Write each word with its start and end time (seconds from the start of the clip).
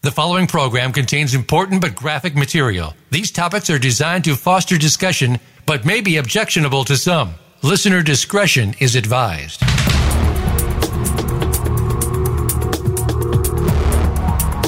The 0.00 0.12
following 0.12 0.46
program 0.46 0.92
contains 0.92 1.34
important 1.34 1.80
but 1.80 1.96
graphic 1.96 2.36
material. 2.36 2.94
These 3.10 3.32
topics 3.32 3.68
are 3.68 3.80
designed 3.80 4.22
to 4.26 4.36
foster 4.36 4.78
discussion 4.78 5.40
but 5.66 5.84
may 5.84 6.00
be 6.00 6.18
objectionable 6.18 6.84
to 6.84 6.96
some. 6.96 7.34
Listener 7.62 8.00
discretion 8.00 8.76
is 8.78 8.94
advised. 8.94 9.60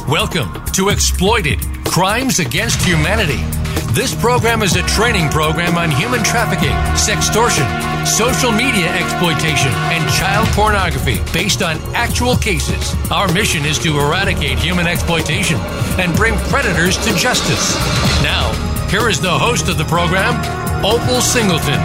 Welcome 0.09 0.65
to 0.73 0.89
Exploited 0.89 1.61
Crimes 1.85 2.41
Against 2.41 2.83
Humanity. 2.83 3.60
This 3.93 4.15
program 4.15 4.63
is 4.63 4.77
a 4.77 4.83
training 4.83 5.31
program 5.31 5.77
on 5.77 5.91
human 5.91 6.23
trafficking, 6.23 6.77
sextortion, 6.95 7.67
social 8.07 8.53
media 8.53 8.87
exploitation, 8.95 9.73
and 9.91 10.09
child 10.13 10.47
pornography 10.51 11.19
based 11.33 11.61
on 11.61 11.77
actual 11.93 12.37
cases. 12.37 12.95
Our 13.11 13.27
mission 13.33 13.65
is 13.65 13.81
to 13.81 13.99
eradicate 13.99 14.61
human 14.61 14.87
exploitation 14.87 15.57
and 15.99 16.15
bring 16.15 16.37
predators 16.51 16.99
to 16.99 17.13
justice. 17.17 17.75
Now, 18.23 18.53
here 18.91 19.09
is 19.09 19.21
the 19.21 19.37
host 19.37 19.69
of 19.69 19.77
the 19.77 19.85
program, 19.87 20.37
Opal 20.85 21.21
Singleton. 21.21 21.81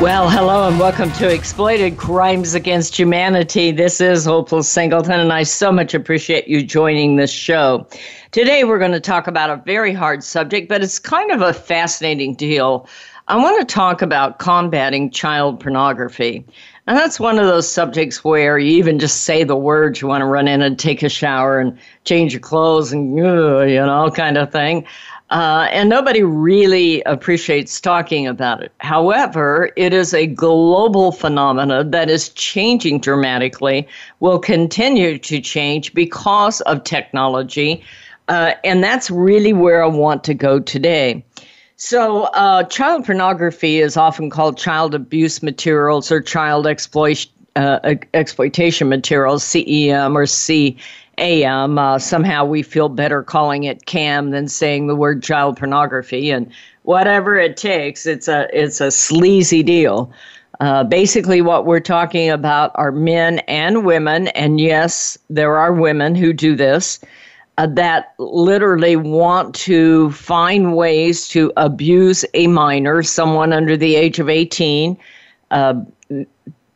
Well, 0.00 0.30
hello 0.30 0.66
and 0.66 0.80
welcome 0.80 1.12
to 1.12 1.32
Exploited 1.32 1.98
Crimes 1.98 2.54
Against 2.54 2.98
Humanity. 2.98 3.70
This 3.70 4.00
is 4.00 4.26
Opal 4.26 4.62
Singleton, 4.62 5.20
and 5.20 5.32
I 5.32 5.42
so 5.42 5.70
much 5.70 5.92
appreciate 5.92 6.48
you 6.48 6.64
joining 6.64 7.16
this 7.16 7.30
show. 7.30 7.86
Today, 8.32 8.64
we're 8.64 8.78
going 8.78 8.92
to 8.92 9.00
talk 9.00 9.26
about 9.26 9.50
a 9.50 9.56
very 9.56 9.92
hard 9.92 10.24
subject, 10.24 10.66
but 10.66 10.82
it's 10.82 10.98
kind 10.98 11.30
of 11.30 11.42
a 11.42 11.52
fascinating 11.52 12.34
deal. 12.34 12.88
I 13.28 13.36
want 13.36 13.60
to 13.60 13.74
talk 13.74 14.00
about 14.00 14.38
combating 14.38 15.10
child 15.10 15.60
pornography. 15.60 16.42
And 16.86 16.96
that's 16.96 17.20
one 17.20 17.38
of 17.38 17.44
those 17.44 17.70
subjects 17.70 18.24
where 18.24 18.58
you 18.58 18.78
even 18.78 18.98
just 18.98 19.24
say 19.24 19.44
the 19.44 19.54
words, 19.54 20.00
you 20.00 20.08
want 20.08 20.22
to 20.22 20.26
run 20.26 20.48
in 20.48 20.62
and 20.62 20.78
take 20.78 21.02
a 21.02 21.10
shower 21.10 21.60
and 21.60 21.78
change 22.04 22.32
your 22.32 22.40
clothes 22.40 22.90
and, 22.90 23.14
you 23.18 23.22
know, 23.22 24.10
kind 24.16 24.38
of 24.38 24.50
thing. 24.50 24.86
Uh, 25.28 25.68
and 25.70 25.90
nobody 25.90 26.22
really 26.22 27.02
appreciates 27.02 27.82
talking 27.82 28.26
about 28.26 28.62
it. 28.62 28.72
However, 28.78 29.70
it 29.76 29.92
is 29.92 30.14
a 30.14 30.26
global 30.26 31.12
phenomenon 31.12 31.90
that 31.90 32.08
is 32.08 32.30
changing 32.30 33.00
dramatically, 33.00 33.86
will 34.20 34.38
continue 34.38 35.18
to 35.18 35.38
change 35.38 35.92
because 35.92 36.62
of 36.62 36.84
technology. 36.84 37.84
Uh, 38.28 38.52
and 38.64 38.82
that's 38.82 39.10
really 39.10 39.52
where 39.52 39.82
I 39.82 39.88
want 39.88 40.24
to 40.24 40.34
go 40.34 40.60
today. 40.60 41.24
So, 41.76 42.24
uh, 42.26 42.62
child 42.64 43.04
pornography 43.04 43.80
is 43.80 43.96
often 43.96 44.30
called 44.30 44.56
child 44.56 44.94
abuse 44.94 45.42
materials 45.42 46.12
or 46.12 46.20
child 46.20 46.66
exploit, 46.66 47.26
uh, 47.56 47.94
exploitation 48.14 48.88
materials, 48.88 49.42
CEM 49.42 50.14
or 50.14 50.26
CAM. 51.18 51.78
Uh, 51.78 51.98
somehow 51.98 52.44
we 52.44 52.62
feel 52.62 52.88
better 52.88 53.24
calling 53.24 53.64
it 53.64 53.86
CAM 53.86 54.30
than 54.30 54.46
saying 54.46 54.86
the 54.86 54.94
word 54.94 55.24
child 55.24 55.56
pornography, 55.56 56.30
and 56.30 56.50
whatever 56.82 57.36
it 57.36 57.56
takes, 57.56 58.06
it's 58.06 58.28
a 58.28 58.48
it's 58.52 58.80
a 58.80 58.92
sleazy 58.92 59.64
deal. 59.64 60.12
Uh, 60.60 60.84
basically, 60.84 61.42
what 61.42 61.66
we're 61.66 61.80
talking 61.80 62.30
about 62.30 62.70
are 62.76 62.92
men 62.92 63.40
and 63.40 63.84
women, 63.84 64.28
and 64.28 64.60
yes, 64.60 65.18
there 65.28 65.58
are 65.58 65.72
women 65.72 66.14
who 66.14 66.32
do 66.32 66.54
this. 66.54 67.00
Uh, 67.58 67.66
that 67.66 68.14
literally 68.18 68.96
want 68.96 69.54
to 69.54 70.10
find 70.12 70.74
ways 70.74 71.28
to 71.28 71.52
abuse 71.58 72.24
a 72.32 72.46
minor, 72.46 73.02
someone 73.02 73.52
under 73.52 73.76
the 73.76 73.94
age 73.94 74.18
of 74.18 74.30
18, 74.30 74.96
uh, 75.50 75.74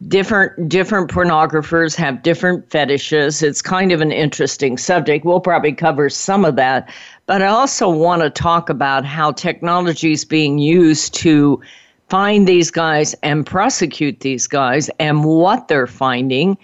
different 0.09 0.69
different 0.69 1.11
pornographers 1.11 1.97
have 1.97 2.23
different 2.23 2.71
fetishes. 2.71 3.43
It's 3.43 3.63
kind 3.63 3.93
of 3.93 4.01
an 4.01 4.13
interesting 4.13 4.77
subject. 4.77 5.25
We'll 5.25 5.41
probably 5.41 5.73
cover 5.73 6.11
some 6.11 6.45
of 6.45 6.57
that. 6.57 6.93
But 7.25 7.43
i 7.43 7.47
also 7.47 7.89
want 7.89 8.23
to 8.23 8.31
talk 8.31 8.69
about 8.69 9.05
how 9.05 9.33
technology 9.33 10.13
is 10.13 10.25
being 10.25 10.59
used 10.59 11.15
to 11.15 11.61
find 12.09 12.47
these 12.47 12.71
guys 12.71 13.15
and 13.23 13.45
prosecute 13.45 14.21
these 14.21 14.47
guys 14.47 14.89
and 15.01 15.25
what 15.25 15.69
they're 15.69 15.89
finding 15.89 16.57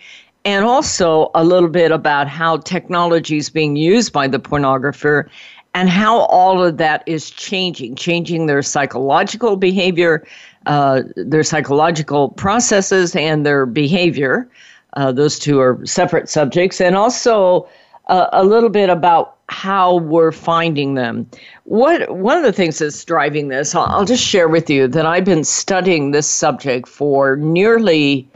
and 0.44 0.64
also 0.64 1.30
a 1.34 1.44
little 1.44 1.68
bit 1.68 1.92
about 1.92 2.28
how 2.28 2.56
technology 2.58 3.36
is 3.36 3.50
being 3.50 3.76
used 3.76 4.12
by 4.12 4.26
the 4.26 4.38
pornographer 4.38 5.28
and 5.74 5.88
how 5.88 6.20
all 6.22 6.62
of 6.62 6.76
that 6.76 7.02
is 7.06 7.30
changing 7.30 7.94
changing 7.94 8.46
their 8.46 8.62
psychological 8.62 9.56
behavior 9.56 10.24
uh, 10.66 11.02
their 11.16 11.42
psychological 11.42 12.30
processes 12.30 13.16
and 13.16 13.44
their 13.44 13.66
behavior. 13.66 14.48
Uh, 14.94 15.10
those 15.10 15.38
two 15.38 15.58
are 15.60 15.84
separate 15.86 16.28
subjects, 16.28 16.80
and 16.80 16.96
also 16.96 17.68
uh, 18.08 18.28
a 18.32 18.44
little 18.44 18.68
bit 18.68 18.90
about 18.90 19.36
how 19.48 19.96
we're 19.96 20.32
finding 20.32 20.94
them. 20.94 21.28
What 21.64 22.14
one 22.16 22.36
of 22.36 22.44
the 22.44 22.52
things 22.52 22.78
that's 22.78 23.04
driving 23.04 23.48
this, 23.48 23.74
I'll, 23.74 23.86
I'll 23.86 24.04
just 24.04 24.24
share 24.24 24.48
with 24.48 24.70
you 24.70 24.86
that 24.88 25.06
I've 25.06 25.24
been 25.24 25.44
studying 25.44 26.10
this 26.10 26.28
subject 26.28 26.88
for 26.88 27.36
nearly 27.36 28.28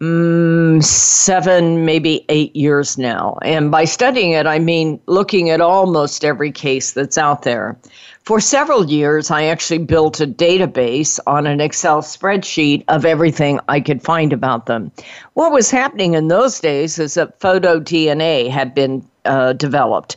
mm, 0.00 0.82
seven, 0.82 1.84
maybe 1.84 2.24
eight 2.28 2.54
years 2.54 2.98
now. 2.98 3.38
And 3.42 3.70
by 3.70 3.84
studying 3.84 4.32
it, 4.32 4.46
I 4.46 4.58
mean 4.58 5.00
looking 5.06 5.50
at 5.50 5.60
almost 5.60 6.24
every 6.24 6.52
case 6.52 6.92
that's 6.92 7.18
out 7.18 7.42
there. 7.42 7.76
For 8.24 8.40
several 8.40 8.86
years, 8.86 9.30
I 9.30 9.44
actually 9.44 9.78
built 9.78 10.20
a 10.20 10.26
database 10.26 11.20
on 11.28 11.46
an 11.46 11.60
Excel 11.60 12.02
spreadsheet 12.02 12.84
of 12.88 13.04
everything 13.04 13.60
I 13.68 13.80
could 13.80 14.02
find 14.02 14.32
about 14.32 14.66
them. 14.66 14.90
What 15.34 15.52
was 15.52 15.70
happening 15.70 16.14
in 16.14 16.26
those 16.26 16.58
days 16.58 16.98
is 16.98 17.14
that 17.14 17.38
photo 17.38 17.78
DNA 17.78 18.50
had 18.50 18.74
been 18.74 19.06
uh, 19.24 19.52
developed. 19.52 20.16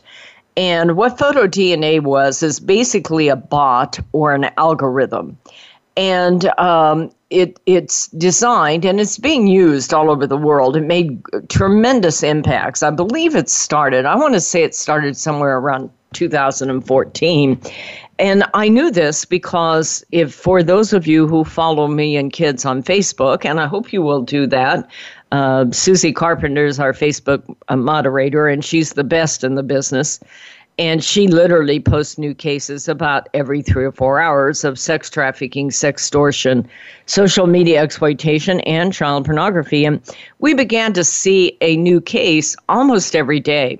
And 0.56 0.96
what 0.96 1.18
photo 1.18 1.46
DNA 1.46 2.02
was 2.02 2.42
is 2.42 2.58
basically 2.58 3.28
a 3.28 3.36
bot 3.36 4.00
or 4.12 4.34
an 4.34 4.50
algorithm. 4.56 5.38
And 5.96 6.46
um, 6.58 7.12
it, 7.30 7.60
it's 7.66 8.08
designed 8.08 8.84
and 8.84 9.00
it's 9.00 9.16
being 9.16 9.46
used 9.46 9.94
all 9.94 10.10
over 10.10 10.26
the 10.26 10.36
world. 10.36 10.76
It 10.76 10.82
made 10.82 11.22
tremendous 11.48 12.22
impacts. 12.22 12.82
I 12.82 12.90
believe 12.90 13.34
it 13.34 13.48
started, 13.48 14.04
I 14.04 14.16
want 14.16 14.34
to 14.34 14.40
say 14.40 14.62
it 14.64 14.74
started 14.74 15.16
somewhere 15.16 15.56
around 15.58 15.90
2014. 16.12 17.60
And 18.18 18.44
I 18.52 18.68
knew 18.68 18.90
this 18.90 19.24
because 19.24 20.04
if 20.12 20.34
for 20.34 20.62
those 20.62 20.92
of 20.92 21.06
you 21.06 21.26
who 21.26 21.42
follow 21.44 21.86
me 21.88 22.16
and 22.16 22.32
kids 22.32 22.66
on 22.66 22.82
Facebook, 22.82 23.46
and 23.46 23.58
I 23.60 23.66
hope 23.66 23.92
you 23.92 24.02
will 24.02 24.20
do 24.20 24.46
that, 24.48 24.90
uh, 25.32 25.70
Susie 25.70 26.12
Carpenter 26.12 26.66
is 26.66 26.78
our 26.78 26.92
Facebook 26.92 27.42
moderator, 27.70 28.46
and 28.46 28.64
she's 28.64 28.92
the 28.92 29.04
best 29.04 29.42
in 29.42 29.54
the 29.54 29.62
business. 29.62 30.20
And 30.78 31.04
she 31.04 31.28
literally 31.28 31.78
posts 31.78 32.16
new 32.16 32.34
cases 32.34 32.88
about 32.88 33.28
every 33.34 33.60
three 33.60 33.84
or 33.84 33.92
four 33.92 34.18
hours 34.18 34.64
of 34.64 34.78
sex 34.78 35.10
trafficking, 35.10 35.68
sextortion, 35.68 36.66
social 37.04 37.46
media 37.46 37.82
exploitation, 37.82 38.60
and 38.60 38.92
child 38.92 39.26
pornography. 39.26 39.84
And 39.84 40.00
we 40.38 40.54
began 40.54 40.94
to 40.94 41.04
see 41.04 41.56
a 41.60 41.76
new 41.76 42.00
case 42.00 42.56
almost 42.68 43.14
every 43.14 43.40
day. 43.40 43.78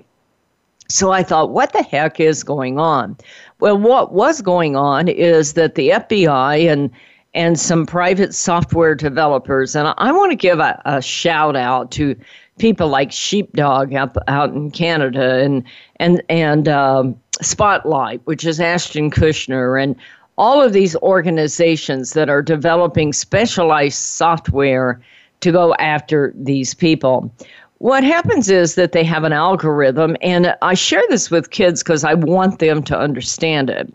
So 0.89 1.11
I 1.11 1.23
thought, 1.23 1.51
what 1.51 1.73
the 1.73 1.83
heck 1.83 2.19
is 2.19 2.43
going 2.43 2.77
on? 2.77 3.17
Well, 3.59 3.77
what 3.77 4.13
was 4.13 4.41
going 4.41 4.75
on 4.75 5.07
is 5.07 5.53
that 5.53 5.75
the 5.75 5.89
FBI 5.89 6.71
and 6.71 6.91
and 7.33 7.57
some 7.57 7.85
private 7.85 8.35
software 8.35 8.93
developers, 8.93 9.73
and 9.73 9.93
I 9.97 10.11
want 10.11 10.31
to 10.31 10.35
give 10.35 10.59
a, 10.59 10.81
a 10.83 11.01
shout 11.01 11.55
out 11.55 11.89
to 11.91 12.13
people 12.59 12.89
like 12.89 13.11
Sheepdog 13.11 13.93
up 13.93 14.17
out 14.27 14.53
in 14.53 14.69
Canada 14.69 15.39
and 15.39 15.63
and 16.01 16.21
and 16.27 16.67
um, 16.67 17.15
Spotlight, 17.41 18.21
which 18.25 18.45
is 18.45 18.59
Ashton 18.59 19.11
Kutcher, 19.11 19.81
and 19.81 19.95
all 20.37 20.61
of 20.61 20.73
these 20.73 20.95
organizations 20.97 22.13
that 22.13 22.29
are 22.29 22.41
developing 22.41 23.13
specialized 23.13 23.97
software 23.97 24.99
to 25.41 25.51
go 25.51 25.73
after 25.75 26.33
these 26.35 26.73
people. 26.73 27.31
What 27.77 28.03
happens 28.03 28.49
is 28.49 28.75
that 28.75 28.91
they 28.91 29.03
have 29.03 29.23
an 29.23 29.33
algorithm, 29.33 30.15
and 30.21 30.55
I 30.61 30.73
share 30.73 31.03
this 31.09 31.31
with 31.31 31.51
kids 31.51 31.81
because 31.83 32.03
I 32.03 32.13
want 32.13 32.59
them 32.59 32.83
to 32.83 32.97
understand 32.97 33.69
it. 33.69 33.91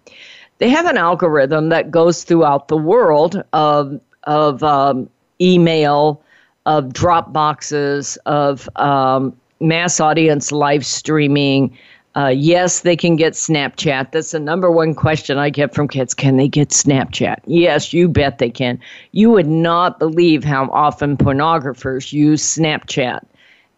They 0.59 0.69
have 0.71 0.87
an 0.87 0.97
algorithm 0.97 1.69
that 1.69 1.91
goes 1.91 2.25
throughout 2.25 2.69
the 2.69 2.77
world 2.77 3.43
of, 3.53 4.01
of 4.25 4.63
um, 4.63 5.09
email, 5.41 6.21
of 6.65 6.93
drop 6.93 7.33
boxes, 7.33 8.19
of 8.27 8.69
um, 8.77 9.37
mass 9.61 10.01
audience 10.01 10.53
live 10.53 10.85
streaming. 10.85 11.77
Uh, 12.17 12.29
yes, 12.29 12.81
they 12.81 12.97
can 12.97 13.15
get 13.15 13.35
Snapchat. 13.35 14.11
That's 14.13 14.31
the 14.31 14.41
number 14.41 14.71
one 14.71 14.95
question 14.95 15.37
I 15.37 15.51
get 15.51 15.75
from 15.75 15.87
kids. 15.87 16.15
Can 16.15 16.39
they 16.39 16.49
get 16.49 16.71
Snapchat? 16.71 17.37
Yes, 17.45 17.93
you 17.93 18.09
bet 18.09 18.39
they 18.39 18.49
can. 18.49 18.81
You 19.13 19.31
would 19.31 19.47
not 19.47 19.99
believe 19.99 20.43
how 20.43 20.71
often 20.73 21.19
pornographers 21.19 22.15
use 22.15 22.43
Snapchat 22.43 23.21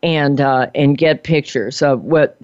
and 0.04 0.40
uh, 0.40 0.68
and 0.76 0.96
get 0.96 1.24
pictures 1.24 1.82
of 1.82 2.04
what 2.04 2.38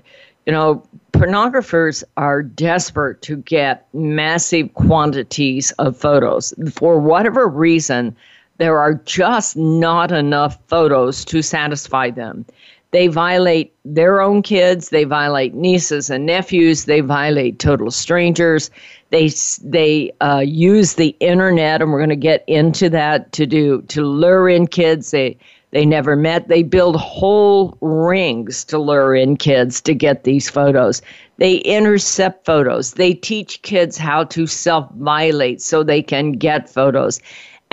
you 0.46 0.52
know 0.52 0.82
pornographers 1.12 2.02
are 2.16 2.42
desperate 2.42 3.22
to 3.22 3.36
get 3.36 3.86
massive 3.94 4.74
quantities 4.74 5.70
of 5.78 5.96
photos 5.96 6.52
for 6.72 6.98
whatever 6.98 7.46
reason 7.46 8.16
there 8.58 8.78
are 8.78 8.94
just 8.94 9.56
not 9.56 10.10
enough 10.10 10.58
photos 10.66 11.24
to 11.24 11.40
satisfy 11.40 12.10
them 12.10 12.44
They 12.94 13.08
violate 13.08 13.74
their 13.84 14.20
own 14.20 14.40
kids, 14.40 14.90
they 14.90 15.02
violate 15.02 15.52
nieces 15.52 16.10
and 16.10 16.26
nephews, 16.26 16.84
they 16.84 17.00
violate 17.00 17.58
total 17.58 17.90
strangers. 17.90 18.70
They 19.10 19.32
they 19.64 20.12
uh, 20.20 20.44
use 20.46 20.94
the 20.94 21.16
internet, 21.18 21.82
and 21.82 21.90
we're 21.90 21.98
going 21.98 22.10
to 22.10 22.14
get 22.14 22.44
into 22.46 22.88
that 22.90 23.32
to 23.32 23.46
do 23.46 23.82
to 23.88 24.02
lure 24.04 24.48
in 24.48 24.68
kids. 24.68 25.10
They 25.10 25.36
they 25.72 25.84
never 25.84 26.14
met. 26.14 26.46
They 26.46 26.62
build 26.62 26.94
whole 26.94 27.76
rings 27.80 28.64
to 28.66 28.78
lure 28.78 29.16
in 29.16 29.38
kids 29.38 29.80
to 29.80 29.92
get 29.92 30.22
these 30.22 30.48
photos. 30.48 31.02
They 31.38 31.56
intercept 31.56 32.46
photos. 32.46 32.92
They 32.94 33.12
teach 33.12 33.60
kids 33.62 33.98
how 33.98 34.22
to 34.22 34.46
self 34.46 34.88
violate 34.92 35.60
so 35.60 35.82
they 35.82 36.00
can 36.00 36.30
get 36.30 36.70
photos 36.70 37.20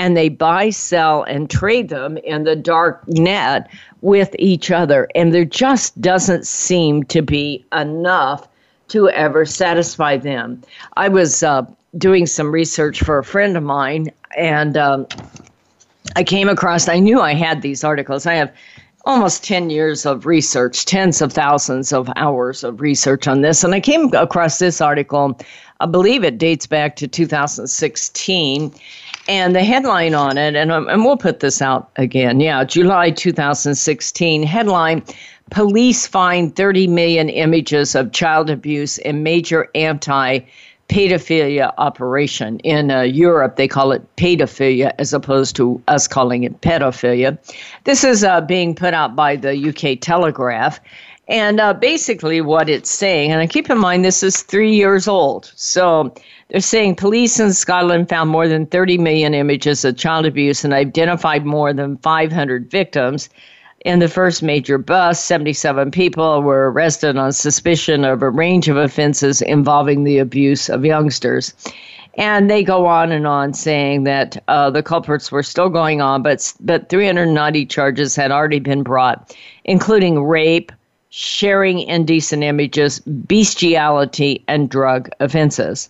and 0.01 0.18
they 0.18 0.30
buy, 0.30 0.71
sell, 0.71 1.21
and 1.21 1.48
trade 1.48 1.89
them 1.89 2.18
in 2.18 2.44
the 2.44 2.56
dark 2.56 3.07
net 3.07 3.69
with 4.01 4.36
each 4.39 4.71
other. 4.71 5.07
And 5.13 5.31
there 5.31 5.45
just 5.45 6.01
doesn't 6.01 6.48
seem 6.48 7.03
to 7.03 7.21
be 7.21 7.63
enough 7.71 8.48
to 8.88 9.09
ever 9.09 9.45
satisfy 9.45 10.18
them. 10.18 10.59
I 10.98 11.07
was 11.07 11.44
uh, 11.44 11.68
doing 12.00 12.25
some 12.25 12.51
research 12.51 13.03
for 13.03 13.19
a 13.19 13.24
friend 13.24 13.56
of 13.56 13.62
mine, 13.62 14.12
and 14.36 14.75
um, 14.75 15.06
I 16.15 16.24
came 16.24 16.50
across, 16.50 16.89
I 16.89 16.97
knew 16.97 17.21
I 17.21 17.36
had 17.36 17.62
these 17.62 17.83
articles. 17.83 18.25
I 18.25 18.33
have 18.33 18.51
almost 19.06 19.44
10 19.44 19.69
years 19.69 20.07
of 20.07 20.25
research, 20.25 20.83
tens 20.86 21.21
of 21.21 21.31
thousands 21.31 21.94
of 21.94 22.09
hours 22.15 22.63
of 22.63 22.81
research 22.81 23.27
on 23.27 23.42
this. 23.42 23.63
And 23.63 23.75
I 23.75 23.80
came 23.80 24.12
across 24.15 24.57
this 24.57 24.81
article, 24.81 25.39
I 25.80 25.86
believe 25.86 26.24
it 26.24 26.39
dates 26.39 26.65
back 26.65 26.95
to 26.95 27.07
2016. 27.07 28.74
And 29.27 29.56
the 29.56 29.63
headline 29.63 30.13
on 30.15 30.38
it, 30.38 30.56
and, 30.56 30.71
um, 30.71 30.88
and 30.88 31.06
we'll 31.06 31.18
put 31.18 31.41
this 31.41 31.62
out 31.62 31.91
again. 31.95 32.39
Yeah, 32.39 32.63
July 32.63 33.12
2016 33.12 34.44
headline 34.44 35.03
Police 35.51 36.07
find 36.07 36.56
30 36.56 36.88
million 36.88 37.27
images 37.27 37.94
of 37.94 38.13
child 38.13 38.50
abuse 38.50 38.97
in 39.00 39.21
major 39.21 39.69
anti 39.75 40.39
pedophilia 40.88 41.73
operation. 41.77 42.59
In 42.59 42.89
uh, 42.89 43.01
Europe, 43.01 43.57
they 43.57 43.68
call 43.68 43.91
it 43.91 44.15
pedophilia 44.15 44.94
as 44.97 45.13
opposed 45.13 45.57
to 45.57 45.81
us 45.89 46.07
calling 46.07 46.44
it 46.44 46.62
pedophilia. 46.62 47.38
This 47.83 48.06
is 48.06 48.23
uh, 48.23 48.39
being 48.41 48.73
put 48.73 48.94
out 48.94 49.13
by 49.13 49.35
the 49.35 49.69
UK 49.69 50.00
Telegraph. 50.00 50.79
And 51.27 51.59
uh, 51.59 51.73
basically, 51.73 52.39
what 52.39 52.69
it's 52.69 52.89
saying, 52.89 53.31
and 53.31 53.50
keep 53.50 53.69
in 53.69 53.77
mind 53.77 54.06
this 54.06 54.23
is 54.23 54.44
three 54.44 54.73
years 54.73 55.07
old. 55.07 55.51
So 55.56 56.13
they're 56.51 56.59
saying 56.59 56.95
police 56.95 57.39
in 57.39 57.53
Scotland 57.53 58.09
found 58.09 58.30
more 58.30 58.45
than 58.45 58.65
30 58.65 58.98
million 58.98 59.33
images 59.33 59.86
of 59.86 59.95
child 59.95 60.25
abuse 60.25 60.65
and 60.65 60.74
identified 60.74 61.45
more 61.45 61.71
than 61.71 61.95
500 62.00 62.69
victims. 62.69 63.30
In 63.86 64.00
the 64.00 64.09
first 64.09 64.44
major 64.44 64.77
bust, 64.77 65.25
77 65.25 65.92
people 65.92 66.42
were 66.42 66.69
arrested 66.69 67.15
on 67.15 67.31
suspicion 67.31 68.03
of 68.03 68.21
a 68.21 68.30
range 68.30 68.68
of 68.68 68.75
offenses 68.75 69.42
involving 69.42 70.03
the 70.03 70.18
abuse 70.18 70.69
of 70.69 70.83
youngsters. 70.83 71.53
And 72.15 72.50
they 72.50 72.63
go 72.63 72.86
on 72.86 73.13
and 73.13 73.25
on 73.25 73.54
saying 73.54 74.04
that 74.04 74.44
uh, 74.50 74.69
the 74.69 74.83
culprits 74.83 75.31
were 75.31 75.44
still 75.44 75.69
going 75.69 76.01
on, 76.01 76.21
but, 76.21 76.54
but 76.59 76.89
390 76.89 77.65
charges 77.68 78.13
had 78.13 78.30
already 78.30 78.59
been 78.59 78.83
brought, 78.83 79.33
including 79.63 80.21
rape, 80.21 80.74
sharing 81.12 81.80
indecent 81.80 82.44
images, 82.44 83.00
bestiality, 83.00 84.44
and 84.50 84.69
drug 84.69 85.09
offenses. 85.21 85.89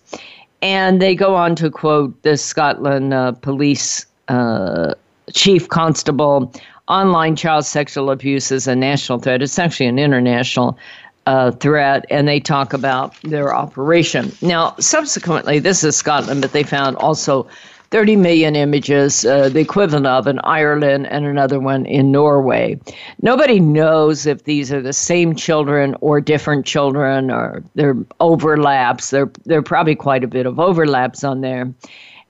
And 0.62 1.02
they 1.02 1.14
go 1.14 1.34
on 1.34 1.56
to 1.56 1.70
quote 1.70 2.22
the 2.22 2.36
Scotland 2.36 3.12
uh, 3.12 3.32
police 3.32 4.06
uh, 4.28 4.94
chief 5.32 5.68
constable 5.68 6.52
online 6.88 7.36
child 7.36 7.64
sexual 7.64 8.10
abuse 8.10 8.50
is 8.52 8.66
a 8.66 8.76
national 8.76 9.18
threat. 9.18 9.42
It's 9.42 9.58
actually 9.58 9.86
an 9.86 9.98
international 9.98 10.78
uh, 11.26 11.52
threat, 11.52 12.04
and 12.10 12.26
they 12.26 12.40
talk 12.40 12.72
about 12.72 13.14
their 13.22 13.54
operation. 13.54 14.32
Now, 14.42 14.74
subsequently, 14.78 15.58
this 15.58 15.84
is 15.84 15.96
Scotland, 15.96 16.42
but 16.42 16.52
they 16.52 16.64
found 16.64 16.96
also 16.96 17.46
30 17.92 18.16
million 18.16 18.56
images, 18.56 19.24
uh, 19.26 19.50
the 19.50 19.60
equivalent 19.60 20.06
of 20.06 20.26
in 20.26 20.38
Ireland 20.40 21.06
and 21.08 21.26
another 21.26 21.60
one 21.60 21.84
in 21.84 22.10
Norway. 22.10 22.80
Nobody 23.20 23.60
knows 23.60 24.24
if 24.24 24.44
these 24.44 24.72
are 24.72 24.80
the 24.80 24.94
same 24.94 25.36
children 25.36 25.94
or 26.00 26.18
different 26.18 26.64
children 26.64 27.30
or 27.30 27.62
there 27.74 27.94
overlaps. 28.18 29.10
There, 29.10 29.30
there 29.44 29.58
are 29.58 29.62
probably 29.62 29.94
quite 29.94 30.24
a 30.24 30.26
bit 30.26 30.46
of 30.46 30.58
overlaps 30.58 31.22
on 31.22 31.42
there. 31.42 31.70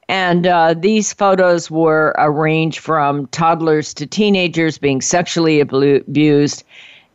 And 0.09 0.49
uh, 0.49 0.75
these 0.75 1.13
photos 1.13 1.71
were 1.71 2.13
arranged 2.19 2.81
from 2.81 3.29
toddlers 3.29 3.95
to 3.95 4.07
teenagers 4.07 4.79
being 4.79 5.01
sexually 5.01 5.61
abused 5.61 6.65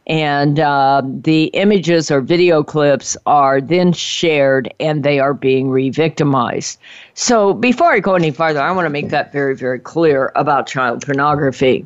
and 0.07 0.57
uh, 0.59 1.01
the 1.06 1.45
images 1.48 2.09
or 2.09 2.21
video 2.21 2.63
clips 2.63 3.18
are 3.25 3.59
then 3.59 3.92
shared 3.92 4.74
and 4.80 5.04
they 5.04 5.19
are 5.19 5.33
being 5.33 5.69
re 5.69 5.89
victimized. 5.89 6.80
So, 7.13 7.54
before 7.54 7.92
I 7.92 8.00
go 8.00 8.15
any 8.15 8.31
farther, 8.31 8.62
I 8.62 8.71
want 8.71 8.86
to 8.86 8.89
make 8.89 9.09
that 9.09 9.33
very, 9.33 9.56
very 9.56 9.80
clear 9.80 10.31
about 10.36 10.68
child 10.68 11.06
pornography. 11.06 11.86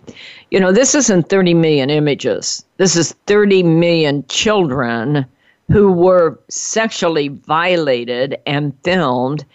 You 0.52 0.60
know, 0.60 0.72
this 0.72 0.94
isn't 0.94 1.30
30 1.30 1.56
million 1.56 1.90
images, 1.90 2.64
this 2.78 2.96
is 2.96 3.14
30 3.26 3.64
million 3.64 4.24
children 4.28 5.26
who 5.72 5.92
were 5.92 6.40
sexually 6.50 7.30
violated 7.30 8.38
and 8.46 8.74
filmed. 8.84 9.46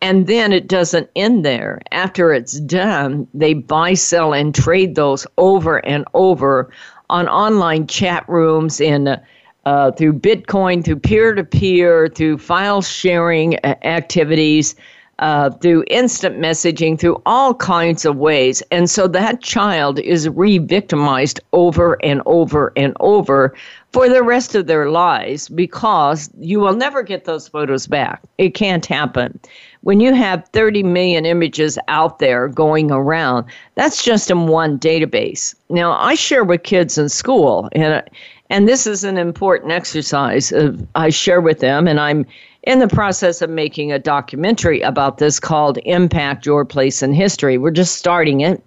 And 0.00 0.26
then 0.26 0.52
it 0.52 0.68
doesn't 0.68 1.08
end 1.16 1.46
there. 1.46 1.80
After 1.90 2.32
it's 2.34 2.60
done, 2.60 3.26
they 3.32 3.54
buy, 3.54 3.94
sell, 3.94 4.34
and 4.34 4.54
trade 4.54 4.96
those 4.96 5.26
over 5.38 5.78
and 5.86 6.04
over 6.12 6.70
on 7.10 7.28
online 7.28 7.86
chat 7.86 8.28
rooms 8.28 8.80
in 8.80 9.20
uh, 9.66 9.90
through 9.92 10.12
Bitcoin, 10.12 10.84
through 10.84 11.00
peer 11.00 11.34
to 11.34 11.44
peer, 11.44 12.08
through 12.08 12.38
file 12.38 12.82
sharing 12.82 13.56
uh, 13.64 13.74
activities, 13.82 14.74
uh, 15.20 15.50
through 15.50 15.84
instant 15.88 16.38
messaging, 16.38 16.98
through 16.98 17.20
all 17.24 17.54
kinds 17.54 18.04
of 18.04 18.16
ways. 18.16 18.62
And 18.70 18.90
so 18.90 19.06
that 19.08 19.42
child 19.42 19.98
is 20.00 20.28
re 20.28 20.58
victimized 20.58 21.40
over 21.52 22.02
and 22.04 22.20
over 22.26 22.72
and 22.76 22.94
over 23.00 23.54
for 23.92 24.08
the 24.08 24.22
rest 24.22 24.54
of 24.54 24.66
their 24.66 24.90
lives 24.90 25.48
because 25.48 26.28
you 26.40 26.58
will 26.58 26.74
never 26.74 27.02
get 27.02 27.24
those 27.24 27.46
photos 27.46 27.86
back. 27.86 28.20
It 28.38 28.54
can't 28.54 28.84
happen 28.84 29.38
when 29.84 30.00
you 30.00 30.14
have 30.14 30.48
30 30.48 30.82
million 30.82 31.26
images 31.26 31.78
out 31.88 32.18
there 32.18 32.48
going 32.48 32.90
around, 32.90 33.44
that's 33.74 34.02
just 34.02 34.30
in 34.30 34.46
one 34.46 34.78
database. 34.78 35.54
Now, 35.68 35.92
I 35.92 36.14
share 36.14 36.42
with 36.42 36.62
kids 36.62 36.96
in 36.96 37.10
school, 37.10 37.68
and 37.72 38.02
and 38.48 38.66
this 38.66 38.86
is 38.86 39.04
an 39.04 39.18
important 39.18 39.72
exercise. 39.72 40.52
I 40.94 41.10
share 41.10 41.42
with 41.42 41.60
them, 41.60 41.86
and 41.86 42.00
I'm 42.00 42.24
in 42.62 42.78
the 42.78 42.88
process 42.88 43.42
of 43.42 43.50
making 43.50 43.92
a 43.92 43.98
documentary 43.98 44.80
about 44.80 45.18
this 45.18 45.38
called 45.38 45.78
Impact 45.84 46.46
Your 46.46 46.64
Place 46.64 47.02
in 47.02 47.12
History. 47.12 47.58
We're 47.58 47.70
just 47.70 47.96
starting 47.96 48.40
it. 48.40 48.62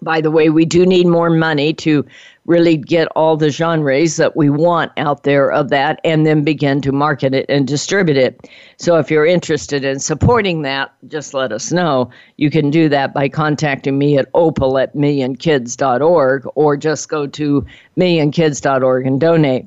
By 0.00 0.20
the 0.20 0.32
way, 0.32 0.50
we 0.50 0.64
do 0.64 0.84
need 0.84 1.06
more 1.06 1.30
money 1.30 1.72
to 1.74 2.04
really 2.46 2.76
get 2.76 3.06
all 3.14 3.36
the 3.36 3.50
genres 3.50 4.16
that 4.16 4.36
we 4.36 4.50
want 4.50 4.90
out 4.96 5.22
there 5.22 5.52
of 5.52 5.68
that 5.70 6.00
and 6.02 6.26
then 6.26 6.42
begin 6.42 6.80
to 6.80 6.90
market 6.90 7.34
it 7.34 7.46
and 7.48 7.68
distribute 7.68 8.16
it. 8.16 8.50
So 8.78 8.96
if 8.96 9.10
you're 9.10 9.26
interested 9.26 9.84
in 9.84 10.00
supporting 10.00 10.62
that, 10.62 10.92
just 11.06 11.34
let 11.34 11.52
us 11.52 11.70
know. 11.70 12.10
You 12.38 12.50
can 12.50 12.70
do 12.70 12.88
that 12.88 13.14
by 13.14 13.28
contacting 13.28 13.96
me 13.96 14.18
at 14.18 14.28
opal 14.34 14.78
at 14.78 14.94
millionkids.org 14.96 16.48
or 16.56 16.76
just 16.76 17.08
go 17.08 17.26
to 17.28 17.64
millionkids.org 17.96 19.06
and 19.06 19.20
donate. 19.20 19.66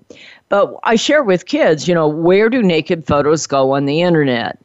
But 0.49 0.75
I 0.83 0.95
share 0.95 1.23
with 1.23 1.45
kids, 1.45 1.87
you 1.87 1.95
know, 1.95 2.07
where 2.07 2.49
do 2.49 2.61
naked 2.61 3.07
photos 3.07 3.47
go 3.47 3.71
on 3.71 3.85
the 3.85 4.01
internet? 4.01 4.59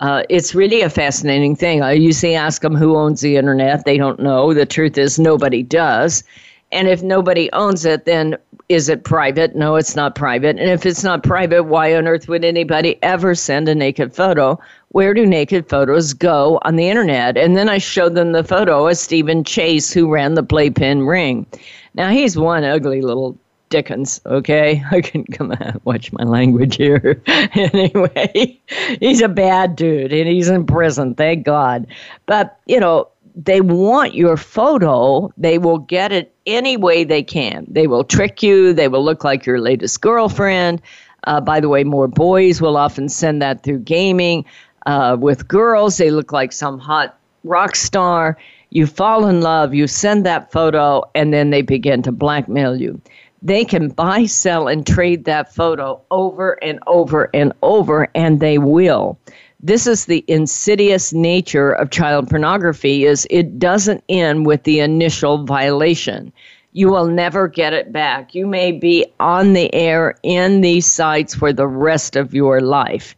Uh, 0.00 0.22
it's 0.28 0.54
really 0.54 0.82
a 0.82 0.90
fascinating 0.90 1.56
thing. 1.56 1.82
I 1.82 1.92
usually 1.92 2.34
ask 2.34 2.60
them 2.60 2.74
who 2.74 2.96
owns 2.96 3.20
the 3.20 3.36
internet. 3.36 3.84
They 3.84 3.96
don't 3.96 4.20
know. 4.20 4.52
The 4.52 4.66
truth 4.66 4.98
is, 4.98 5.18
nobody 5.18 5.62
does. 5.62 6.24
And 6.74 6.88
if 6.88 7.02
nobody 7.02 7.50
owns 7.52 7.84
it, 7.84 8.04
then 8.04 8.36
is 8.68 8.88
it 8.88 9.04
private? 9.04 9.54
No, 9.54 9.76
it's 9.76 9.94
not 9.94 10.14
private. 10.14 10.58
And 10.58 10.70
if 10.70 10.84
it's 10.84 11.04
not 11.04 11.22
private, 11.22 11.64
why 11.64 11.94
on 11.94 12.08
earth 12.08 12.28
would 12.28 12.44
anybody 12.44 12.98
ever 13.02 13.34
send 13.34 13.68
a 13.68 13.74
naked 13.74 14.14
photo? 14.14 14.58
Where 14.88 15.14
do 15.14 15.24
naked 15.24 15.68
photos 15.68 16.12
go 16.12 16.58
on 16.62 16.76
the 16.76 16.88
internet? 16.88 17.36
And 17.36 17.56
then 17.56 17.68
I 17.68 17.78
showed 17.78 18.14
them 18.14 18.32
the 18.32 18.44
photo 18.44 18.88
of 18.88 18.96
Steven 18.96 19.44
Chase, 19.44 19.92
who 19.92 20.12
ran 20.12 20.34
the 20.34 20.42
Playpen 20.42 21.06
Ring. 21.06 21.46
Now, 21.94 22.10
he's 22.10 22.36
one 22.36 22.64
ugly 22.64 23.00
little 23.02 23.38
Dickens, 23.70 24.20
okay? 24.26 24.84
I 24.90 25.00
can 25.00 25.24
come 25.24 25.52
on, 25.52 25.80
watch 25.84 26.12
my 26.12 26.24
language 26.24 26.76
here. 26.76 27.20
anyway, 27.26 28.60
he's 29.00 29.20
a 29.20 29.28
bad 29.28 29.76
dude 29.76 30.12
and 30.12 30.28
he's 30.28 30.48
in 30.48 30.66
prison, 30.66 31.14
thank 31.14 31.44
God. 31.44 31.86
But, 32.26 32.58
you 32.66 32.78
know, 32.78 33.08
they 33.34 33.60
want 33.60 34.14
your 34.14 34.36
photo, 34.36 35.32
they 35.36 35.58
will 35.58 35.78
get 35.78 36.12
it 36.12 36.33
any 36.46 36.76
way 36.76 37.04
they 37.04 37.22
can. 37.22 37.66
They 37.68 37.86
will 37.86 38.04
trick 38.04 38.42
you, 38.42 38.72
they 38.72 38.88
will 38.88 39.04
look 39.04 39.24
like 39.24 39.46
your 39.46 39.60
latest 39.60 40.00
girlfriend. 40.00 40.82
Uh, 41.26 41.40
by 41.40 41.60
the 41.60 41.68
way, 41.68 41.84
more 41.84 42.08
boys 42.08 42.60
will 42.60 42.76
often 42.76 43.08
send 43.08 43.40
that 43.42 43.62
through 43.62 43.78
gaming. 43.78 44.44
Uh, 44.86 45.16
with 45.18 45.48
girls, 45.48 45.96
they 45.96 46.10
look 46.10 46.32
like 46.32 46.52
some 46.52 46.78
hot 46.78 47.18
rock 47.44 47.74
star. 47.76 48.36
You 48.70 48.86
fall 48.86 49.26
in 49.26 49.40
love, 49.40 49.72
you 49.72 49.86
send 49.86 50.26
that 50.26 50.50
photo, 50.52 51.02
and 51.14 51.32
then 51.32 51.50
they 51.50 51.62
begin 51.62 52.02
to 52.02 52.12
blackmail 52.12 52.76
you. 52.76 53.00
they 53.42 53.64
can 53.64 53.88
buy, 53.88 54.24
sell, 54.24 54.68
and 54.68 54.86
trade 54.86 55.26
that 55.26 55.54
photo 55.54 56.00
over 56.10 56.52
and 56.64 56.78
over 56.86 57.28
and 57.34 57.52
over, 57.62 58.08
and 58.14 58.40
they 58.40 58.56
will. 58.58 59.18
This 59.66 59.86
is 59.86 60.04
the 60.04 60.22
insidious 60.28 61.14
nature 61.14 61.70
of 61.70 61.88
child 61.88 62.28
pornography 62.28 63.06
is 63.06 63.26
it 63.30 63.58
doesn't 63.58 64.04
end 64.10 64.44
with 64.44 64.64
the 64.64 64.80
initial 64.80 65.46
violation. 65.46 66.34
You 66.72 66.90
will 66.90 67.06
never 67.06 67.48
get 67.48 67.72
it 67.72 67.90
back. 67.90 68.34
You 68.34 68.46
may 68.46 68.72
be 68.72 69.06
on 69.20 69.54
the 69.54 69.74
air 69.74 70.16
in 70.22 70.60
these 70.60 70.84
sites 70.84 71.34
for 71.34 71.50
the 71.50 71.66
rest 71.66 72.14
of 72.14 72.34
your 72.34 72.60
life. 72.60 73.16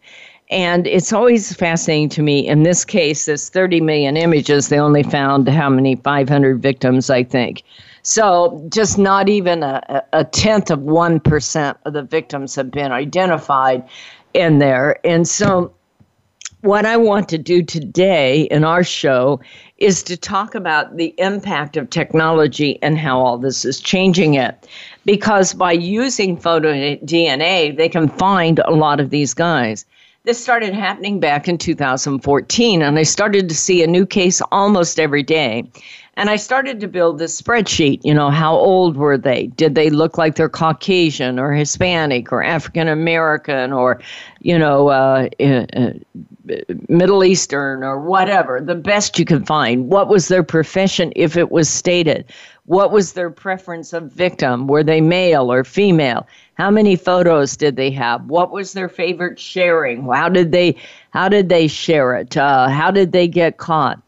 And 0.48 0.86
it's 0.86 1.12
always 1.12 1.52
fascinating 1.52 2.10
to 2.10 2.22
me. 2.22 2.46
In 2.46 2.62
this 2.62 2.84
case, 2.84 3.24
this 3.24 3.48
30 3.48 3.80
million 3.80 4.16
images, 4.16 4.68
they 4.68 4.78
only 4.78 5.02
found 5.02 5.48
how 5.48 5.68
many? 5.68 5.96
500 5.96 6.62
victims, 6.62 7.10
I 7.10 7.24
think. 7.24 7.64
So 8.02 8.64
just 8.72 8.98
not 8.98 9.28
even 9.28 9.64
a, 9.64 10.04
a 10.12 10.22
tenth 10.22 10.70
of 10.70 10.78
1% 10.78 11.76
of 11.84 11.92
the 11.92 12.04
victims 12.04 12.54
have 12.54 12.70
been 12.70 12.92
identified 12.92 13.82
in 14.32 14.60
there. 14.60 15.04
And 15.04 15.26
so 15.26 15.72
what 16.66 16.84
I 16.84 16.96
want 16.96 17.28
to 17.28 17.38
do 17.38 17.62
today 17.62 18.42
in 18.50 18.64
our 18.64 18.82
show 18.82 19.40
is 19.78 20.02
to 20.02 20.16
talk 20.16 20.56
about 20.56 20.96
the 20.96 21.14
impact 21.18 21.76
of 21.76 21.88
technology 21.90 22.82
and 22.82 22.98
how 22.98 23.20
all 23.20 23.38
this 23.38 23.64
is 23.64 23.80
changing 23.80 24.34
it. 24.34 24.68
Because 25.04 25.54
by 25.54 25.70
using 25.70 26.36
photo 26.36 26.72
DNA, 26.72 27.76
they 27.76 27.88
can 27.88 28.08
find 28.08 28.58
a 28.58 28.72
lot 28.72 28.98
of 28.98 29.10
these 29.10 29.32
guys. 29.32 29.86
This 30.24 30.42
started 30.42 30.74
happening 30.74 31.20
back 31.20 31.46
in 31.46 31.56
2014, 31.56 32.82
and 32.82 32.98
I 32.98 33.04
started 33.04 33.48
to 33.48 33.54
see 33.54 33.84
a 33.84 33.86
new 33.86 34.04
case 34.04 34.42
almost 34.50 34.98
every 34.98 35.22
day. 35.22 35.70
And 36.18 36.30
I 36.30 36.36
started 36.36 36.80
to 36.80 36.88
build 36.88 37.18
this 37.18 37.40
spreadsheet. 37.40 38.00
You 38.02 38.14
know, 38.14 38.30
how 38.30 38.54
old 38.54 38.96
were 38.96 39.18
they? 39.18 39.48
Did 39.48 39.74
they 39.74 39.90
look 39.90 40.16
like 40.16 40.34
they're 40.34 40.48
Caucasian 40.48 41.38
or 41.38 41.52
Hispanic 41.52 42.32
or 42.32 42.42
African 42.42 42.88
American 42.88 43.70
or, 43.74 44.00
you 44.40 44.58
know, 44.58 44.88
uh, 44.88 45.28
uh, 45.38 45.66
uh, 45.76 45.92
Middle 46.88 47.22
Eastern 47.22 47.84
or 47.84 48.00
whatever? 48.00 48.62
The 48.62 48.74
best 48.74 49.18
you 49.18 49.26
could 49.26 49.46
find. 49.46 49.90
What 49.90 50.08
was 50.08 50.28
their 50.28 50.42
profession 50.42 51.12
if 51.16 51.36
it 51.36 51.50
was 51.50 51.68
stated? 51.68 52.24
What 52.64 52.92
was 52.92 53.12
their 53.12 53.30
preference 53.30 53.92
of 53.92 54.10
victim? 54.10 54.68
Were 54.68 54.82
they 54.82 55.02
male 55.02 55.52
or 55.52 55.64
female? 55.64 56.26
How 56.54 56.70
many 56.70 56.96
photos 56.96 57.58
did 57.58 57.76
they 57.76 57.90
have? 57.90 58.24
What 58.24 58.50
was 58.50 58.72
their 58.72 58.88
favorite 58.88 59.38
sharing? 59.38 60.08
How 60.10 60.30
did 60.30 60.50
they 60.50 60.76
how 61.10 61.28
did 61.28 61.50
they 61.50 61.68
share 61.68 62.16
it? 62.16 62.36
Uh, 62.36 62.68
how 62.68 62.90
did 62.90 63.12
they 63.12 63.28
get 63.28 63.58
caught? 63.58 64.00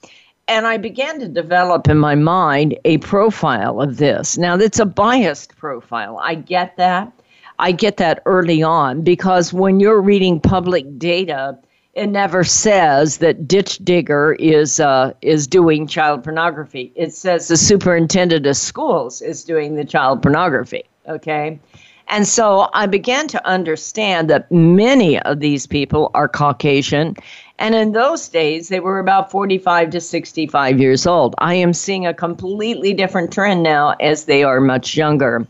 And 0.48 0.66
I 0.66 0.78
began 0.78 1.20
to 1.20 1.28
develop 1.28 1.88
in 1.88 1.98
my 1.98 2.14
mind 2.14 2.76
a 2.86 2.98
profile 2.98 3.82
of 3.82 3.98
this. 3.98 4.38
Now, 4.38 4.56
it's 4.56 4.78
a 4.78 4.86
biased 4.86 5.56
profile. 5.58 6.18
I 6.22 6.34
get 6.36 6.76
that. 6.78 7.12
I 7.58 7.72
get 7.72 7.98
that 7.98 8.22
early 8.24 8.62
on 8.62 9.02
because 9.02 9.52
when 9.52 9.78
you're 9.78 10.00
reading 10.00 10.40
public 10.40 10.98
data, 10.98 11.58
it 11.92 12.06
never 12.06 12.44
says 12.44 13.18
that 13.18 13.48
ditch 13.48 13.78
digger 13.78 14.34
is 14.38 14.78
uh, 14.78 15.12
is 15.20 15.46
doing 15.48 15.86
child 15.86 16.22
pornography. 16.22 16.92
It 16.94 17.12
says 17.12 17.48
the 17.48 17.56
superintendent 17.56 18.46
of 18.46 18.56
schools 18.56 19.20
is 19.20 19.42
doing 19.42 19.74
the 19.74 19.84
child 19.84 20.22
pornography. 20.22 20.84
Okay, 21.08 21.58
and 22.06 22.26
so 22.26 22.68
I 22.72 22.86
began 22.86 23.26
to 23.28 23.46
understand 23.46 24.30
that 24.30 24.50
many 24.52 25.18
of 25.20 25.40
these 25.40 25.66
people 25.66 26.10
are 26.14 26.28
Caucasian. 26.28 27.16
And 27.58 27.74
in 27.74 27.92
those 27.92 28.28
days, 28.28 28.68
they 28.68 28.80
were 28.80 28.98
about 28.98 29.30
45 29.30 29.90
to 29.90 30.00
65 30.00 30.80
years 30.80 31.06
old. 31.06 31.34
I 31.38 31.54
am 31.54 31.72
seeing 31.72 32.06
a 32.06 32.14
completely 32.14 32.94
different 32.94 33.32
trend 33.32 33.62
now 33.62 33.96
as 34.00 34.26
they 34.26 34.44
are 34.44 34.60
much 34.60 34.96
younger 34.96 35.46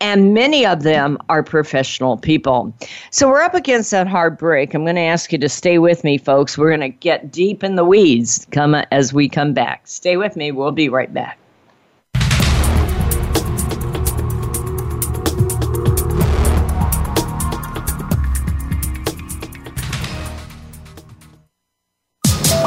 and 0.00 0.34
many 0.34 0.66
of 0.66 0.82
them 0.82 1.16
are 1.28 1.42
professional 1.42 2.18
people. 2.18 2.74
So 3.10 3.28
we're 3.28 3.40
up 3.40 3.54
against 3.54 3.90
that 3.92 4.06
hard 4.06 4.36
break. 4.36 4.74
I'm 4.74 4.84
going 4.84 4.96
to 4.96 5.02
ask 5.02 5.32
you 5.32 5.38
to 5.38 5.48
stay 5.48 5.78
with 5.78 6.04
me, 6.04 6.18
folks. 6.18 6.58
We're 6.58 6.68
going 6.68 6.80
to 6.80 6.88
get 6.88 7.32
deep 7.32 7.64
in 7.64 7.76
the 7.76 7.84
weeds 7.84 8.46
come 8.50 8.74
as 8.74 9.14
we 9.14 9.28
come 9.28 9.54
back. 9.54 9.86
Stay 9.86 10.16
with 10.18 10.36
me. 10.36 10.52
We'll 10.52 10.72
be 10.72 10.88
right 10.88 11.12
back. 11.12 11.38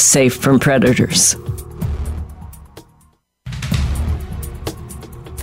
safe 0.00 0.36
from 0.36 0.58
predators. 0.58 1.36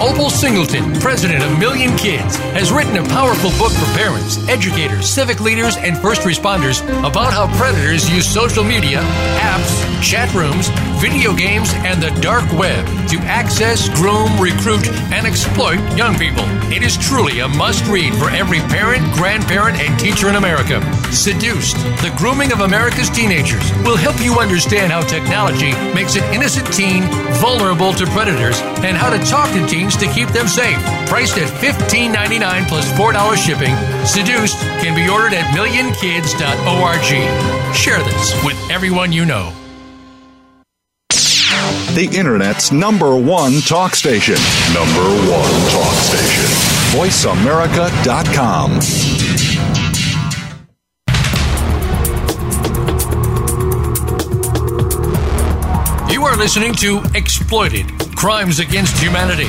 Opal 0.00 0.30
Singleton, 0.30 0.98
president 0.98 1.44
of 1.44 1.58
Million 1.58 1.94
Kids, 1.98 2.36
has 2.56 2.72
written 2.72 2.96
a 2.96 3.04
powerful 3.08 3.50
book 3.58 3.70
for 3.70 3.84
parents, 3.92 4.38
educators, 4.48 5.06
civic 5.06 5.40
leaders, 5.40 5.76
and 5.76 5.96
first 5.98 6.22
responders 6.22 6.80
about 7.00 7.34
how 7.34 7.54
predators 7.58 8.08
use 8.08 8.26
social 8.26 8.64
media, 8.64 9.00
apps, 9.44 10.02
chat 10.02 10.32
rooms, 10.32 10.68
video 11.02 11.34
games, 11.34 11.74
and 11.84 12.02
the 12.02 12.08
dark 12.22 12.50
web 12.54 12.86
to 13.10 13.18
access, 13.28 13.90
groom, 13.90 14.40
recruit, 14.40 14.88
and 15.12 15.26
exploit 15.26 15.78
young 15.98 16.16
people. 16.16 16.44
It 16.72 16.82
is 16.82 16.96
truly 16.96 17.40
a 17.40 17.48
must 17.48 17.84
read 17.86 18.14
for 18.14 18.30
every 18.30 18.60
parent, 18.72 19.02
grandparent, 19.12 19.78
and 19.80 19.98
teacher 20.00 20.30
in 20.30 20.36
America. 20.36 20.80
Seduced, 21.12 21.76
the 22.00 22.14
grooming 22.16 22.52
of 22.52 22.60
America's 22.60 23.10
teenagers 23.10 23.70
will 23.84 23.96
help 23.98 24.18
you 24.22 24.38
understand 24.38 24.92
how 24.92 25.02
technology 25.02 25.72
makes 25.92 26.16
an 26.16 26.24
innocent 26.32 26.72
teen 26.72 27.02
vulnerable 27.36 27.92
to 27.92 28.06
predators 28.06 28.60
and 28.80 28.96
how 28.96 29.10
to 29.10 29.18
talk 29.26 29.50
to 29.52 29.66
teens 29.66 29.89
to 29.96 30.06
keep 30.12 30.28
them 30.30 30.48
safe. 30.48 30.76
Priced 31.06 31.38
at 31.38 31.48
$15.99 31.48 32.68
plus 32.68 32.90
$4 32.92 33.36
shipping, 33.36 33.74
Seduced 34.06 34.58
can 34.82 34.94
be 34.94 35.08
ordered 35.08 35.32
at 35.34 35.46
millionkids.org. 35.54 37.74
Share 37.74 38.02
this 38.02 38.44
with 38.44 38.56
everyone 38.70 39.12
you 39.12 39.24
know. 39.24 39.52
The 41.94 42.08
Internet's 42.14 42.70
number 42.70 43.16
one 43.16 43.60
talk 43.62 43.94
station. 43.96 44.36
Number 44.72 45.02
one 45.28 45.70
talk 45.70 45.94
station. 45.94 46.44
VoiceAmerica.com. 46.94 49.70
You 56.12 56.24
are 56.24 56.36
listening 56.36 56.74
to 56.74 57.00
Exploited 57.14 57.86
Crimes 58.16 58.58
Against 58.58 58.98
Humanity. 58.98 59.48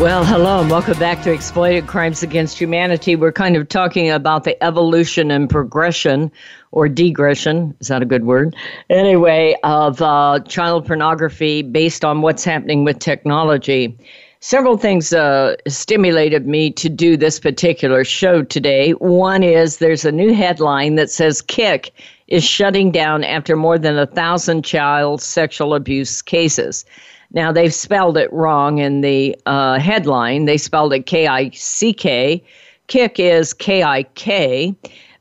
Well, 0.00 0.24
hello, 0.24 0.60
and 0.60 0.68
welcome 0.68 0.98
back 0.98 1.22
to 1.22 1.32
Exploited 1.32 1.86
Crimes 1.86 2.24
Against 2.24 2.58
Humanity. 2.58 3.14
We're 3.14 3.30
kind 3.30 3.56
of 3.56 3.68
talking 3.68 4.10
about 4.10 4.42
the 4.42 4.60
evolution 4.62 5.30
and 5.30 5.48
progression, 5.48 6.32
or 6.72 6.88
degression, 6.88 7.74
is 7.80 7.86
that 7.88 8.02
a 8.02 8.04
good 8.04 8.24
word? 8.24 8.56
Anyway, 8.90 9.54
of 9.62 10.02
uh, 10.02 10.40
child 10.48 10.84
pornography 10.84 11.62
based 11.62 12.04
on 12.04 12.22
what's 12.22 12.42
happening 12.42 12.82
with 12.82 12.98
technology. 12.98 13.96
Several 14.40 14.76
things 14.76 15.12
uh, 15.12 15.54
stimulated 15.68 16.44
me 16.44 16.72
to 16.72 16.88
do 16.88 17.16
this 17.16 17.38
particular 17.38 18.04
show 18.04 18.42
today. 18.42 18.90
One 18.94 19.44
is 19.44 19.78
there's 19.78 20.04
a 20.04 20.12
new 20.12 20.34
headline 20.34 20.96
that 20.96 21.08
says 21.08 21.40
Kick 21.40 21.92
is 22.26 22.42
shutting 22.42 22.90
down 22.90 23.22
after 23.22 23.54
more 23.54 23.78
than 23.78 23.96
a 23.96 24.06
thousand 24.06 24.64
child 24.64 25.22
sexual 25.22 25.72
abuse 25.72 26.20
cases. 26.20 26.84
Now, 27.32 27.52
they've 27.52 27.74
spelled 27.74 28.16
it 28.16 28.32
wrong 28.32 28.78
in 28.78 29.00
the 29.00 29.36
uh, 29.46 29.78
headline. 29.78 30.44
They 30.44 30.58
spelled 30.58 30.92
it 30.92 31.06
K 31.06 31.26
I 31.26 31.50
C 31.50 31.92
K. 31.92 32.42
Kik 32.86 33.18
is 33.18 33.54
K 33.54 33.82
I 33.82 34.02
K. 34.14 34.74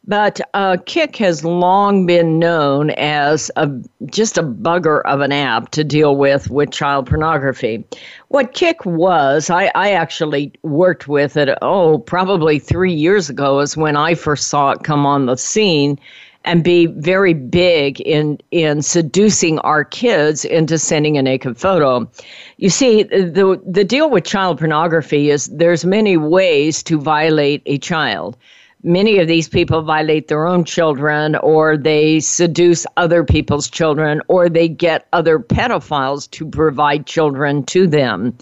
But 0.06 0.42
uh, 0.54 0.76
Kik 0.86 1.16
has 1.16 1.46
long 1.46 2.06
been 2.06 2.38
known 2.38 2.90
as 2.90 3.50
a, 3.56 3.72
just 4.08 4.38
a 4.38 4.44
bugger 4.44 5.02
of 5.06 5.22
an 5.22 5.32
app 5.32 5.72
to 5.72 5.84
deal 5.86 6.18
with 6.18 6.50
with 6.50 6.72
child 6.72 7.08
pornography. 7.08 7.86
What 8.28 8.54
Kik 8.54 8.86
was, 8.86 9.50
I, 9.50 9.72
I 9.76 9.94
actually 9.94 10.52
worked 10.64 11.08
with 11.08 11.38
it, 11.38 11.58
oh, 11.62 12.00
probably 12.00 12.60
three 12.60 12.94
years 12.94 13.30
ago, 13.30 13.62
is 13.62 13.78
when 13.78 13.96
I 13.96 14.14
first 14.14 14.50
saw 14.50 14.72
it 14.72 14.84
come 14.84 15.06
on 15.06 15.26
the 15.26 15.38
scene 15.38 15.98
and 16.46 16.64
be 16.64 16.88
very 16.88 17.34
big 17.34 18.02
in 18.02 18.38
in 18.52 18.82
seducing 18.82 19.60
our 19.60 19.84
kids 19.84 20.46
into 20.46 20.78
sending 20.78 21.18
a 21.18 21.22
naked 21.22 21.58
photo. 21.58 22.10
You 22.58 22.70
see, 22.70 23.04
the 23.04 23.62
the 23.66 23.84
deal 23.84 24.10
with 24.10 24.26
child 24.26 24.60
pornography 24.60 25.30
is 25.30 25.48
there's 25.48 25.86
many 25.86 26.18
ways 26.18 26.84
to 26.84 27.00
violate 27.00 27.62
a 27.66 27.78
child. 27.78 28.38
Many 28.86 29.18
of 29.20 29.30
these 29.30 29.48
people 29.48 29.82
violate 29.82 30.28
their 30.28 30.46
own 30.46 30.66
children, 30.66 31.38
or 31.38 31.78
they 31.78 32.20
seduce 32.20 32.86
other 32.98 33.24
people's 33.24 33.70
children, 33.70 34.22
or 34.28 34.50
they 34.50 34.68
get 34.68 35.08
other 35.14 35.40
pedophiles 35.40 36.30
to 36.32 36.46
provide 36.46 37.06
children 37.06 37.64
to 37.68 37.88
them. 37.88 38.38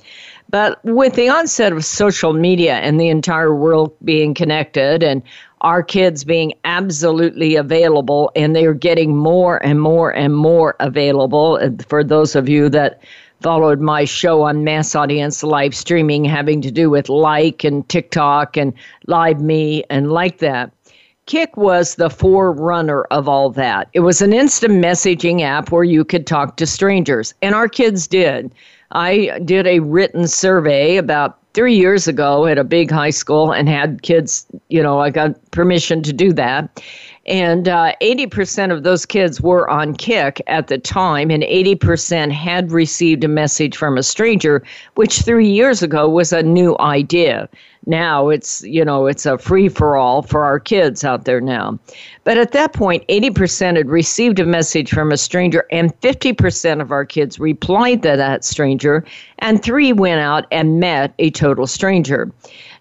But 0.52 0.84
with 0.84 1.16
the 1.16 1.30
onset 1.30 1.72
of 1.72 1.86
social 1.86 2.34
media 2.34 2.76
and 2.76 3.00
the 3.00 3.08
entire 3.08 3.56
world 3.56 3.96
being 4.04 4.34
connected 4.34 5.02
and 5.02 5.24
our 5.62 5.82
kids 5.82 6.26
being 6.26 6.54
absolutely 6.66 7.56
available 7.56 8.32
and 8.36 8.54
they're 8.54 8.74
getting 8.74 9.16
more 9.16 9.64
and 9.66 9.82
more 9.82 10.12
and 10.12 10.36
more 10.36 10.76
available 10.82 11.58
uh, 11.62 11.70
for 11.88 12.04
those 12.04 12.36
of 12.36 12.50
you 12.50 12.68
that 12.68 13.02
followed 13.40 13.80
my 13.80 14.04
show 14.04 14.44
on 14.44 14.64
mass 14.64 14.94
audience 14.94 15.42
live 15.42 15.74
streaming 15.74 16.26
having 16.26 16.62
to 16.62 16.72
do 16.72 16.90
with 16.90 17.08
like 17.08 17.64
and 17.64 17.88
TikTok 17.88 18.58
and 18.58 18.74
LiveMe 19.08 19.84
and 19.90 20.12
like 20.12 20.40
that. 20.40 20.72
Kik 21.28 21.56
was 21.56 21.96
the 21.96 22.10
forerunner 22.10 23.04
of 23.04 23.30
all 23.30 23.52
that. 23.52 23.88
It 23.94 24.02
was 24.02 24.22
an 24.22 24.34
instant 24.34 24.74
messaging 24.84 25.42
app 25.42 25.72
where 25.72 25.84
you 25.84 26.04
could 26.04 26.28
talk 26.28 26.58
to 26.58 26.68
strangers, 26.68 27.34
and 27.42 27.56
our 27.56 27.70
kids 27.70 28.06
did. 28.08 28.54
I 28.92 29.40
did 29.46 29.68
a 29.68 29.80
written 29.80 30.28
survey 30.28 30.98
about 30.98 31.38
three 31.54 31.76
years 31.76 32.08
ago 32.08 32.46
at 32.46 32.58
a 32.58 32.64
big 32.64 32.92
high 32.92 33.10
school 33.10 33.52
and 33.52 33.68
had 33.68 34.02
kids, 34.04 34.46
you 34.70 34.82
know, 34.82 35.00
I 35.00 35.10
got 35.10 35.52
permission 35.52 36.02
to 36.04 36.14
do 36.14 36.32
that. 36.34 36.82
And 37.26 37.68
uh, 37.68 37.94
80% 38.02 38.72
of 38.72 38.84
those 38.84 39.06
kids 39.06 39.42
were 39.42 39.70
on 39.70 39.96
Kik 39.96 40.42
at 40.48 40.68
the 40.68 40.78
time, 40.78 41.30
and 41.30 41.44
80% 41.44 42.32
had 42.32 42.72
received 42.72 43.24
a 43.24 43.28
message 43.28 43.78
from 43.78 43.98
a 43.98 44.04
stranger, 44.04 44.64
which 44.96 45.22
three 45.22 45.48
years 45.48 45.84
ago 45.84 46.10
was 46.10 46.34
a 46.34 46.42
new 46.42 46.76
idea. 46.80 47.48
Now 47.88 48.30
it's, 48.30 48.62
you 48.64 48.86
know, 48.86 49.08
it's 49.08 49.26
a 49.26 49.38
free 49.38 49.68
for 49.68 49.96
all 49.96 50.22
for 50.22 50.44
our 50.44 50.60
kids 50.60 51.04
out 51.04 51.26
there 51.26 51.42
now. 51.42 51.80
But 52.24 52.38
at 52.38 52.52
that 52.52 52.74
point, 52.74 53.08
80% 53.08 53.76
had 53.76 53.90
received 53.90 54.40
a 54.40 54.46
message 54.46 54.92
from 54.92 55.12
a 55.12 55.18
stranger, 55.18 55.66
and 55.72 56.00
50% 56.02 56.82
of 56.82 56.92
our 56.92 57.06
kids 57.06 57.40
replied 57.40 58.04
to 58.04 58.16
that 58.16 58.46
stranger, 58.46 59.04
and 59.40 59.64
three 59.64 59.94
went 59.94 60.22
out 60.22 60.46
and 60.52 60.80
met 60.80 61.14
a 61.18 61.32
total 61.32 61.66
stranger. 61.66 62.32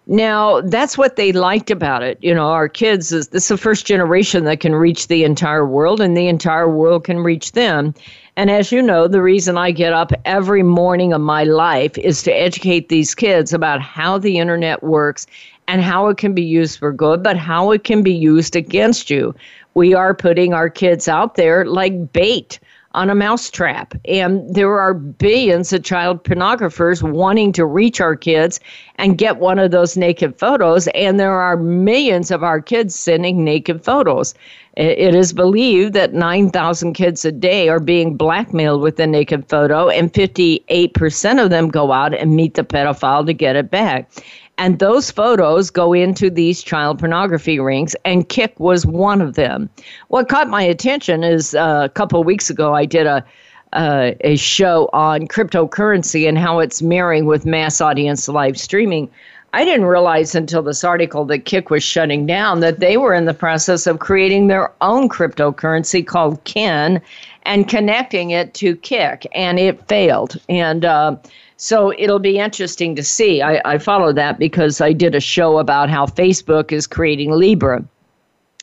Now, 0.07 0.61
that's 0.61 0.99
what 0.99 1.17
they 1.17 1.33
liked 1.33 1.71
about 1.71 2.03
it. 2.03 2.19
You 2.21 2.35
know, 2.35 2.49
our 2.49 2.69
kids 2.69 3.13
is 3.13 3.29
this 3.29 3.45
is 3.45 3.49
the 3.49 3.57
first 3.57 3.87
generation 3.87 4.45
that 4.45 4.61
can 4.61 4.75
reach 4.75 5.07
the 5.07 5.25
entire 5.25 5.65
world 5.65 6.01
and 6.01 6.17
the 6.17 6.27
entire 6.27 6.69
world 6.69 7.05
can 7.05 7.21
reach 7.21 7.53
them. 7.53 7.95
And 8.37 8.51
as 8.51 8.73
you 8.73 8.81
know, 8.81 9.09
the 9.09 9.23
reason 9.23 9.59
I 9.59 9.71
get 9.71 9.93
up 9.93 10.13
every 10.25 10.63
morning 10.63 11.13
of 11.13 11.21
my 11.21 11.45
life 11.45 11.99
is 11.99 12.23
to 12.23 12.33
educate 12.33 12.89
these 12.89 13.15
kids 13.15 13.53
about 13.53 13.81
how 13.81 14.19
the 14.19 14.39
internet 14.39 14.83
works 14.83 15.27
and 15.69 15.83
how 15.83 16.09
it 16.09 16.17
can 16.17 16.33
be 16.35 16.43
used 16.43 16.79
for 16.79 16.93
good, 16.93 17.23
but 17.23 17.37
how 17.37 17.71
it 17.71 17.85
can 17.85 18.03
be 18.03 18.13
used 18.13 18.57
against 18.57 19.11
you. 19.11 19.35
We 19.75 19.95
are 19.95 20.15
putting 20.15 20.53
our 20.53 20.69
kids 20.69 21.07
out 21.07 21.37
there 21.37 21.65
like 21.65 22.13
bait 22.13 22.59
on 22.93 23.11
a 23.11 23.15
mousetrap. 23.15 23.95
And 24.05 24.55
there 24.55 24.81
are 24.81 24.95
billions 24.95 25.73
of 25.73 25.85
child 25.85 26.25
pornographers 26.25 27.03
wanting 27.03 27.53
to 27.53 27.65
reach 27.65 28.01
our 28.01 28.17
kids 28.17 28.59
and 28.97 29.19
get 29.19 29.39
one 29.39 29.59
of 29.59 29.71
those 29.71 29.97
naked 29.97 30.39
photos. 30.39 30.89
And 30.89 31.21
there 31.21 31.41
are 31.41 31.57
millions 31.57 32.31
of 32.31 32.43
our 32.43 32.61
kids 32.61 32.95
sending 32.95 33.45
naked 33.45 33.85
photos. 33.85 34.35
It 34.77 35.15
is 35.15 35.33
believed 35.33 35.95
that 35.95 36.15
9,000 36.15 36.95
kids 36.95 37.25
a 37.25 37.33
day 37.33 37.69
are 37.69 37.81
being 37.81 38.17
blackmailed 38.17 38.81
with 38.81 39.01
a 39.01 39.07
naked 39.07 39.49
photo, 39.49 39.89
and 39.89 40.13
58% 40.13 41.43
of 41.43 41.51
them 41.51 41.69
go 41.69 41.91
out 41.91 42.15
and 42.15 42.37
meet 42.37 42.55
the 42.55 42.63
pedophile 42.63 43.27
to 43.27 43.33
get 43.33 43.57
it 43.57 43.71
back. 43.71 44.09
And 44.61 44.79
those 44.79 45.11
photos 45.11 45.71
go 45.71 45.95
into 45.95 46.29
these 46.29 46.63
child 46.63 46.99
pornography 46.99 47.59
rings, 47.59 47.97
and 48.05 48.29
Kik 48.29 48.61
was 48.61 48.85
one 48.85 49.23
of 49.23 49.35
them. 49.35 49.71
What 50.09 50.29
caught 50.29 50.51
my 50.51 50.61
attention 50.61 51.25
is 51.25 51.55
uh, 51.55 51.81
a 51.87 51.89
couple 51.89 52.21
of 52.21 52.27
weeks 52.27 52.51
ago, 52.51 52.75
I 52.75 52.85
did 52.85 53.07
a 53.07 53.25
uh, 53.73 54.11
a 54.21 54.37
show 54.37 54.91
on 54.93 55.29
cryptocurrency 55.29 56.29
and 56.29 56.37
how 56.37 56.59
it's 56.59 56.83
marrying 56.83 57.25
with 57.25 57.47
mass 57.47 57.81
audience 57.81 58.29
live 58.29 58.59
streaming. 58.59 59.09
I 59.55 59.65
didn't 59.65 59.87
realize 59.87 60.35
until 60.35 60.63
this 60.63 60.85
article 60.85 61.25
that 61.27 61.47
Kik 61.47 61.71
was 61.71 61.83
shutting 61.83 62.27
down 62.27 62.61
that 62.61 62.81
they 62.81 62.99
were 62.99 63.15
in 63.15 63.25
the 63.25 63.33
process 63.33 63.87
of 63.87 63.99
creating 63.99 64.49
their 64.49 64.73
own 64.83 65.09
cryptocurrency 65.09 66.07
called 66.07 66.45
Kin 66.45 67.01
and 67.45 67.67
connecting 67.67 68.31
it 68.31 68.53
to 68.55 68.77
Kik, 68.77 69.27
and 69.35 69.59
it 69.59 69.89
failed. 69.89 70.39
And 70.51 70.85
uh, 70.85 71.17
so 71.61 71.93
it'll 71.99 72.19
be 72.19 72.39
interesting 72.39 72.97
to 72.97 73.03
see. 73.03 73.43
I, 73.43 73.61
I 73.65 73.79
follow 73.79 74.13
that 74.15 74.39
because 74.39 74.81
I 74.81 74.93
did 74.93 75.15
a 75.15 75.21
show 75.21 75.59
about 75.59 75.91
how 75.91 76.07
Facebook 76.07 76.73
is 76.73 76.87
creating 76.87 77.33
Libra 77.33 77.85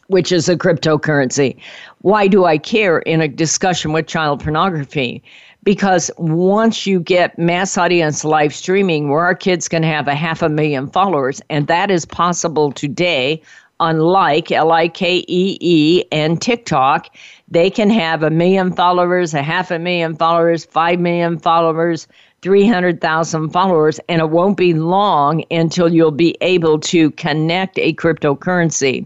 which 0.10 0.32
is 0.32 0.48
a 0.48 0.56
cryptocurrency. 0.56 1.58
Why 2.00 2.28
do 2.28 2.46
I 2.46 2.58
care 2.58 3.00
in 3.00 3.20
a 3.20 3.28
discussion 3.28 3.92
with 3.92 4.08
child 4.08 4.42
pornography? 4.42 5.22
because 5.68 6.10
once 6.18 6.88
you 6.88 6.98
get 6.98 7.38
mass 7.38 7.78
audience 7.78 8.24
live 8.24 8.56
streaming 8.56 9.10
where 9.10 9.26
our 9.26 9.36
kids 9.36 9.68
can 9.68 9.84
have 9.84 10.08
a 10.08 10.16
half 10.16 10.42
a 10.42 10.48
million 10.48 10.88
followers 10.88 11.42
and 11.50 11.68
that 11.68 11.92
is 11.92 12.06
possible 12.06 12.72
today 12.72 13.42
unlike 13.82 14.50
l-i-k-e-e 14.50 16.06
and 16.10 16.42
tiktok 16.42 17.14
they 17.50 17.70
can 17.70 17.90
have 17.90 18.24
a 18.24 18.30
million 18.30 18.72
followers 18.72 19.34
a 19.34 19.44
half 19.44 19.70
a 19.70 19.78
million 19.78 20.16
followers 20.16 20.64
five 20.64 21.02
million 21.02 21.38
followers 21.38 22.08
300,000 22.42 23.50
followers, 23.50 24.00
and 24.08 24.22
it 24.22 24.30
won't 24.30 24.58
be 24.58 24.74
long 24.74 25.44
until 25.50 25.92
you'll 25.92 26.12
be 26.12 26.38
able 26.42 26.80
to 26.80 27.12
connect 27.12 27.78
a 27.80 27.94
cryptocurrency. 27.94 29.06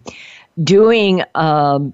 Doing 0.63 1.23
um, 1.35 1.93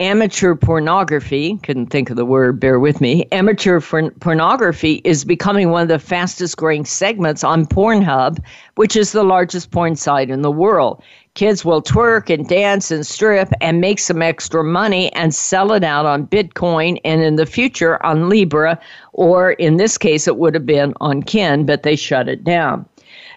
amateur 0.00 0.54
pornography, 0.54 1.58
couldn't 1.62 1.88
think 1.88 2.08
of 2.08 2.16
the 2.16 2.24
word, 2.24 2.60
bear 2.60 2.78
with 2.78 3.00
me. 3.00 3.26
Amateur 3.32 3.80
pornography 3.80 5.00
is 5.04 5.24
becoming 5.24 5.70
one 5.70 5.82
of 5.82 5.88
the 5.88 5.98
fastest 5.98 6.56
growing 6.56 6.84
segments 6.84 7.44
on 7.44 7.66
Pornhub, 7.66 8.42
which 8.76 8.96
is 8.96 9.12
the 9.12 9.24
largest 9.24 9.70
porn 9.70 9.96
site 9.96 10.30
in 10.30 10.42
the 10.42 10.50
world. 10.50 11.02
Kids 11.38 11.64
will 11.64 11.80
twerk 11.80 12.34
and 12.34 12.48
dance 12.48 12.90
and 12.90 13.06
strip 13.06 13.52
and 13.60 13.80
make 13.80 14.00
some 14.00 14.22
extra 14.22 14.64
money 14.64 15.12
and 15.12 15.32
sell 15.32 15.70
it 15.70 15.84
out 15.84 16.04
on 16.04 16.26
Bitcoin 16.26 16.98
and 17.04 17.22
in 17.22 17.36
the 17.36 17.46
future 17.46 18.04
on 18.04 18.28
Libra, 18.28 18.76
or 19.12 19.52
in 19.52 19.76
this 19.76 19.96
case, 19.96 20.26
it 20.26 20.36
would 20.36 20.52
have 20.52 20.66
been 20.66 20.94
on 21.00 21.22
Kin, 21.22 21.64
but 21.64 21.84
they 21.84 21.94
shut 21.94 22.28
it 22.28 22.42
down. 22.42 22.84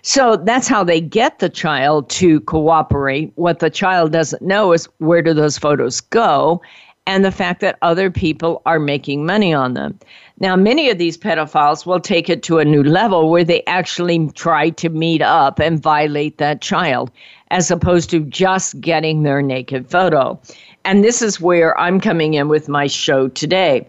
So 0.01 0.35
that's 0.35 0.67
how 0.67 0.83
they 0.83 0.99
get 0.99 1.37
the 1.37 1.47
child 1.47 2.09
to 2.09 2.39
cooperate. 2.39 3.33
What 3.35 3.59
the 3.59 3.69
child 3.69 4.13
doesn't 4.13 4.41
know 4.41 4.73
is 4.73 4.89
where 4.97 5.21
do 5.21 5.35
those 5.35 5.59
photos 5.59 6.01
go 6.01 6.59
and 7.07 7.25
the 7.25 7.31
fact 7.31 7.61
that 7.61 7.77
other 7.81 8.11
people 8.11 8.61
are 8.65 8.79
making 8.79 9.25
money 9.25 9.53
on 9.53 9.73
them. 9.73 9.97
Now, 10.39 10.55
many 10.55 10.89
of 10.89 10.97
these 10.97 11.17
pedophiles 11.17 11.85
will 11.85 11.99
take 11.99 12.29
it 12.29 12.43
to 12.43 12.59
a 12.59 12.65
new 12.65 12.83
level 12.83 13.29
where 13.29 13.43
they 13.43 13.63
actually 13.65 14.27
try 14.29 14.69
to 14.71 14.89
meet 14.89 15.21
up 15.21 15.59
and 15.59 15.81
violate 15.81 16.37
that 16.37 16.61
child 16.61 17.11
as 17.49 17.69
opposed 17.69 18.09
to 18.11 18.21
just 18.21 18.79
getting 18.79 19.23
their 19.23 19.41
naked 19.41 19.89
photo. 19.89 20.39
And 20.85 21.03
this 21.03 21.21
is 21.21 21.41
where 21.41 21.77
I'm 21.79 21.99
coming 21.99 22.33
in 22.35 22.47
with 22.47 22.69
my 22.69 22.87
show 22.87 23.27
today. 23.27 23.87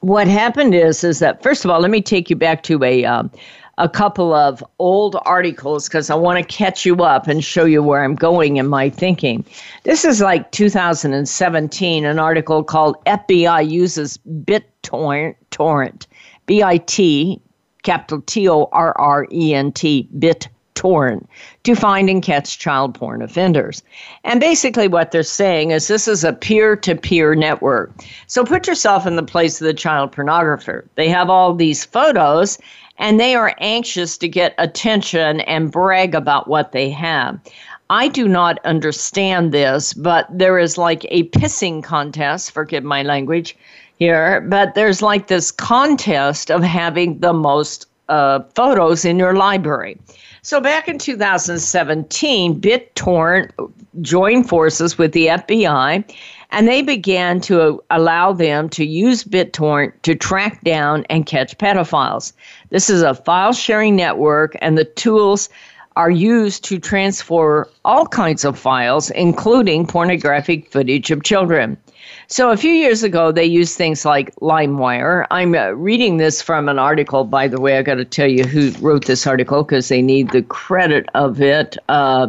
What 0.00 0.28
happened 0.28 0.74
is, 0.74 1.02
is 1.02 1.18
that 1.18 1.42
first 1.42 1.64
of 1.64 1.70
all, 1.70 1.80
let 1.80 1.90
me 1.90 2.00
take 2.00 2.30
you 2.30 2.36
back 2.36 2.62
to 2.64 2.82
a 2.84 3.04
um, 3.04 3.30
a 3.78 3.88
couple 3.88 4.34
of 4.34 4.62
old 4.80 5.16
articles 5.24 5.88
because 5.88 6.10
I 6.10 6.16
want 6.16 6.38
to 6.38 6.54
catch 6.54 6.84
you 6.84 6.96
up 6.96 7.28
and 7.28 7.42
show 7.42 7.64
you 7.64 7.82
where 7.82 8.02
I'm 8.02 8.16
going 8.16 8.56
in 8.56 8.66
my 8.66 8.90
thinking. 8.90 9.44
This 9.84 10.04
is 10.04 10.20
like 10.20 10.50
2017, 10.50 12.04
an 12.04 12.18
article 12.18 12.64
called 12.64 13.02
FBI 13.06 13.70
uses 13.70 14.18
BitTorrent, 14.44 15.36
torrent, 15.50 16.08
B 16.46 16.62
I 16.62 16.78
T, 16.78 17.40
capital 17.84 18.20
T 18.22 18.48
O 18.48 18.68
R 18.72 18.98
R 18.98 19.28
E 19.30 19.54
N 19.54 19.70
T, 19.70 20.08
BitTorrent, 20.18 21.24
to 21.62 21.76
find 21.76 22.10
and 22.10 22.20
catch 22.20 22.58
child 22.58 22.96
porn 22.96 23.22
offenders. 23.22 23.84
And 24.24 24.40
basically, 24.40 24.88
what 24.88 25.12
they're 25.12 25.22
saying 25.22 25.70
is 25.70 25.86
this 25.86 26.08
is 26.08 26.24
a 26.24 26.32
peer 26.32 26.74
to 26.74 26.96
peer 26.96 27.36
network. 27.36 27.92
So 28.26 28.44
put 28.44 28.66
yourself 28.66 29.06
in 29.06 29.14
the 29.14 29.22
place 29.22 29.60
of 29.60 29.66
the 29.66 29.74
child 29.74 30.10
pornographer. 30.10 30.84
They 30.96 31.08
have 31.08 31.30
all 31.30 31.54
these 31.54 31.84
photos 31.84 32.58
and 32.98 33.18
they 33.18 33.34
are 33.34 33.54
anxious 33.58 34.18
to 34.18 34.28
get 34.28 34.54
attention 34.58 35.40
and 35.42 35.70
brag 35.72 36.14
about 36.14 36.48
what 36.48 36.72
they 36.72 36.90
have. 36.90 37.38
I 37.90 38.08
do 38.08 38.28
not 38.28 38.58
understand 38.64 39.52
this, 39.52 39.94
but 39.94 40.26
there 40.30 40.58
is 40.58 40.76
like 40.76 41.06
a 41.08 41.24
pissing 41.30 41.82
contest, 41.82 42.50
forgive 42.50 42.84
my 42.84 43.02
language 43.02 43.56
here, 43.98 44.42
but 44.42 44.74
there's 44.74 45.00
like 45.00 45.28
this 45.28 45.50
contest 45.50 46.50
of 46.50 46.62
having 46.62 47.18
the 47.20 47.32
most 47.32 47.86
uh, 48.08 48.40
photos 48.54 49.04
in 49.04 49.18
your 49.18 49.34
library. 49.34 49.98
So 50.42 50.60
back 50.60 50.88
in 50.88 50.98
2017, 50.98 52.60
BitTorrent 52.60 53.50
joined 54.00 54.48
forces 54.48 54.96
with 54.96 55.12
the 55.12 55.26
FBI 55.26 56.04
and 56.50 56.66
they 56.66 56.82
began 56.82 57.40
to 57.42 57.82
allow 57.90 58.32
them 58.32 58.68
to 58.70 58.84
use 58.84 59.24
BitTorrent 59.24 59.92
to 60.02 60.14
track 60.14 60.62
down 60.64 61.04
and 61.10 61.26
catch 61.26 61.56
pedophiles. 61.58 62.32
This 62.70 62.88
is 62.88 63.02
a 63.02 63.14
file 63.14 63.52
sharing 63.52 63.96
network, 63.96 64.56
and 64.60 64.78
the 64.78 64.84
tools 64.84 65.48
are 65.96 66.10
used 66.10 66.64
to 66.64 66.78
transfer 66.78 67.68
all 67.84 68.06
kinds 68.06 68.44
of 68.44 68.56
files, 68.56 69.10
including 69.10 69.86
pornographic 69.86 70.70
footage 70.70 71.10
of 71.10 71.24
children. 71.24 71.76
So, 72.28 72.50
a 72.50 72.56
few 72.56 72.70
years 72.70 73.02
ago, 73.02 73.32
they 73.32 73.44
used 73.44 73.76
things 73.76 74.04
like 74.04 74.34
LimeWire. 74.36 75.26
I'm 75.30 75.54
uh, 75.54 75.70
reading 75.70 76.18
this 76.18 76.40
from 76.40 76.68
an 76.68 76.78
article, 76.78 77.24
by 77.24 77.48
the 77.48 77.60
way. 77.60 77.78
I 77.78 77.82
got 77.82 77.96
to 77.96 78.04
tell 78.04 78.28
you 78.28 78.44
who 78.44 78.70
wrote 78.80 79.06
this 79.06 79.26
article 79.26 79.64
because 79.64 79.88
they 79.88 80.00
need 80.00 80.30
the 80.30 80.42
credit 80.42 81.06
of 81.14 81.40
it. 81.40 81.76
Uh, 81.88 82.28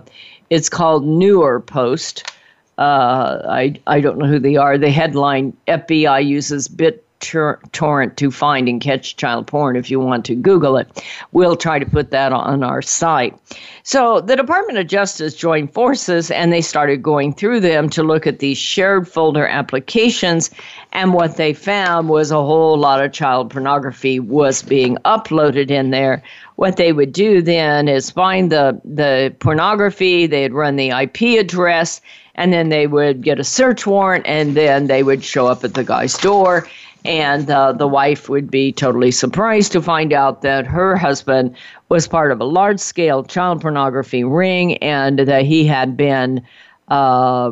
it's 0.49 0.69
called 0.69 1.05
Newer 1.05 1.59
Post. 1.59 2.31
Uh, 2.79 3.41
I, 3.49 3.75
I 3.87 3.99
don't 3.99 4.17
know 4.17 4.25
who 4.25 4.39
they 4.39 4.55
are. 4.55 4.77
The 4.77 4.89
headline 4.89 5.51
FBI 5.67 6.25
uses 6.25 6.69
BitTorrent 6.69 8.15
to 8.15 8.31
find 8.31 8.69
and 8.69 8.79
catch 8.79 9.17
child 9.17 9.47
porn 9.47 9.75
if 9.75 9.91
you 9.91 9.99
want 9.99 10.23
to 10.25 10.35
Google 10.35 10.77
it. 10.77 11.03
We'll 11.33 11.57
try 11.57 11.79
to 11.79 11.85
put 11.85 12.11
that 12.11 12.31
on 12.31 12.63
our 12.63 12.81
site. 12.81 13.37
So 13.83 14.21
the 14.21 14.37
Department 14.37 14.79
of 14.79 14.87
Justice 14.87 15.33
joined 15.33 15.73
forces 15.73 16.31
and 16.31 16.53
they 16.53 16.61
started 16.61 17.03
going 17.03 17.33
through 17.33 17.59
them 17.59 17.89
to 17.89 18.01
look 18.01 18.25
at 18.25 18.39
these 18.39 18.57
shared 18.57 19.09
folder 19.09 19.45
applications. 19.45 20.49
And 20.93 21.13
what 21.13 21.35
they 21.35 21.53
found 21.53 22.07
was 22.07 22.31
a 22.31 22.35
whole 22.35 22.77
lot 22.77 23.03
of 23.03 23.11
child 23.11 23.51
pornography 23.51 24.21
was 24.21 24.63
being 24.63 24.95
uploaded 25.03 25.69
in 25.69 25.89
there. 25.91 26.23
What 26.55 26.77
they 26.77 26.93
would 26.93 27.11
do 27.11 27.41
then 27.41 27.89
is 27.89 28.09
find 28.09 28.53
the, 28.53 28.79
the 28.85 29.35
pornography, 29.39 30.27
they'd 30.27 30.53
run 30.53 30.77
the 30.77 30.91
IP 30.91 31.37
address, 31.37 31.99
and 32.39 32.53
then 32.53 32.69
they 32.69 32.87
would 32.87 33.21
get 33.21 33.37
a 33.37 33.43
search 33.43 33.85
warrant 33.85 34.25
and 34.25 34.55
then 34.55 34.87
they 34.87 35.03
would 35.03 35.23
show 35.23 35.45
up 35.45 35.63
at 35.65 35.73
the 35.73 35.83
guy's 35.83 36.17
door 36.17 36.65
and 37.05 37.49
uh, 37.51 37.73
the 37.73 37.87
wife 37.87 38.29
would 38.29 38.49
be 38.49 38.71
totally 38.71 39.11
surprised 39.11 39.73
to 39.73 39.81
find 39.81 40.13
out 40.13 40.41
that 40.41 40.65
her 40.65 40.95
husband 40.95 41.55
was 41.89 42.07
part 42.07 42.31
of 42.31 42.39
a 42.39 42.45
large 42.45 42.79
scale 42.79 43.23
child 43.23 43.61
pornography 43.61 44.23
ring 44.23 44.77
and 44.77 45.19
that 45.19 45.43
he 45.43 45.65
had 45.65 45.97
been 45.97 46.41
uh, 46.87 47.51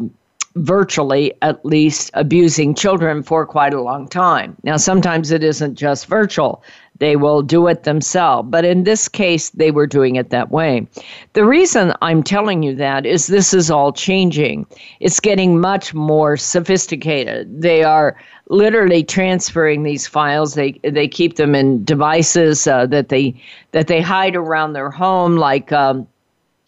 virtually 0.55 1.33
at 1.41 1.63
least 1.65 2.09
abusing 2.13 2.73
children 2.73 3.23
for 3.23 3.45
quite 3.45 3.73
a 3.73 3.81
long 3.81 4.07
time. 4.07 4.55
Now, 4.63 4.77
sometimes 4.77 5.31
it 5.31 5.43
isn't 5.43 5.75
just 5.75 6.07
virtual, 6.07 6.63
they 6.99 7.15
will 7.15 7.41
do 7.41 7.67
it 7.67 7.83
themselves. 7.83 8.47
But 8.49 8.65
in 8.65 8.83
this 8.83 9.07
case, 9.07 9.49
they 9.51 9.71
were 9.71 9.87
doing 9.87 10.15
it 10.15 10.29
that 10.29 10.51
way. 10.51 10.87
The 11.33 11.45
reason 11.45 11.93
I'm 12.01 12.23
telling 12.23 12.63
you 12.63 12.75
that 12.75 13.05
is 13.05 13.27
this 13.27 13.53
is 13.53 13.69
all 13.69 13.91
changing. 13.91 14.65
It's 14.99 15.19
getting 15.19 15.59
much 15.59 15.93
more 15.93 16.37
sophisticated. 16.37 17.61
They 17.61 17.83
are 17.83 18.15
literally 18.49 19.03
transferring 19.03 19.83
these 19.83 20.07
files. 20.07 20.53
They 20.53 20.79
they 20.83 21.07
keep 21.07 21.35
them 21.35 21.55
in 21.55 21.83
devices 21.83 22.67
uh, 22.67 22.85
that 22.87 23.09
they 23.09 23.39
that 23.71 23.87
they 23.87 24.01
hide 24.01 24.35
around 24.35 24.73
their 24.73 24.89
home, 24.89 25.37
like 25.37 25.71
um, 25.71 26.07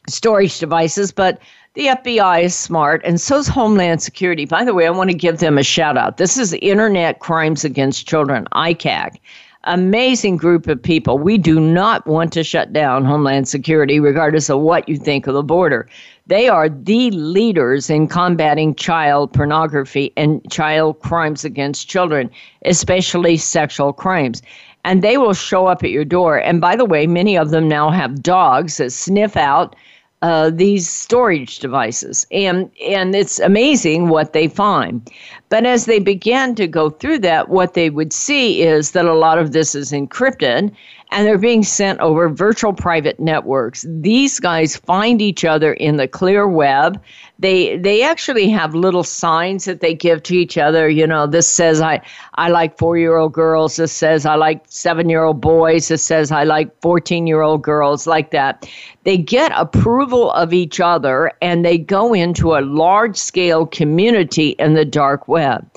storage 0.07 0.59
devices. 0.59 1.11
But 1.11 1.39
the 1.75 1.87
FBI 1.87 2.43
is 2.43 2.55
smart, 2.55 3.01
and 3.05 3.21
so 3.21 3.37
is 3.37 3.47
Homeland 3.47 4.01
Security. 4.01 4.45
By 4.45 4.65
the 4.65 4.73
way, 4.73 4.85
I 4.85 4.89
want 4.89 5.11
to 5.11 5.15
give 5.15 5.37
them 5.37 5.57
a 5.57 5.63
shout 5.63 5.97
out. 5.97 6.17
This 6.17 6.37
is 6.37 6.53
Internet 6.53 7.19
Crimes 7.19 7.63
Against 7.63 8.07
Children, 8.07 8.47
ICAC 8.53 9.19
amazing 9.65 10.37
group 10.37 10.67
of 10.67 10.81
people. 10.81 11.17
We 11.17 11.37
do 11.37 11.59
not 11.59 12.05
want 12.07 12.31
to 12.33 12.43
shut 12.43 12.71
down 12.71 13.05
Homeland 13.05 13.47
Security, 13.47 13.99
regardless 13.99 14.49
of 14.49 14.59
what 14.59 14.87
you 14.87 14.97
think 14.97 15.27
of 15.27 15.33
the 15.33 15.43
border. 15.43 15.87
They 16.27 16.47
are 16.47 16.69
the 16.69 17.11
leaders 17.11 17.89
in 17.89 18.07
combating 18.07 18.75
child 18.75 19.33
pornography 19.33 20.13
and 20.15 20.41
child 20.51 20.99
crimes 20.99 21.43
against 21.43 21.89
children, 21.89 22.29
especially 22.65 23.37
sexual 23.37 23.93
crimes. 23.93 24.41
And 24.85 25.01
they 25.01 25.17
will 25.17 25.33
show 25.33 25.67
up 25.67 25.83
at 25.83 25.89
your 25.89 26.05
door. 26.05 26.37
And 26.37 26.61
by 26.61 26.75
the 26.75 26.85
way, 26.85 27.05
many 27.05 27.37
of 27.37 27.49
them 27.49 27.67
now 27.67 27.89
have 27.89 28.23
dogs 28.23 28.77
that 28.77 28.91
sniff 28.91 29.35
out 29.35 29.75
uh, 30.21 30.49
these 30.49 30.89
storage 30.89 31.59
devices, 31.59 32.27
and 32.31 32.69
and 32.85 33.15
it's 33.15 33.39
amazing 33.39 34.09
what 34.09 34.33
they 34.33 34.47
find. 34.47 35.09
But 35.47 35.65
as 35.65 35.85
they 35.85 35.99
began 35.99 36.55
to 36.55 36.67
go 36.67 36.89
through 36.89 37.19
that, 37.19 37.49
what 37.49 37.73
they 37.73 37.89
would 37.89 38.11
see 38.11 38.61
is 38.61 38.91
that 38.91 39.05
a 39.05 39.13
lot 39.13 39.37
of 39.37 39.53
this 39.53 39.75
is 39.75 39.91
encrypted 39.91 40.75
and 41.11 41.25
they're 41.25 41.39
being 41.39 41.63
sent 41.63 41.99
over 41.99 42.29
virtual 42.29 42.73
private 42.73 43.19
networks. 43.19 43.85
These 43.89 44.39
guys 44.39 44.77
find 44.77 45.21
each 45.21 45.43
other 45.43 45.73
in 45.73 45.97
the 45.97 46.07
clear 46.07 46.47
web. 46.47 47.01
They 47.39 47.77
they 47.77 48.03
actually 48.03 48.49
have 48.49 48.75
little 48.75 49.03
signs 49.03 49.65
that 49.65 49.79
they 49.79 49.93
give 49.95 50.21
to 50.23 50.35
each 50.35 50.57
other. 50.57 50.87
You 50.89 51.07
know, 51.07 51.25
this 51.25 51.47
says 51.47 51.81
I 51.81 52.01
I 52.35 52.49
like 52.49 52.77
four 52.77 52.97
year 52.97 53.17
old 53.17 53.33
girls. 53.33 53.77
This 53.77 53.91
says 53.91 54.25
I 54.25 54.35
like 54.35 54.63
seven 54.67 55.09
year 55.09 55.23
old 55.23 55.41
boys. 55.41 55.87
This 55.87 56.03
says 56.03 56.31
I 56.31 56.43
like 56.43 56.79
fourteen 56.81 57.25
year 57.25 57.41
old 57.41 57.63
girls. 57.63 58.05
Like 58.05 58.31
that, 58.31 58.69
they 59.03 59.17
get 59.17 59.51
approval 59.55 60.31
of 60.31 60.53
each 60.53 60.79
other 60.79 61.31
and 61.41 61.65
they 61.65 61.77
go 61.77 62.13
into 62.13 62.55
a 62.55 62.61
large 62.61 63.17
scale 63.17 63.65
community 63.65 64.49
in 64.59 64.73
the 64.73 64.85
dark 64.85 65.27
web. 65.27 65.67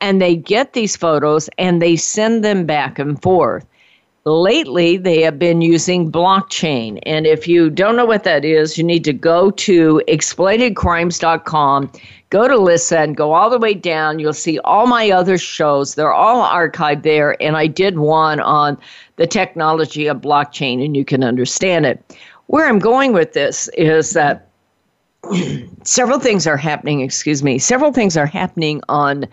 And 0.00 0.20
they 0.20 0.34
get 0.34 0.72
these 0.72 0.96
photos 0.96 1.48
and 1.58 1.80
they 1.80 1.94
send 1.94 2.44
them 2.44 2.66
back 2.66 2.98
and 2.98 3.22
forth. 3.22 3.64
Lately, 4.24 4.96
they 4.98 5.20
have 5.22 5.36
been 5.36 5.60
using 5.62 6.12
blockchain. 6.12 7.00
And 7.04 7.26
if 7.26 7.48
you 7.48 7.68
don't 7.68 7.96
know 7.96 8.04
what 8.04 8.22
that 8.22 8.44
is, 8.44 8.78
you 8.78 8.84
need 8.84 9.02
to 9.04 9.12
go 9.12 9.50
to 9.50 10.00
exploitedcrimes.com, 10.06 11.92
go 12.30 12.46
to 12.46 12.56
listen, 12.56 13.14
go 13.14 13.32
all 13.32 13.50
the 13.50 13.58
way 13.58 13.74
down. 13.74 14.20
You'll 14.20 14.32
see 14.32 14.60
all 14.60 14.86
my 14.86 15.10
other 15.10 15.36
shows. 15.38 15.96
They're 15.96 16.12
all 16.12 16.48
archived 16.48 17.02
there. 17.02 17.42
And 17.42 17.56
I 17.56 17.66
did 17.66 17.98
one 17.98 18.38
on 18.38 18.78
the 19.16 19.26
technology 19.26 20.06
of 20.06 20.18
blockchain, 20.18 20.84
and 20.84 20.96
you 20.96 21.04
can 21.04 21.24
understand 21.24 21.84
it. 21.84 22.16
Where 22.46 22.68
I'm 22.68 22.78
going 22.78 23.12
with 23.12 23.32
this 23.32 23.68
is 23.76 24.12
that 24.12 24.48
several 25.82 26.20
things 26.20 26.46
are 26.46 26.56
happening, 26.56 27.00
excuse 27.00 27.42
me, 27.42 27.58
several 27.58 27.92
things 27.92 28.16
are 28.16 28.26
happening 28.26 28.82
on 28.88 29.26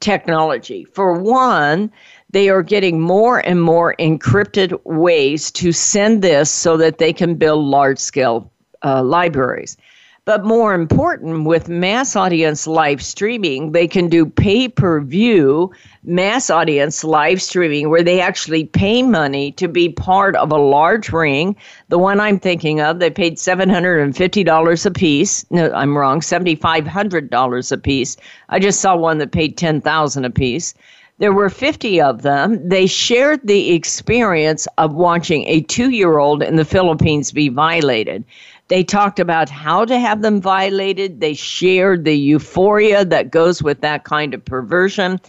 technology. 0.00 0.84
For 0.84 1.14
one, 1.14 1.90
they 2.34 2.48
are 2.48 2.64
getting 2.64 3.00
more 3.00 3.38
and 3.46 3.62
more 3.62 3.94
encrypted 4.00 4.76
ways 4.84 5.52
to 5.52 5.70
send 5.70 6.20
this 6.20 6.50
so 6.50 6.76
that 6.76 6.98
they 6.98 7.12
can 7.12 7.36
build 7.36 7.64
large 7.64 7.98
scale 7.98 8.50
uh, 8.84 9.04
libraries. 9.04 9.76
But 10.24 10.44
more 10.44 10.74
important, 10.74 11.44
with 11.44 11.68
mass 11.68 12.16
audience 12.16 12.66
live 12.66 13.04
streaming, 13.04 13.70
they 13.70 13.86
can 13.86 14.08
do 14.08 14.26
pay 14.26 14.66
per 14.68 15.00
view 15.00 15.70
mass 16.02 16.50
audience 16.50 17.04
live 17.04 17.40
streaming 17.40 17.88
where 17.88 18.02
they 18.02 18.20
actually 18.20 18.64
pay 18.64 19.04
money 19.04 19.52
to 19.52 19.68
be 19.68 19.90
part 19.90 20.34
of 20.34 20.50
a 20.50 20.58
large 20.58 21.12
ring. 21.12 21.54
The 21.88 21.98
one 21.98 22.18
I'm 22.18 22.40
thinking 22.40 22.80
of, 22.80 22.98
they 22.98 23.10
paid 23.10 23.36
$750 23.36 24.86
a 24.86 24.90
piece. 24.90 25.50
No, 25.52 25.70
I'm 25.70 25.96
wrong, 25.96 26.20
$7,500 26.20 27.72
a 27.72 27.78
piece. 27.78 28.16
I 28.48 28.58
just 28.58 28.80
saw 28.80 28.96
one 28.96 29.18
that 29.18 29.30
paid 29.30 29.56
$10,000 29.56 30.24
a 30.24 30.30
piece. 30.30 30.74
There 31.18 31.32
were 31.32 31.48
50 31.48 32.00
of 32.00 32.22
them. 32.22 32.68
They 32.68 32.86
shared 32.86 33.40
the 33.44 33.72
experience 33.72 34.66
of 34.78 34.94
watching 34.94 35.46
a 35.46 35.60
two 35.60 35.90
year 35.90 36.18
old 36.18 36.42
in 36.42 36.56
the 36.56 36.64
Philippines 36.64 37.30
be 37.30 37.48
violated. 37.48 38.24
They 38.66 38.82
talked 38.82 39.20
about 39.20 39.48
how 39.48 39.84
to 39.84 39.98
have 39.98 40.22
them 40.22 40.40
violated. 40.40 41.20
They 41.20 41.34
shared 41.34 42.04
the 42.04 42.16
euphoria 42.16 43.04
that 43.04 43.30
goes 43.30 43.62
with 43.62 43.80
that 43.82 44.02
kind 44.02 44.34
of 44.34 44.44
perversion. 44.44 45.20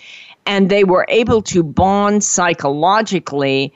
And 0.47 0.69
they 0.69 0.83
were 0.83 1.05
able 1.07 1.43
to 1.43 1.61
bond 1.61 2.23
psychologically. 2.23 3.71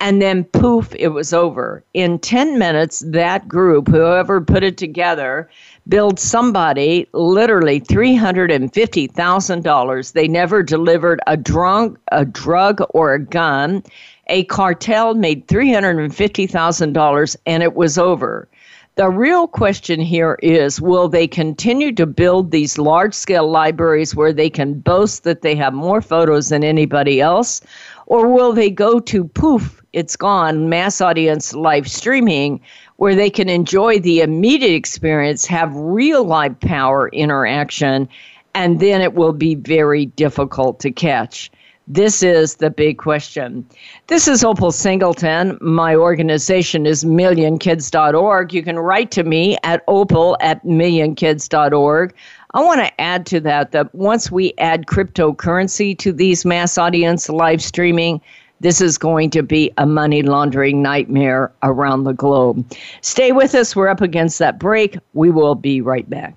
And 0.00 0.20
then 0.20 0.42
poof, 0.42 0.92
it 0.98 1.08
was 1.08 1.32
over. 1.32 1.84
In 1.94 2.18
10 2.18 2.58
minutes, 2.58 3.04
that 3.06 3.46
group, 3.46 3.86
whoever 3.86 4.40
put 4.40 4.64
it 4.64 4.76
together, 4.76 5.48
billed 5.88 6.20
somebody 6.20 7.08
literally 7.12 7.80
$350,000. 7.80 10.12
They 10.12 10.28
never 10.28 10.62
delivered 10.62 11.20
a 11.26 11.36
drug, 11.36 11.98
a 12.10 12.24
drug 12.24 12.80
or 12.90 13.14
a 13.14 13.18
gun. 13.18 13.82
A 14.28 14.44
cartel 14.44 15.14
made 15.14 15.48
$350,000 15.48 17.36
and 17.46 17.62
it 17.62 17.74
was 17.74 17.98
over. 17.98 18.48
The 18.94 19.08
real 19.08 19.46
question 19.46 20.00
here 20.00 20.38
is 20.42 20.78
will 20.78 21.08
they 21.08 21.26
continue 21.26 21.94
to 21.94 22.04
build 22.04 22.50
these 22.50 22.76
large 22.76 23.14
scale 23.14 23.50
libraries 23.50 24.14
where 24.14 24.34
they 24.34 24.50
can 24.50 24.80
boast 24.80 25.24
that 25.24 25.40
they 25.40 25.54
have 25.54 25.72
more 25.72 26.02
photos 26.02 26.50
than 26.50 26.62
anybody 26.62 27.18
else? 27.18 27.62
Or 28.06 28.28
will 28.28 28.52
they 28.52 28.68
go 28.68 29.00
to 29.00 29.24
poof, 29.24 29.80
it's 29.94 30.14
gone, 30.14 30.68
mass 30.68 31.00
audience 31.00 31.54
live 31.54 31.90
streaming, 31.90 32.60
where 33.02 33.16
they 33.16 33.30
can 33.30 33.48
enjoy 33.48 33.98
the 33.98 34.20
immediate 34.20 34.76
experience, 34.76 35.44
have 35.44 35.74
real 35.74 36.22
live 36.22 36.60
power 36.60 37.08
interaction, 37.08 38.08
and 38.54 38.78
then 38.78 39.00
it 39.00 39.14
will 39.14 39.32
be 39.32 39.56
very 39.56 40.06
difficult 40.06 40.78
to 40.78 40.88
catch. 40.88 41.50
This 41.88 42.22
is 42.22 42.54
the 42.54 42.70
big 42.70 42.98
question. 42.98 43.66
This 44.06 44.28
is 44.28 44.44
Opal 44.44 44.70
Singleton. 44.70 45.58
My 45.60 45.96
organization 45.96 46.86
is 46.86 47.02
millionkids.org. 47.02 48.54
You 48.54 48.62
can 48.62 48.78
write 48.78 49.10
to 49.10 49.24
me 49.24 49.56
at 49.64 49.82
opal 49.88 50.36
at 50.40 50.64
millionkids.org. 50.64 52.14
I 52.54 52.62
want 52.62 52.82
to 52.82 53.00
add 53.00 53.26
to 53.26 53.40
that 53.40 53.72
that 53.72 53.92
once 53.96 54.30
we 54.30 54.54
add 54.58 54.86
cryptocurrency 54.86 55.98
to 55.98 56.12
these 56.12 56.44
mass 56.44 56.78
audience 56.78 57.28
live 57.28 57.62
streaming, 57.64 58.20
this 58.62 58.80
is 58.80 58.96
going 58.96 59.28
to 59.30 59.42
be 59.42 59.72
a 59.76 59.86
money 59.86 60.22
laundering 60.22 60.82
nightmare 60.82 61.52
around 61.64 62.04
the 62.04 62.12
globe. 62.12 62.64
Stay 63.00 63.32
with 63.32 63.54
us. 63.56 63.74
We're 63.74 63.88
up 63.88 64.00
against 64.00 64.38
that 64.38 64.58
break. 64.58 64.96
We 65.14 65.30
will 65.30 65.56
be 65.56 65.80
right 65.80 66.08
back. 66.08 66.36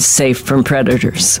safe 0.00 0.40
from 0.40 0.64
predators. 0.64 1.40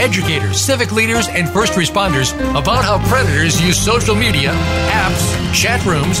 educators, 0.00 0.60
civic 0.60 0.92
leaders, 0.92 1.28
and 1.28 1.48
first 1.48 1.74
responders 1.74 2.32
about 2.50 2.84
how 2.84 2.98
predators 3.08 3.60
use 3.60 3.78
social 3.78 4.14
media, 4.14 4.50
apps, 4.90 5.54
chat 5.54 5.84
rooms, 5.84 6.20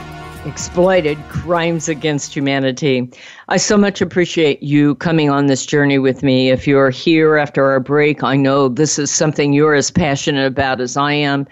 exploited 0.45 1.17
crimes 1.29 1.87
against 1.87 2.35
humanity. 2.35 3.09
I 3.49 3.57
so 3.57 3.77
much 3.77 4.01
appreciate 4.01 4.61
you 4.63 4.95
coming 4.95 5.29
on 5.29 5.45
this 5.45 5.65
journey 5.65 5.99
with 5.99 6.23
me. 6.23 6.49
If 6.49 6.67
you're 6.67 6.89
here 6.89 7.37
after 7.37 7.65
our 7.65 7.79
break, 7.79 8.23
I 8.23 8.35
know 8.35 8.67
this 8.67 8.97
is 8.97 9.11
something 9.11 9.53
you're 9.53 9.75
as 9.75 9.91
passionate 9.91 10.47
about 10.47 10.81
as 10.81 10.97
I 10.97 11.13
am. 11.13 11.47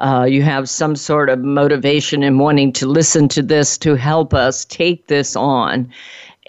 Uh, 0.00 0.26
you 0.28 0.42
have 0.42 0.68
some 0.68 0.96
sort 0.96 1.30
of 1.30 1.38
motivation 1.38 2.24
in 2.24 2.38
wanting 2.38 2.72
to 2.72 2.86
listen 2.86 3.28
to 3.28 3.42
this 3.42 3.78
to 3.78 3.94
help 3.94 4.34
us 4.34 4.64
take 4.64 5.06
this 5.06 5.36
on. 5.36 5.88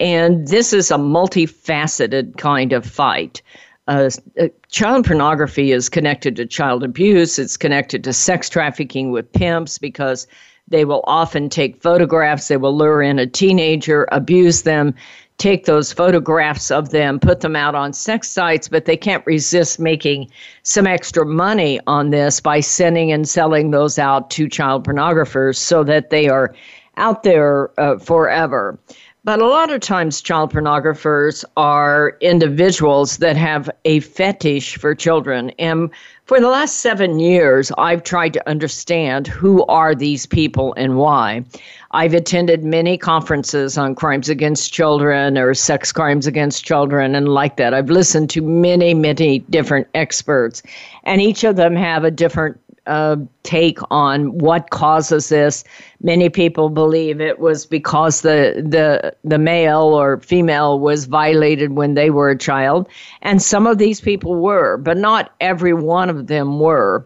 And 0.00 0.48
this 0.48 0.72
is 0.72 0.90
a 0.90 0.96
multifaceted 0.96 2.36
kind 2.36 2.72
of 2.72 2.84
fight. 2.84 3.40
Uh, 3.86 4.10
uh, 4.40 4.48
child 4.70 5.04
pornography 5.04 5.70
is 5.70 5.88
connected 5.88 6.34
to 6.36 6.46
child 6.46 6.82
abuse. 6.82 7.38
It's 7.38 7.56
connected 7.56 8.02
to 8.04 8.12
sex 8.12 8.48
trafficking 8.48 9.12
with 9.12 9.30
pimps 9.32 9.78
because 9.78 10.26
they 10.68 10.84
will 10.84 11.04
often 11.04 11.48
take 11.48 11.82
photographs, 11.82 12.48
they 12.48 12.56
will 12.56 12.76
lure 12.76 13.02
in 13.02 13.18
a 13.18 13.26
teenager, 13.26 14.08
abuse 14.12 14.62
them, 14.62 14.94
take 15.38 15.64
those 15.64 15.92
photographs 15.92 16.70
of 16.70 16.90
them, 16.90 17.18
put 17.18 17.40
them 17.40 17.56
out 17.56 17.74
on 17.74 17.92
sex 17.92 18.30
sites, 18.30 18.68
but 18.68 18.84
they 18.84 18.96
can't 18.96 19.26
resist 19.26 19.78
making 19.78 20.30
some 20.62 20.86
extra 20.86 21.26
money 21.26 21.80
on 21.86 22.10
this 22.10 22.40
by 22.40 22.60
sending 22.60 23.10
and 23.12 23.28
selling 23.28 23.70
those 23.70 23.98
out 23.98 24.30
to 24.30 24.48
child 24.48 24.86
pornographers 24.86 25.56
so 25.56 25.82
that 25.84 26.10
they 26.10 26.28
are 26.28 26.54
out 26.96 27.24
there 27.24 27.78
uh, 27.80 27.98
forever. 27.98 28.78
But 29.24 29.40
a 29.40 29.46
lot 29.46 29.72
of 29.72 29.80
times, 29.80 30.20
child 30.20 30.52
pornographers 30.52 31.46
are 31.56 32.18
individuals 32.20 33.16
that 33.18 33.38
have 33.38 33.70
a 33.86 34.00
fetish 34.00 34.76
for 34.76 34.94
children. 34.94 35.50
And 35.58 35.88
for 36.26 36.40
the 36.40 36.48
last 36.48 36.76
seven 36.76 37.20
years, 37.20 37.70
I've 37.76 38.02
tried 38.02 38.32
to 38.32 38.48
understand 38.48 39.26
who 39.26 39.64
are 39.66 39.94
these 39.94 40.24
people 40.24 40.72
and 40.74 40.96
why. 40.96 41.44
I've 41.90 42.14
attended 42.14 42.64
many 42.64 42.96
conferences 42.96 43.76
on 43.76 43.94
crimes 43.94 44.30
against 44.30 44.72
children 44.72 45.36
or 45.36 45.52
sex 45.52 45.92
crimes 45.92 46.26
against 46.26 46.64
children 46.64 47.14
and 47.14 47.28
like 47.28 47.56
that. 47.56 47.74
I've 47.74 47.90
listened 47.90 48.30
to 48.30 48.40
many, 48.40 48.94
many 48.94 49.40
different 49.50 49.86
experts, 49.94 50.62
and 51.04 51.20
each 51.20 51.44
of 51.44 51.56
them 51.56 51.76
have 51.76 52.04
a 52.04 52.10
different 52.10 52.58
uh, 52.86 53.16
take 53.42 53.78
on 53.90 54.36
what 54.38 54.70
causes 54.70 55.28
this. 55.28 55.64
Many 56.02 56.28
people 56.28 56.68
believe 56.68 57.20
it 57.20 57.38
was 57.38 57.66
because 57.66 58.20
the 58.20 58.62
the 58.66 59.14
the 59.24 59.38
male 59.38 59.82
or 59.82 60.20
female 60.20 60.78
was 60.78 61.06
violated 61.06 61.72
when 61.72 61.94
they 61.94 62.10
were 62.10 62.30
a 62.30 62.38
child, 62.38 62.88
and 63.22 63.40
some 63.40 63.66
of 63.66 63.78
these 63.78 64.00
people 64.00 64.34
were, 64.34 64.76
but 64.76 64.96
not 64.96 65.32
every 65.40 65.74
one 65.74 66.10
of 66.10 66.26
them 66.26 66.60
were. 66.60 67.04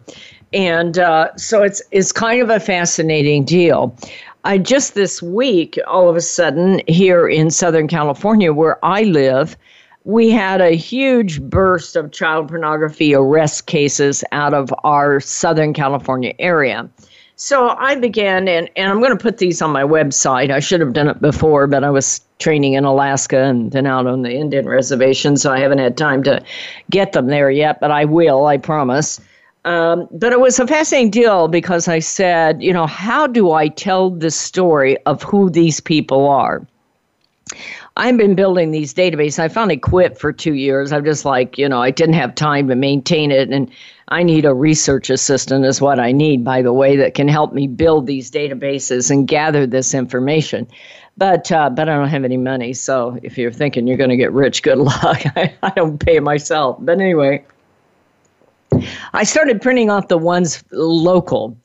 And 0.51 0.97
uh, 0.97 1.35
so 1.35 1.63
it's 1.63 1.81
it's 1.91 2.11
kind 2.11 2.41
of 2.41 2.49
a 2.49 2.59
fascinating 2.59 3.45
deal. 3.45 3.95
I 4.45 4.57
just 4.57 4.95
this 4.95 5.21
week, 5.21 5.77
all 5.85 6.09
of 6.09 6.15
a 6.15 6.21
sudden, 6.21 6.81
here 6.87 7.27
in 7.27 7.51
Southern 7.51 7.87
California, 7.87 8.53
where 8.53 8.83
I 8.83 9.03
live, 9.03 9.57
we 10.09 10.31
had 10.31 10.59
a 10.59 10.71
huge 10.71 11.39
burst 11.39 11.95
of 11.95 12.11
child 12.11 12.47
pornography 12.47 13.13
arrest 13.13 13.67
cases 13.67 14.23
out 14.31 14.55
of 14.55 14.73
our 14.83 15.19
Southern 15.19 15.71
California 15.71 16.33
area. 16.39 16.89
So 17.35 17.69
I 17.77 17.93
began, 17.93 18.47
and, 18.47 18.71
and 18.75 18.91
I'm 18.91 19.01
going 19.01 19.15
to 19.15 19.21
put 19.21 19.37
these 19.37 19.61
on 19.61 19.69
my 19.69 19.83
website. 19.83 20.49
I 20.49 20.59
should 20.59 20.81
have 20.81 20.93
done 20.93 21.09
it 21.09 21.21
before, 21.21 21.67
but 21.67 21.83
I 21.83 21.91
was 21.91 22.21
training 22.39 22.73
in 22.73 22.85
Alaska 22.85 23.43
and 23.43 23.71
then 23.71 23.85
out 23.85 24.07
on 24.07 24.23
the 24.23 24.31
Indian 24.31 24.67
reservation, 24.67 25.37
so 25.37 25.53
I 25.53 25.59
haven't 25.59 25.77
had 25.77 25.95
time 25.95 26.23
to 26.23 26.43
get 26.89 27.13
them 27.13 27.27
there 27.27 27.51
yet, 27.51 27.79
but 27.79 27.91
I 27.91 28.05
will, 28.05 28.47
I 28.47 28.57
promise. 28.57 29.21
Um, 29.63 30.07
but 30.11 30.33
it 30.33 30.39
was 30.39 30.59
a 30.59 30.65
fascinating 30.65 31.11
deal 31.11 31.47
because 31.47 31.87
I 31.87 31.99
said, 31.99 32.63
you 32.63 32.73
know, 32.73 32.87
how 32.87 33.27
do 33.27 33.51
I 33.51 33.67
tell 33.67 34.09
the 34.09 34.31
story 34.31 34.97
of 35.05 35.21
who 35.21 35.51
these 35.51 35.79
people 35.79 36.27
are? 36.27 36.65
I've 37.99 38.15
been 38.15 38.33
building 38.33 38.71
these 38.71 38.93
databases. 38.93 39.39
I 39.39 39.49
finally 39.49 39.75
quit 39.75 40.17
for 40.17 40.31
two 40.31 40.53
years. 40.53 40.93
I'm 40.93 41.03
just 41.03 41.25
like, 41.25 41.57
you 41.57 41.67
know, 41.67 41.81
I 41.81 41.91
didn't 41.91 42.15
have 42.15 42.33
time 42.33 42.69
to 42.69 42.75
maintain 42.75 43.29
it. 43.29 43.49
And 43.49 43.69
I 44.07 44.23
need 44.23 44.45
a 44.45 44.53
research 44.53 45.09
assistant, 45.09 45.65
is 45.65 45.81
what 45.81 45.99
I 45.99 46.13
need, 46.13 46.45
by 46.45 46.61
the 46.61 46.71
way, 46.71 46.95
that 46.95 47.13
can 47.13 47.27
help 47.27 47.51
me 47.51 47.67
build 47.67 48.07
these 48.07 48.31
databases 48.31 49.11
and 49.11 49.27
gather 49.27 49.67
this 49.67 49.93
information. 49.93 50.65
But, 51.17 51.51
uh, 51.51 51.69
but 51.71 51.89
I 51.89 51.97
don't 51.97 52.07
have 52.07 52.23
any 52.23 52.37
money. 52.37 52.71
So 52.71 53.19
if 53.21 53.37
you're 53.37 53.51
thinking 53.51 53.85
you're 53.85 53.97
going 53.97 54.11
to 54.11 54.17
get 54.17 54.31
rich, 54.31 54.63
good 54.63 54.77
luck. 54.77 55.21
I, 55.35 55.53
I 55.61 55.71
don't 55.71 55.97
pay 55.97 56.21
myself. 56.21 56.77
But 56.79 57.01
anyway, 57.01 57.43
I 59.11 59.25
started 59.25 59.61
printing 59.61 59.89
off 59.89 60.07
the 60.07 60.17
ones 60.17 60.63
local. 60.71 61.57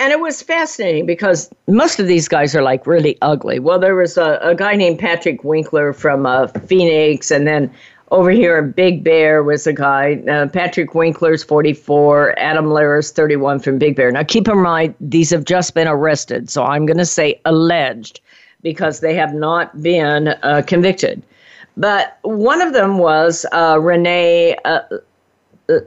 And 0.00 0.14
it 0.14 0.20
was 0.20 0.40
fascinating 0.40 1.04
because 1.04 1.50
most 1.68 2.00
of 2.00 2.06
these 2.06 2.26
guys 2.26 2.56
are 2.56 2.62
like 2.62 2.86
really 2.86 3.18
ugly. 3.20 3.58
Well, 3.58 3.78
there 3.78 3.94
was 3.94 4.16
a, 4.16 4.38
a 4.40 4.54
guy 4.54 4.74
named 4.74 4.98
Patrick 4.98 5.44
Winkler 5.44 5.92
from 5.92 6.24
uh, 6.24 6.46
Phoenix, 6.46 7.30
and 7.30 7.46
then 7.46 7.70
over 8.10 8.30
here 8.30 8.56
in 8.56 8.72
Big 8.72 9.04
Bear 9.04 9.42
was 9.44 9.66
a 9.66 9.74
guy, 9.74 10.14
uh, 10.26 10.48
Patrick 10.48 10.94
Winkler's 10.94 11.44
44, 11.44 12.34
Adam 12.38 12.70
Lara's 12.70 13.12
31 13.12 13.60
from 13.60 13.78
Big 13.78 13.94
Bear. 13.94 14.10
Now, 14.10 14.22
keep 14.22 14.48
in 14.48 14.62
mind, 14.62 14.94
these 15.00 15.28
have 15.28 15.44
just 15.44 15.74
been 15.74 15.86
arrested, 15.86 16.48
so 16.48 16.64
I'm 16.64 16.86
going 16.86 16.96
to 16.96 17.04
say 17.04 17.38
alleged 17.44 18.22
because 18.62 19.00
they 19.00 19.14
have 19.14 19.34
not 19.34 19.82
been 19.82 20.28
uh, 20.28 20.62
convicted. 20.66 21.22
But 21.76 22.18
one 22.22 22.62
of 22.62 22.72
them 22.72 22.96
was 22.96 23.44
uh, 23.52 23.78
Rene 23.78 24.56
uh, 24.64 24.80
uh, 25.68 25.80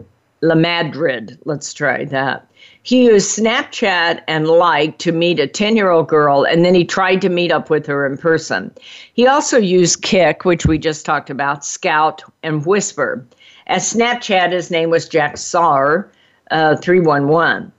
Lamadrid. 0.44 1.40
Let's 1.46 1.74
try 1.74 2.06
that. 2.06 2.48
He 2.84 3.06
used 3.06 3.40
Snapchat 3.40 4.22
and 4.28 4.46
Likee 4.46 4.98
to 4.98 5.14
meet 5.14 5.40
a 5.40 5.48
10 5.48 5.78
year 5.78 5.90
old 5.90 6.10
girl, 6.10 6.44
and 6.44 6.66
then 6.66 6.76
he 6.76 6.84
tried 6.84 7.22
to 7.22 7.30
meet 7.30 7.52
up 7.52 7.70
with 7.70 7.86
her 7.88 8.06
in 8.06 8.18
person. 8.18 8.72
He 9.14 9.26
also 9.26 9.58
used 9.58 10.02
Kik, 10.02 10.44
which 10.44 10.66
we 10.66 10.78
just 10.78 11.06
talked 11.06 11.30
about, 11.30 11.62
Skout, 11.62 12.22
and 12.44 12.66
Whisper. 12.66 13.26
At 13.68 13.80
Snapchat, 13.80 14.52
his 14.52 14.70
name 14.70 14.90
was 14.90 15.08
Jack 15.08 15.38
Saar, 15.38 16.12
uh, 16.52 16.76
311. 16.76 17.72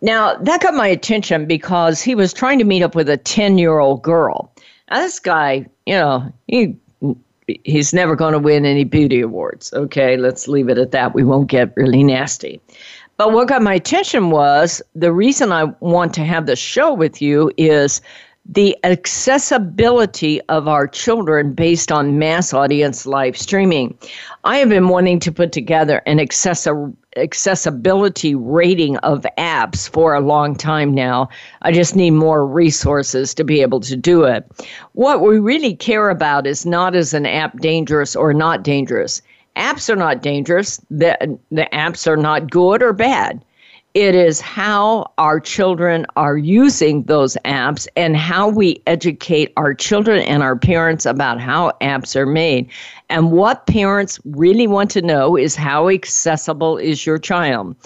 Now, 0.00 0.36
that 0.36 0.62
got 0.62 0.74
my 0.74 0.86
attention 0.86 1.46
because 1.46 2.00
he 2.00 2.14
was 2.14 2.32
trying 2.32 2.58
to 2.58 2.64
meet 2.64 2.82
up 2.82 2.94
with 2.94 3.08
a 3.08 3.16
10 3.16 3.58
year 3.58 3.80
old 3.80 4.02
girl. 4.02 4.52
Now, 4.90 4.98
this 5.00 5.18
guy, 5.18 5.66
you 5.86 5.94
know, 5.94 6.32
he 6.46 6.76
he's 7.64 7.92
never 7.92 8.14
going 8.14 8.32
to 8.32 8.38
win 8.38 8.64
any 8.64 8.84
beauty 8.84 9.20
awards. 9.20 9.72
Okay, 9.72 10.16
let's 10.16 10.48
leave 10.48 10.68
it 10.68 10.78
at 10.78 10.92
that. 10.92 11.14
We 11.14 11.24
won't 11.24 11.48
get 11.48 11.76
really 11.76 12.02
nasty. 12.04 12.60
But 13.22 13.34
what 13.34 13.46
got 13.46 13.62
my 13.62 13.74
attention 13.74 14.30
was 14.30 14.82
the 14.96 15.12
reason 15.12 15.52
I 15.52 15.66
want 15.78 16.12
to 16.14 16.24
have 16.24 16.46
the 16.46 16.56
show 16.56 16.92
with 16.92 17.22
you 17.22 17.52
is 17.56 18.00
the 18.44 18.76
accessibility 18.82 20.40
of 20.48 20.66
our 20.66 20.88
children 20.88 21.52
based 21.52 21.92
on 21.92 22.18
mass 22.18 22.52
audience 22.52 23.06
live 23.06 23.36
streaming. 23.36 23.96
I 24.42 24.56
have 24.56 24.70
been 24.70 24.88
wanting 24.88 25.20
to 25.20 25.30
put 25.30 25.52
together 25.52 26.02
an 26.04 26.18
accessi- 26.18 26.96
accessibility 27.16 28.34
rating 28.34 28.96
of 28.96 29.24
apps 29.38 29.88
for 29.88 30.14
a 30.14 30.20
long 30.20 30.56
time 30.56 30.92
now. 30.92 31.28
I 31.62 31.70
just 31.70 31.94
need 31.94 32.10
more 32.10 32.44
resources 32.44 33.34
to 33.34 33.44
be 33.44 33.62
able 33.62 33.78
to 33.82 33.96
do 33.96 34.24
it. 34.24 34.44
What 34.94 35.20
we 35.20 35.38
really 35.38 35.76
care 35.76 36.10
about 36.10 36.44
is 36.44 36.66
not 36.66 36.96
is 36.96 37.14
an 37.14 37.26
app 37.26 37.60
dangerous 37.60 38.16
or 38.16 38.34
not 38.34 38.64
dangerous. 38.64 39.22
Apps 39.56 39.90
are 39.90 39.96
not 39.96 40.22
dangerous. 40.22 40.78
The, 40.90 41.38
the 41.50 41.68
apps 41.72 42.06
are 42.06 42.16
not 42.16 42.50
good 42.50 42.82
or 42.82 42.92
bad. 42.92 43.44
It 43.94 44.14
is 44.14 44.40
how 44.40 45.12
our 45.18 45.38
children 45.38 46.06
are 46.16 46.38
using 46.38 47.02
those 47.02 47.36
apps 47.44 47.86
and 47.94 48.16
how 48.16 48.48
we 48.48 48.82
educate 48.86 49.52
our 49.58 49.74
children 49.74 50.22
and 50.22 50.42
our 50.42 50.56
parents 50.56 51.04
about 51.04 51.40
how 51.40 51.72
apps 51.82 52.16
are 52.16 52.24
made. 52.24 52.70
And 53.10 53.32
what 53.32 53.66
parents 53.66 54.18
really 54.24 54.66
want 54.66 54.90
to 54.92 55.02
know 55.02 55.36
is 55.36 55.54
how 55.54 55.90
accessible 55.90 56.78
is 56.78 57.04
your 57.04 57.18
child. 57.18 57.76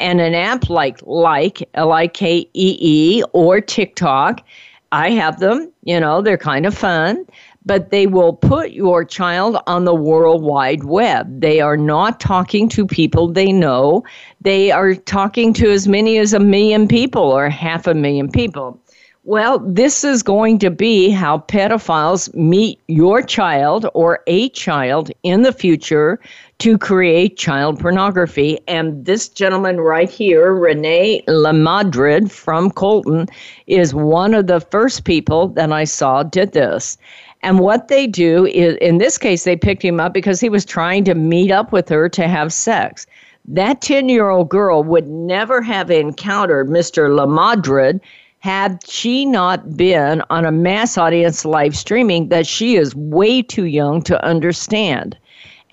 And 0.00 0.20
an 0.20 0.34
app 0.34 0.68
like 0.68 0.98
Likee, 1.02 1.62
L 1.74 1.92
I 1.92 2.08
K 2.08 2.40
E 2.54 2.78
E, 2.80 3.22
or 3.32 3.60
TikTok, 3.60 4.42
I 4.90 5.10
have 5.10 5.38
them, 5.38 5.72
you 5.84 6.00
know, 6.00 6.22
they're 6.22 6.36
kind 6.36 6.66
of 6.66 6.76
fun 6.76 7.24
but 7.64 7.90
they 7.90 8.06
will 8.06 8.32
put 8.32 8.72
your 8.72 9.04
child 9.04 9.58
on 9.66 9.84
the 9.84 9.94
World 9.94 10.42
Wide 10.42 10.84
Web. 10.84 11.40
They 11.40 11.60
are 11.60 11.76
not 11.76 12.20
talking 12.20 12.68
to 12.70 12.86
people 12.86 13.28
they 13.28 13.52
know. 13.52 14.04
They 14.40 14.70
are 14.70 14.94
talking 14.94 15.52
to 15.54 15.70
as 15.70 15.86
many 15.86 16.18
as 16.18 16.32
a 16.32 16.40
million 16.40 16.88
people 16.88 17.22
or 17.22 17.48
half 17.48 17.86
a 17.86 17.94
million 17.94 18.30
people. 18.30 18.78
Well, 19.24 19.60
this 19.60 20.02
is 20.02 20.20
going 20.20 20.58
to 20.58 20.70
be 20.70 21.10
how 21.10 21.38
pedophiles 21.38 22.34
meet 22.34 22.80
your 22.88 23.22
child 23.22 23.86
or 23.94 24.18
a 24.26 24.48
child 24.48 25.12
in 25.22 25.42
the 25.42 25.52
future 25.52 26.18
to 26.58 26.76
create 26.76 27.36
child 27.36 27.78
pornography. 27.78 28.58
And 28.66 29.04
this 29.04 29.28
gentleman 29.28 29.80
right 29.80 30.10
here, 30.10 30.52
Rene 30.52 31.22
Lamadrid 31.28 32.32
from 32.32 32.72
Colton, 32.72 33.28
is 33.68 33.94
one 33.94 34.34
of 34.34 34.48
the 34.48 34.60
first 34.60 35.04
people 35.04 35.46
that 35.50 35.70
I 35.70 35.84
saw 35.84 36.24
did 36.24 36.50
this. 36.50 36.98
And 37.42 37.58
what 37.58 37.88
they 37.88 38.06
do 38.06 38.46
is, 38.46 38.76
in 38.76 38.98
this 38.98 39.18
case, 39.18 39.44
they 39.44 39.56
picked 39.56 39.82
him 39.82 39.98
up 39.98 40.14
because 40.14 40.40
he 40.40 40.48
was 40.48 40.64
trying 40.64 41.04
to 41.04 41.14
meet 41.14 41.50
up 41.50 41.72
with 41.72 41.88
her 41.88 42.08
to 42.10 42.28
have 42.28 42.52
sex. 42.52 43.06
That 43.46 43.80
10 43.80 44.08
year 44.08 44.28
old 44.28 44.48
girl 44.48 44.84
would 44.84 45.08
never 45.08 45.60
have 45.62 45.90
encountered 45.90 46.68
Mr. 46.68 47.10
Lamadrid 47.10 48.00
had 48.38 48.80
she 48.88 49.24
not 49.24 49.76
been 49.76 50.22
on 50.30 50.44
a 50.44 50.52
mass 50.52 50.96
audience 50.98 51.44
live 51.44 51.76
streaming 51.76 52.28
that 52.28 52.46
she 52.46 52.76
is 52.76 52.94
way 52.94 53.42
too 53.42 53.66
young 53.66 54.02
to 54.02 54.24
understand. 54.24 55.16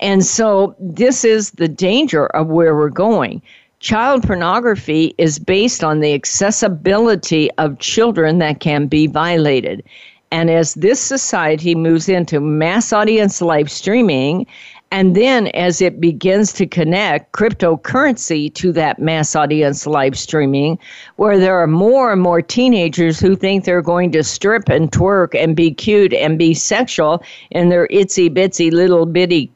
And 0.00 0.24
so, 0.24 0.74
this 0.78 1.24
is 1.24 1.50
the 1.52 1.68
danger 1.68 2.26
of 2.26 2.48
where 2.48 2.74
we're 2.74 2.88
going. 2.88 3.42
Child 3.80 4.24
pornography 4.24 5.14
is 5.18 5.38
based 5.38 5.82
on 5.82 6.00
the 6.00 6.14
accessibility 6.14 7.50
of 7.52 7.78
children 7.78 8.38
that 8.38 8.60
can 8.60 8.86
be 8.86 9.06
violated. 9.06 9.82
And 10.30 10.50
as 10.50 10.74
this 10.74 11.00
society 11.00 11.74
moves 11.74 12.08
into 12.08 12.40
mass 12.40 12.92
audience 12.92 13.42
live 13.42 13.70
streaming, 13.70 14.46
and 14.92 15.14
then 15.14 15.48
as 15.48 15.80
it 15.80 16.00
begins 16.00 16.52
to 16.54 16.66
connect 16.66 17.32
cryptocurrency 17.32 18.52
to 18.54 18.72
that 18.72 18.98
mass 18.98 19.36
audience 19.36 19.86
live 19.86 20.18
streaming, 20.18 20.78
where 21.16 21.38
there 21.38 21.58
are 21.58 21.66
more 21.66 22.12
and 22.12 22.20
more 22.22 22.42
teenagers 22.42 23.20
who 23.20 23.36
think 23.36 23.64
they're 23.64 23.82
going 23.82 24.10
to 24.12 24.24
strip 24.24 24.68
and 24.68 24.90
twerk 24.90 25.34
and 25.40 25.54
be 25.54 25.72
cute 25.72 26.12
and 26.12 26.38
be 26.38 26.54
sexual 26.54 27.22
in 27.50 27.68
their 27.68 27.86
itsy 27.88 28.28
bitsy 28.28 28.72
little 28.72 29.06
bitty 29.06 29.50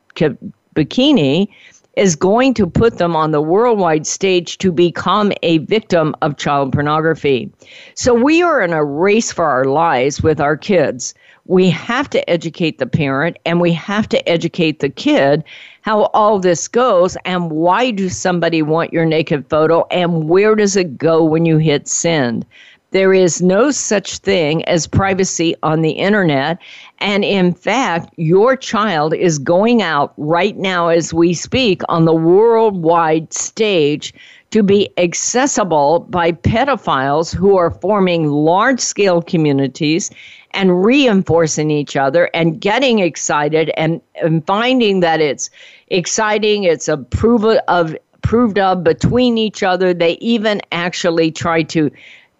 bikini, 0.74 1.48
is 1.96 2.16
going 2.16 2.54
to 2.54 2.66
put 2.66 2.98
them 2.98 3.14
on 3.14 3.30
the 3.30 3.40
worldwide 3.40 4.06
stage 4.06 4.58
to 4.58 4.72
become 4.72 5.32
a 5.42 5.58
victim 5.58 6.14
of 6.22 6.36
child 6.36 6.72
pornography. 6.72 7.50
So 7.94 8.14
we 8.14 8.42
are 8.42 8.60
in 8.60 8.72
a 8.72 8.84
race 8.84 9.32
for 9.32 9.44
our 9.44 9.64
lives 9.64 10.22
with 10.22 10.40
our 10.40 10.56
kids. 10.56 11.14
We 11.46 11.68
have 11.70 12.08
to 12.10 12.30
educate 12.30 12.78
the 12.78 12.86
parent 12.86 13.38
and 13.44 13.60
we 13.60 13.72
have 13.72 14.08
to 14.10 14.28
educate 14.28 14.80
the 14.80 14.88
kid 14.88 15.44
how 15.82 16.04
all 16.14 16.38
this 16.38 16.66
goes 16.66 17.16
and 17.26 17.50
why 17.50 17.90
do 17.90 18.08
somebody 18.08 18.62
want 18.62 18.92
your 18.92 19.04
naked 19.04 19.48
photo 19.50 19.86
and 19.90 20.28
where 20.30 20.54
does 20.54 20.76
it 20.76 20.96
go 20.96 21.22
when 21.22 21.44
you 21.44 21.58
hit 21.58 21.86
send. 21.86 22.46
There 22.92 23.12
is 23.12 23.42
no 23.42 23.72
such 23.72 24.18
thing 24.18 24.64
as 24.66 24.86
privacy 24.86 25.56
on 25.62 25.82
the 25.82 25.90
internet. 25.90 26.58
And 26.98 27.24
in 27.24 27.52
fact, 27.52 28.14
your 28.16 28.56
child 28.56 29.14
is 29.14 29.38
going 29.38 29.82
out 29.82 30.14
right 30.16 30.56
now 30.56 30.88
as 30.88 31.12
we 31.12 31.34
speak 31.34 31.82
on 31.88 32.04
the 32.04 32.14
worldwide 32.14 33.32
stage 33.32 34.14
to 34.50 34.62
be 34.62 34.88
accessible 34.96 36.06
by 36.08 36.32
pedophiles 36.32 37.34
who 37.34 37.56
are 37.56 37.70
forming 37.70 38.28
large 38.28 38.80
scale 38.80 39.20
communities 39.20 40.10
and 40.52 40.84
reinforcing 40.84 41.70
each 41.70 41.96
other 41.96 42.30
and 42.32 42.60
getting 42.60 43.00
excited 43.00 43.70
and, 43.76 44.00
and 44.22 44.46
finding 44.46 45.00
that 45.00 45.20
it's 45.20 45.50
exciting, 45.88 46.64
it's 46.64 46.86
approval 46.86 47.58
of 47.66 47.96
proved 48.22 48.58
of 48.58 48.82
between 48.82 49.36
each 49.36 49.62
other. 49.62 49.92
They 49.92 50.12
even 50.14 50.60
actually 50.72 51.30
try 51.30 51.62
to 51.64 51.90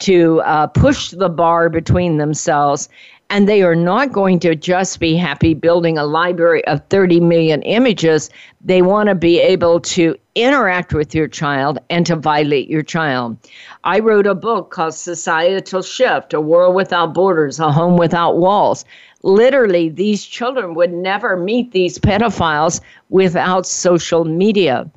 to 0.01 0.41
uh, 0.43 0.67
push 0.67 1.11
the 1.11 1.29
bar 1.29 1.69
between 1.69 2.19
themselves. 2.19 2.89
And 3.31 3.49
they 3.49 3.63
are 3.63 3.75
not 3.75 4.13
going 4.13 4.39
to 4.41 4.55
just 4.55 5.01
be 5.01 5.17
happy 5.17 5.55
building 5.55 5.99
a 5.99 6.05
library 6.05 6.65
of 6.67 6.83
30 6.89 7.21
million 7.21 7.63
images. 7.63 8.31
They 8.61 8.83
want 8.83 9.09
to 9.09 9.15
be 9.15 9.41
able 9.41 9.81
to 9.81 10.17
interact 10.35 10.95
with 10.95 11.15
your 11.15 11.29
child 11.29 11.79
and 11.91 12.07
to 12.07 12.17
violate 12.17 12.69
your 12.69 12.83
child. 12.83 13.37
I 13.85 13.99
wrote 14.01 14.27
a 14.27 14.35
book 14.35 14.71
called 14.71 14.95
Societal 14.95 15.83
Shift 15.83 16.35
A 16.35 16.41
World 16.41 16.75
Without 16.75 17.15
Borders, 17.15 17.59
A 17.59 17.73
Home 17.73 17.97
Without 17.97 18.37
Walls. 18.37 18.85
Literally, 19.23 19.89
these 19.89 20.25
children 20.25 20.75
would 20.75 20.93
never 20.93 21.37
meet 21.37 21.73
these 21.73 21.99
pedophiles 21.99 22.81
without 23.09 23.67
social 23.67 24.25
media. 24.25 24.91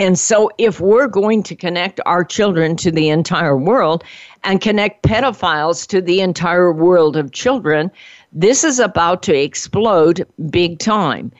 And 0.00 0.18
so, 0.18 0.50
if 0.56 0.80
we're 0.80 1.08
going 1.08 1.42
to 1.42 1.54
connect 1.54 2.00
our 2.06 2.24
children 2.24 2.74
to 2.76 2.90
the 2.90 3.10
entire 3.10 3.58
world 3.58 4.02
and 4.44 4.58
connect 4.58 5.02
pedophiles 5.02 5.86
to 5.88 6.00
the 6.00 6.22
entire 6.22 6.72
world 6.72 7.18
of 7.18 7.32
children, 7.32 7.90
this 8.32 8.64
is 8.64 8.78
about 8.78 9.22
to 9.24 9.36
explode 9.36 10.26
big 10.48 10.78
time. 10.78 11.30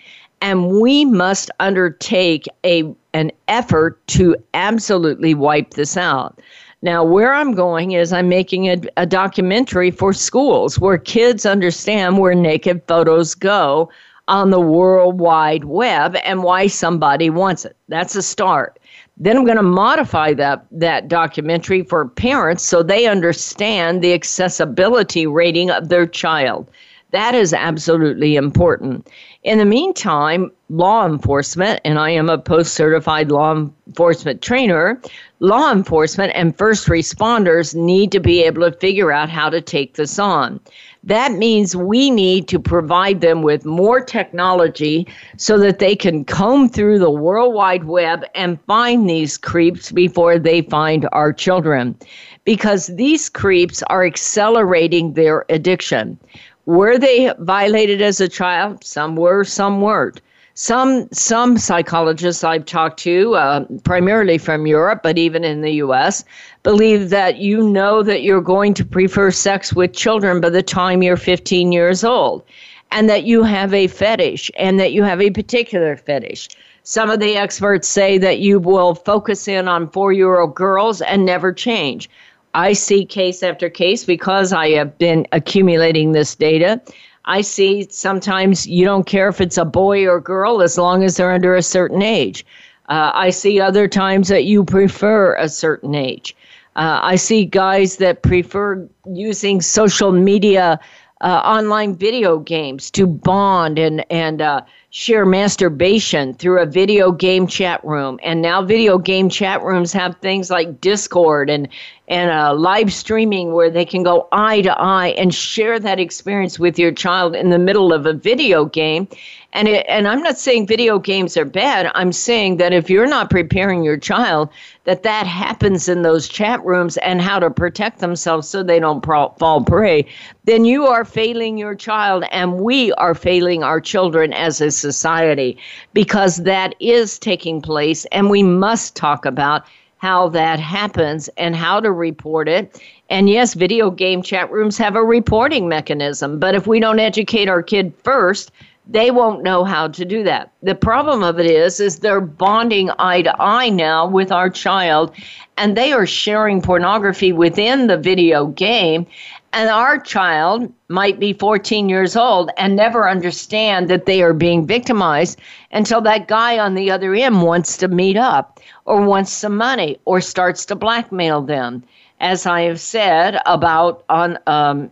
And 0.42 0.78
we 0.78 1.06
must 1.06 1.50
undertake 1.58 2.46
a, 2.62 2.84
an 3.14 3.32
effort 3.48 4.06
to 4.08 4.36
absolutely 4.52 5.32
wipe 5.32 5.70
this 5.70 5.96
out. 5.96 6.38
Now, 6.82 7.02
where 7.02 7.32
I'm 7.32 7.54
going 7.54 7.92
is 7.92 8.12
I'm 8.12 8.28
making 8.28 8.66
a, 8.66 8.78
a 8.98 9.06
documentary 9.06 9.90
for 9.90 10.12
schools 10.12 10.78
where 10.78 10.98
kids 10.98 11.46
understand 11.46 12.18
where 12.18 12.34
naked 12.34 12.82
photos 12.86 13.34
go 13.34 13.88
on 14.30 14.50
the 14.50 14.60
World 14.60 15.18
Wide 15.18 15.64
Web 15.64 16.16
and 16.24 16.44
why 16.44 16.68
somebody 16.68 17.28
wants 17.28 17.64
it. 17.64 17.76
That's 17.88 18.14
a 18.14 18.22
start. 18.22 18.78
Then 19.18 19.36
I'm 19.36 19.44
going 19.44 19.56
to 19.56 19.62
modify 19.62 20.32
that, 20.34 20.64
that 20.70 21.08
documentary 21.08 21.82
for 21.82 22.08
parents 22.08 22.62
so 22.62 22.82
they 22.82 23.06
understand 23.06 24.02
the 24.02 24.14
accessibility 24.14 25.26
rating 25.26 25.70
of 25.70 25.88
their 25.88 26.06
child. 26.06 26.70
That 27.10 27.34
is 27.34 27.52
absolutely 27.52 28.36
important. 28.36 29.08
In 29.42 29.58
the 29.58 29.64
meantime, 29.64 30.52
law 30.68 31.04
enforcement, 31.04 31.80
and 31.84 31.98
I 31.98 32.10
am 32.10 32.30
a 32.30 32.38
post 32.38 32.74
certified 32.74 33.32
law 33.32 33.52
enforcement 33.52 34.42
trainer, 34.42 35.00
law 35.40 35.72
enforcement 35.72 36.32
and 36.36 36.56
first 36.56 36.86
responders 36.86 37.74
need 37.74 38.12
to 38.12 38.20
be 38.20 38.44
able 38.44 38.70
to 38.70 38.76
figure 38.76 39.10
out 39.10 39.28
how 39.28 39.50
to 39.50 39.60
take 39.60 39.94
this 39.94 40.20
on. 40.20 40.60
That 41.04 41.32
means 41.32 41.74
we 41.74 42.10
need 42.10 42.46
to 42.48 42.58
provide 42.58 43.22
them 43.22 43.42
with 43.42 43.64
more 43.64 44.00
technology 44.00 45.06
so 45.38 45.58
that 45.58 45.78
they 45.78 45.96
can 45.96 46.24
comb 46.24 46.68
through 46.68 46.98
the 46.98 47.10
World 47.10 47.54
Wide 47.54 47.84
Web 47.84 48.24
and 48.34 48.60
find 48.66 49.08
these 49.08 49.38
creeps 49.38 49.92
before 49.92 50.38
they 50.38 50.60
find 50.62 51.08
our 51.12 51.32
children. 51.32 51.96
Because 52.44 52.88
these 52.88 53.30
creeps 53.30 53.82
are 53.84 54.04
accelerating 54.04 55.14
their 55.14 55.46
addiction. 55.48 56.18
Were 56.66 56.98
they 56.98 57.32
violated 57.38 58.02
as 58.02 58.20
a 58.20 58.28
child? 58.28 58.84
Some 58.84 59.16
were, 59.16 59.44
some 59.44 59.80
weren't. 59.80 60.20
Some 60.62 61.08
some 61.10 61.56
psychologists 61.56 62.44
I've 62.44 62.66
talked 62.66 62.98
to, 63.00 63.34
uh, 63.34 63.64
primarily 63.82 64.36
from 64.36 64.66
Europe, 64.66 65.00
but 65.02 65.16
even 65.16 65.42
in 65.42 65.62
the 65.62 65.72
U.S., 65.86 66.22
believe 66.64 67.08
that 67.08 67.38
you 67.38 67.66
know 67.66 68.02
that 68.02 68.20
you're 68.20 68.42
going 68.42 68.74
to 68.74 68.84
prefer 68.84 69.30
sex 69.30 69.72
with 69.72 69.94
children 69.94 70.38
by 70.38 70.50
the 70.50 70.62
time 70.62 71.02
you're 71.02 71.16
15 71.16 71.72
years 71.72 72.04
old. 72.04 72.42
and 72.90 73.08
that 73.08 73.24
you 73.24 73.42
have 73.42 73.72
a 73.72 73.86
fetish 73.86 74.50
and 74.58 74.78
that 74.78 74.92
you 74.92 75.02
have 75.02 75.22
a 75.22 75.30
particular 75.30 75.96
fetish. 75.96 76.48
Some 76.82 77.08
of 77.08 77.20
the 77.20 77.36
experts 77.36 77.88
say 77.88 78.18
that 78.18 78.40
you 78.40 78.58
will 78.58 78.94
focus 78.94 79.48
in 79.48 79.66
on 79.66 79.88
four 79.88 80.12
year 80.12 80.40
old 80.40 80.54
girls 80.54 81.00
and 81.00 81.24
never 81.24 81.54
change. 81.54 82.10
I 82.52 82.74
see 82.74 83.06
case 83.06 83.42
after 83.42 83.70
case 83.70 84.04
because 84.04 84.52
I 84.52 84.70
have 84.70 84.98
been 84.98 85.26
accumulating 85.32 86.12
this 86.12 86.34
data. 86.34 86.82
I 87.24 87.42
see 87.42 87.86
sometimes 87.90 88.66
you 88.66 88.84
don't 88.84 89.06
care 89.06 89.28
if 89.28 89.40
it's 89.40 89.58
a 89.58 89.64
boy 89.64 90.06
or 90.06 90.20
girl 90.20 90.62
as 90.62 90.78
long 90.78 91.04
as 91.04 91.16
they're 91.16 91.32
under 91.32 91.54
a 91.54 91.62
certain 91.62 92.02
age. 92.02 92.44
Uh, 92.88 93.12
I 93.14 93.30
see 93.30 93.60
other 93.60 93.86
times 93.86 94.28
that 94.28 94.44
you 94.44 94.64
prefer 94.64 95.36
a 95.36 95.48
certain 95.48 95.94
age. 95.94 96.34
Uh, 96.76 97.00
I 97.02 97.16
see 97.16 97.44
guys 97.44 97.96
that 97.96 98.22
prefer 98.22 98.88
using 99.06 99.60
social 99.60 100.12
media, 100.12 100.80
uh, 101.20 101.42
online 101.44 101.94
video 101.94 102.38
games 102.38 102.90
to 102.92 103.06
bond 103.06 103.78
and 103.78 104.04
and 104.10 104.40
uh, 104.40 104.62
share 104.90 105.24
masturbation 105.24 106.34
through 106.34 106.60
a 106.60 106.66
video 106.66 107.12
game 107.12 107.46
chat 107.46 107.82
room. 107.84 108.18
And 108.22 108.42
now 108.42 108.62
video 108.62 108.98
game 108.98 109.28
chat 109.28 109.62
rooms 109.62 109.92
have 109.92 110.16
things 110.16 110.50
like 110.50 110.80
Discord 110.80 111.50
and 111.50 111.68
and 112.08 112.30
uh, 112.30 112.54
live 112.54 112.92
streaming 112.92 113.52
where 113.52 113.70
they 113.70 113.84
can 113.84 114.02
go 114.02 114.28
eye 114.32 114.62
to 114.62 114.76
eye 114.78 115.08
and 115.08 115.32
share 115.32 115.78
that 115.78 116.00
experience 116.00 116.58
with 116.58 116.78
your 116.78 116.90
child 116.90 117.36
in 117.36 117.50
the 117.50 117.58
middle 117.58 117.92
of 117.92 118.06
a 118.06 118.12
video 118.12 118.64
game. 118.64 119.06
And 119.52 119.66
it, 119.66 119.84
and 119.88 120.06
I'm 120.06 120.22
not 120.22 120.38
saying 120.38 120.66
video 120.66 120.98
games 120.98 121.36
are 121.36 121.44
bad. 121.44 121.90
I'm 121.94 122.12
saying 122.12 122.58
that 122.58 122.72
if 122.72 122.88
you're 122.88 123.06
not 123.06 123.30
preparing 123.30 123.82
your 123.82 123.96
child 123.96 124.48
that 124.84 125.02
that 125.02 125.26
happens 125.26 125.88
in 125.88 126.02
those 126.02 126.28
chat 126.28 126.64
rooms 126.64 126.96
and 126.98 127.20
how 127.20 127.38
to 127.38 127.50
protect 127.50 127.98
themselves 127.98 128.48
so 128.48 128.62
they 128.62 128.78
don't 128.78 129.04
fall 129.04 129.64
prey, 129.64 130.06
then 130.44 130.64
you 130.64 130.86
are 130.86 131.04
failing 131.04 131.58
your 131.58 131.74
child 131.74 132.24
and 132.30 132.60
we 132.60 132.92
are 132.92 133.14
failing 133.14 133.62
our 133.62 133.80
children 133.80 134.32
as 134.32 134.60
a 134.60 134.70
society 134.70 135.58
because 135.94 136.36
that 136.38 136.74
is 136.80 137.18
taking 137.18 137.60
place 137.60 138.04
and 138.06 138.30
we 138.30 138.42
must 138.42 138.94
talk 138.94 139.26
about 139.26 139.64
how 140.00 140.28
that 140.30 140.58
happens 140.58 141.28
and 141.36 141.54
how 141.54 141.78
to 141.78 141.92
report 141.92 142.48
it. 142.48 142.80
And 143.10 143.28
yes, 143.28 143.52
video 143.52 143.90
game 143.90 144.22
chat 144.22 144.50
rooms 144.50 144.78
have 144.78 144.96
a 144.96 145.04
reporting 145.04 145.68
mechanism, 145.68 146.38
but 146.38 146.54
if 146.54 146.66
we 146.66 146.80
don't 146.80 146.98
educate 146.98 147.50
our 147.50 147.62
kid 147.62 147.92
first, 148.02 148.50
they 148.90 149.12
won't 149.12 149.44
know 149.44 149.62
how 149.62 149.86
to 149.86 150.04
do 150.04 150.24
that. 150.24 150.52
The 150.62 150.74
problem 150.74 151.22
of 151.22 151.38
it 151.38 151.46
is 151.46 151.78
is 151.78 152.00
they're 152.00 152.20
bonding 152.20 152.90
eye 152.98 153.22
to 153.22 153.40
eye 153.40 153.68
now 153.68 154.08
with 154.08 154.32
our 154.32 154.50
child 154.50 155.14
and 155.56 155.76
they 155.76 155.92
are 155.92 156.06
sharing 156.06 156.60
pornography 156.60 157.32
within 157.32 157.86
the 157.86 157.96
video 157.96 158.46
game 158.46 159.06
and 159.52 159.68
our 159.68 159.98
child 159.98 160.72
might 160.88 161.20
be 161.20 161.32
14 161.32 161.88
years 161.88 162.16
old 162.16 162.50
and 162.56 162.74
never 162.74 163.08
understand 163.08 163.88
that 163.90 164.06
they 164.06 164.22
are 164.22 164.32
being 164.32 164.66
victimized 164.66 165.38
until 165.70 166.00
that 166.00 166.26
guy 166.26 166.58
on 166.58 166.74
the 166.74 166.90
other 166.90 167.14
end 167.14 167.42
wants 167.42 167.76
to 167.76 167.88
meet 167.88 168.16
up 168.16 168.58
or 168.86 169.02
wants 169.02 169.30
some 169.30 169.56
money 169.56 169.98
or 170.04 170.20
starts 170.20 170.64
to 170.66 170.74
blackmail 170.74 171.42
them. 171.42 171.84
As 172.20 172.44
I 172.44 172.62
have 172.62 172.80
said 172.80 173.40
about 173.46 174.04
on 174.08 174.38
um, 174.46 174.90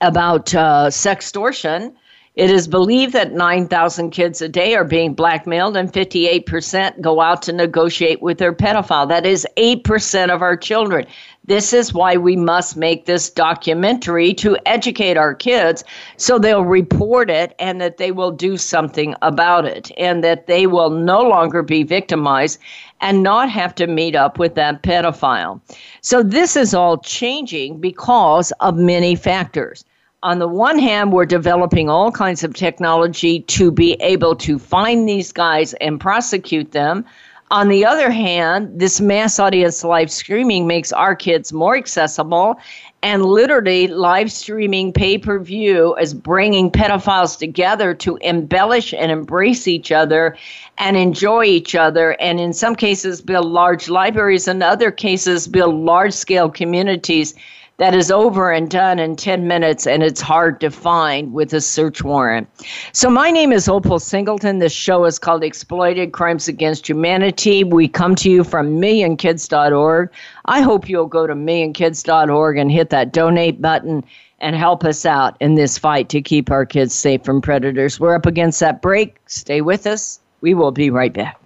about 0.00 0.54
uh, 0.54 0.86
sextortion, 0.88 1.92
it 2.36 2.50
is 2.50 2.68
believed 2.68 3.14
that 3.14 3.32
9,000 3.32 4.10
kids 4.10 4.42
a 4.42 4.48
day 4.48 4.74
are 4.74 4.84
being 4.84 5.14
blackmailed 5.14 5.74
and 5.74 5.90
58% 5.90 7.00
go 7.00 7.22
out 7.22 7.40
to 7.42 7.52
negotiate 7.52 8.20
with 8.20 8.36
their 8.36 8.52
pedophile. 8.52 9.08
That 9.08 9.24
is 9.24 9.46
8% 9.56 10.28
of 10.28 10.42
our 10.42 10.54
children. 10.54 11.06
This 11.46 11.72
is 11.72 11.94
why 11.94 12.18
we 12.18 12.36
must 12.36 12.76
make 12.76 13.06
this 13.06 13.30
documentary 13.30 14.34
to 14.34 14.58
educate 14.66 15.16
our 15.16 15.34
kids 15.34 15.82
so 16.18 16.38
they'll 16.38 16.64
report 16.64 17.30
it 17.30 17.54
and 17.58 17.80
that 17.80 17.96
they 17.96 18.12
will 18.12 18.32
do 18.32 18.58
something 18.58 19.14
about 19.22 19.64
it 19.64 19.90
and 19.96 20.22
that 20.22 20.46
they 20.46 20.66
will 20.66 20.90
no 20.90 21.22
longer 21.22 21.62
be 21.62 21.84
victimized 21.84 22.58
and 23.00 23.22
not 23.22 23.48
have 23.48 23.74
to 23.76 23.86
meet 23.86 24.14
up 24.14 24.38
with 24.38 24.56
that 24.56 24.82
pedophile. 24.82 25.58
So 26.02 26.22
this 26.22 26.54
is 26.54 26.74
all 26.74 26.98
changing 26.98 27.80
because 27.80 28.52
of 28.60 28.76
many 28.76 29.14
factors 29.14 29.86
on 30.22 30.38
the 30.38 30.48
one 30.48 30.78
hand, 30.78 31.12
we're 31.12 31.26
developing 31.26 31.88
all 31.90 32.10
kinds 32.10 32.42
of 32.42 32.54
technology 32.54 33.40
to 33.40 33.70
be 33.70 33.94
able 34.00 34.34
to 34.36 34.58
find 34.58 35.08
these 35.08 35.32
guys 35.32 35.74
and 35.74 36.00
prosecute 36.00 36.72
them. 36.72 37.04
On 37.50 37.68
the 37.68 37.84
other 37.84 38.10
hand, 38.10 38.80
this 38.80 39.00
mass 39.00 39.38
audience 39.38 39.84
live 39.84 40.10
streaming 40.10 40.66
makes 40.66 40.92
our 40.92 41.14
kids 41.14 41.52
more 41.52 41.76
accessible. 41.76 42.58
And 43.02 43.24
literally, 43.24 43.86
live 43.86 44.32
streaming 44.32 44.92
pay 44.92 45.16
per 45.16 45.38
view 45.38 45.94
is 45.96 46.12
bringing 46.12 46.72
pedophiles 46.72 47.38
together 47.38 47.94
to 47.94 48.16
embellish 48.16 48.92
and 48.94 49.12
embrace 49.12 49.68
each 49.68 49.92
other 49.92 50.36
and 50.78 50.96
enjoy 50.96 51.44
each 51.44 51.76
other. 51.76 52.16
And 52.20 52.40
in 52.40 52.52
some 52.52 52.74
cases, 52.74 53.20
build 53.20 53.46
large 53.46 53.88
libraries, 53.88 54.48
in 54.48 54.60
other 54.60 54.90
cases, 54.90 55.46
build 55.46 55.76
large 55.76 56.14
scale 56.14 56.50
communities 56.50 57.34
that 57.78 57.94
is 57.94 58.10
over 58.10 58.50
and 58.50 58.70
done 58.70 58.98
in 58.98 59.16
10 59.16 59.46
minutes 59.46 59.86
and 59.86 60.02
it's 60.02 60.20
hard 60.20 60.60
to 60.60 60.70
find 60.70 61.32
with 61.32 61.52
a 61.52 61.60
search 61.60 62.02
warrant. 62.02 62.48
So, 62.92 63.10
my 63.10 63.30
name 63.30 63.52
is 63.52 63.68
Opal 63.68 63.98
Singleton. 63.98 64.58
This 64.58 64.72
show 64.72 65.04
is 65.04 65.18
called 65.18 65.44
Exploited 65.44 66.12
Crimes 66.12 66.48
Against 66.48 66.88
Humanity. 66.88 67.64
We 67.64 67.88
come 67.88 68.14
to 68.16 68.30
you 68.30 68.44
from 68.44 68.80
millionkids.org. 68.80 70.10
I 70.46 70.60
hope 70.60 70.88
you'll 70.88 71.06
go 71.06 71.26
to 71.26 71.34
millionkids.org 71.34 72.58
and 72.58 72.72
hit 72.72 72.90
that 72.90 73.12
donate 73.12 73.60
button 73.60 74.04
and 74.40 74.54
help 74.54 74.84
us 74.84 75.06
out 75.06 75.36
in 75.40 75.54
this 75.54 75.78
fight 75.78 76.08
to 76.10 76.20
keep 76.20 76.50
our 76.50 76.66
kids 76.66 76.94
safe 76.94 77.24
from 77.24 77.40
predators. 77.40 77.98
We're 77.98 78.14
up 78.14 78.26
against 78.26 78.60
that 78.60 78.82
break. 78.82 79.16
Stay 79.26 79.60
with 79.60 79.86
us. 79.86 80.20
We 80.40 80.54
will 80.54 80.72
be 80.72 80.90
right 80.90 81.12
back. 81.12 81.45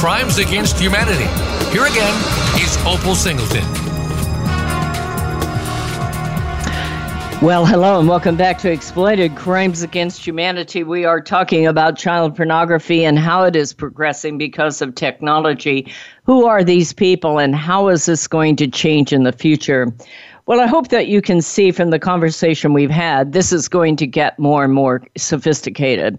Crimes 0.00 0.38
Against 0.38 0.78
Humanity. 0.78 1.26
Here 1.72 1.84
again 1.84 2.14
is 2.58 2.74
Opal 2.86 3.14
Singleton. 3.14 3.62
Well, 7.42 7.66
hello 7.66 7.98
and 7.98 8.08
welcome 8.08 8.34
back 8.34 8.56
to 8.60 8.72
Exploited 8.72 9.36
Crimes 9.36 9.82
Against 9.82 10.26
Humanity. 10.26 10.84
We 10.84 11.04
are 11.04 11.20
talking 11.20 11.66
about 11.66 11.98
child 11.98 12.34
pornography 12.34 13.04
and 13.04 13.18
how 13.18 13.44
it 13.44 13.54
is 13.54 13.74
progressing 13.74 14.38
because 14.38 14.80
of 14.80 14.94
technology. 14.94 15.92
Who 16.24 16.46
are 16.46 16.64
these 16.64 16.94
people 16.94 17.38
and 17.38 17.54
how 17.54 17.88
is 17.88 18.06
this 18.06 18.26
going 18.26 18.56
to 18.56 18.68
change 18.68 19.12
in 19.12 19.24
the 19.24 19.32
future? 19.32 19.92
Well, 20.46 20.60
I 20.60 20.66
hope 20.66 20.88
that 20.88 21.08
you 21.08 21.20
can 21.20 21.42
see 21.42 21.72
from 21.72 21.90
the 21.90 21.98
conversation 21.98 22.72
we've 22.72 22.90
had, 22.90 23.34
this 23.34 23.52
is 23.52 23.68
going 23.68 23.96
to 23.96 24.06
get 24.06 24.38
more 24.38 24.64
and 24.64 24.72
more 24.72 25.02
sophisticated. 25.18 26.18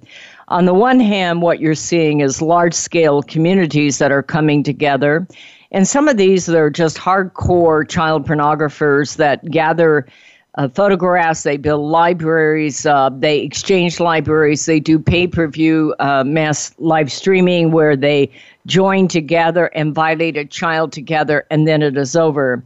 On 0.52 0.66
the 0.66 0.74
one 0.74 1.00
hand, 1.00 1.42
what 1.42 1.62
you're 1.62 1.74
seeing 1.74 2.20
is 2.20 2.42
large 2.42 2.74
scale 2.74 3.24
communities 3.24 4.00
that 4.00 4.12
are 4.12 4.22
coming 4.22 4.64
together. 4.64 5.26
And 5.72 5.88
some 5.88 6.10
of 6.10 6.18
these 6.18 6.50
are 6.50 6.70
just 6.70 6.98
hardcore 6.98 7.88
child 7.88 8.28
pornographers 8.28 9.16
that 9.16 9.50
gather 9.50 10.06
uh, 10.56 10.68
photographs, 10.68 11.44
they 11.44 11.56
build 11.56 11.90
libraries, 11.90 12.86
uh, 12.86 13.10
they 13.18 13.40
exchange 13.40 14.02
libraries, 14.02 14.66
they 14.66 14.82
do 14.82 15.00
pay 15.00 15.26
per 15.26 15.48
view 15.48 15.96
uh, 16.00 16.26
mass 16.26 16.76
live 16.80 17.10
streaming 17.10 17.72
where 17.72 17.96
they 17.96 18.30
join 18.66 19.08
together 19.08 19.68
and 19.68 19.96
violate 19.96 20.36
a 20.36 20.44
child 20.44 20.92
together, 20.92 21.46
and 21.50 21.66
then 21.66 21.82
it 21.82 21.96
is 21.96 22.14
over. 22.14 22.62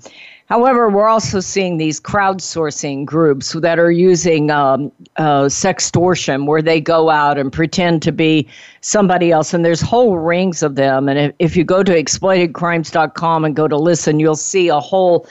However, 0.47 0.89
we're 0.89 1.07
also 1.07 1.39
seeing 1.39 1.77
these 1.77 1.99
crowdsourcing 1.99 3.05
groups 3.05 3.53
that 3.53 3.79
are 3.79 3.91
using 3.91 4.51
um, 4.51 4.91
uh, 5.17 5.45
sextortion, 5.45 6.45
where 6.45 6.61
they 6.61 6.79
go 6.79 7.09
out 7.09 7.39
and 7.39 7.51
pretend 7.51 8.03
to 8.03 8.11
be 8.11 8.47
somebody 8.81 9.31
else, 9.31 9.55
and 9.55 9.65
there's 9.65 9.81
whole 9.81 10.19
rings 10.19 10.61
of 10.61 10.75
them. 10.75 11.09
And 11.09 11.17
if, 11.17 11.35
if 11.39 11.57
you 11.57 11.63
go 11.63 11.81
to 11.81 11.91
exploitedcrimes.com 11.91 13.45
and 13.45 13.55
go 13.55 13.67
to 13.67 13.77
listen, 13.77 14.19
you'll 14.19 14.35
see 14.35 14.67
a 14.67 14.79
whole 14.79 15.27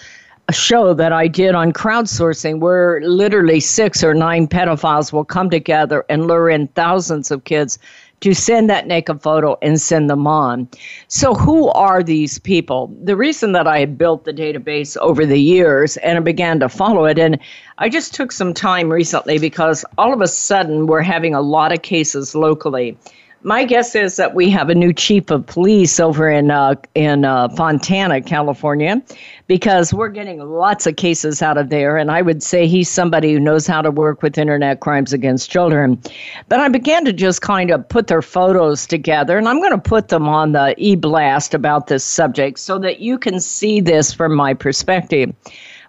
show 0.53 0.93
that 0.95 1.13
I 1.13 1.29
did 1.29 1.55
on 1.55 1.73
crowdsourcing 1.73 2.61
where 2.61 3.01
literally 3.01 3.61
six 3.61 4.05
or 4.05 4.15
nine 4.15 4.47
pedophiles 4.47 5.13
will 5.13 5.25
come 5.25 5.49
together 5.49 6.05
and 6.11 6.27
lure 6.27 6.51
in 6.51 6.69
thousands 6.69 7.31
of 7.31 7.45
kids 7.45 7.79
to 8.25 8.33
send 8.35 8.71
that 8.71 8.87
naked 8.87 9.21
photo 9.21 9.55
and 9.61 9.79
send 9.79 10.09
them 10.09 10.27
on. 10.27 10.67
So, 11.09 11.35
who 11.35 11.69
are 11.69 12.03
these 12.03 12.39
people? 12.39 12.91
The 13.03 13.19
reason 13.19 13.53
that 13.53 13.67
I 13.67 13.85
built 13.85 14.25
the 14.25 14.33
database 14.33 14.97
over 14.97 15.27
the 15.27 15.39
years 15.39 15.99
and 15.99 16.17
I 16.17 16.21
began 16.23 16.59
to 16.61 16.71
follow 16.71 17.05
it, 17.05 17.19
and 17.19 17.39
I 17.77 17.91
just 17.91 18.15
took 18.15 18.33
some 18.33 18.55
time 18.55 18.91
recently 18.91 19.39
because 19.39 19.85
all 19.99 20.15
of 20.15 20.23
a 20.23 20.27
sudden 20.27 20.87
we're 20.87 21.03
having 21.03 21.35
a 21.35 21.43
lot 21.43 21.71
of 21.71 21.83
cases 21.83 22.35
locally 22.35 22.97
my 23.45 23.63
guess 23.67 23.95
is 23.95 24.17
that 24.17 24.35
we 24.35 24.49
have 24.49 24.71
a 24.71 24.75
new 24.75 24.91
chief 24.91 25.31
of 25.31 25.45
police 25.47 26.01
over 26.01 26.31
in 26.31 26.51
uh, 26.51 26.75
in 26.95 27.27
uh, 27.27 27.51
Fontana, 27.51 28.23
California, 28.23 29.03
because 29.47 29.93
we're 29.93 30.09
getting 30.09 30.41
lots 30.41 30.87
of 30.87 30.97
cases 30.97 31.43
out 31.43 31.59
of 31.59 31.69
there, 31.69 31.99
and 31.99 32.11
I 32.11 32.23
would 32.23 32.43
say 32.43 32.67
he's 32.67 32.89
somebody 32.89 33.35
who 33.35 33.39
knows 33.39 33.67
how 33.67 33.83
to 33.83 33.91
work 33.91 34.23
with 34.23 34.39
internet 34.39 34.81
crimes 34.81 35.13
against 35.13 35.51
children. 35.51 36.01
But 36.49 36.61
I 36.61 36.69
began 36.69 37.05
to 37.05 37.13
just 37.13 37.43
kind 37.43 37.71
of 37.71 37.87
put 37.87 38.07
their 38.07 38.23
photos 38.23 38.87
together, 38.87 39.37
and 39.37 39.47
I'm 39.47 39.59
going 39.59 39.73
to 39.73 39.79
put 39.79 40.09
them 40.09 40.27
on 40.27 40.53
the 40.53 40.75
e 40.79 40.97
blast 40.97 41.53
about 41.53 41.89
this 41.89 42.03
subject 42.03 42.59
so 42.59 42.79
that 42.79 43.01
you 43.01 43.19
can 43.19 43.41
see 43.41 43.83
this 43.83 44.13
from 44.15 44.35
my 44.35 44.55
perspective. 44.55 45.35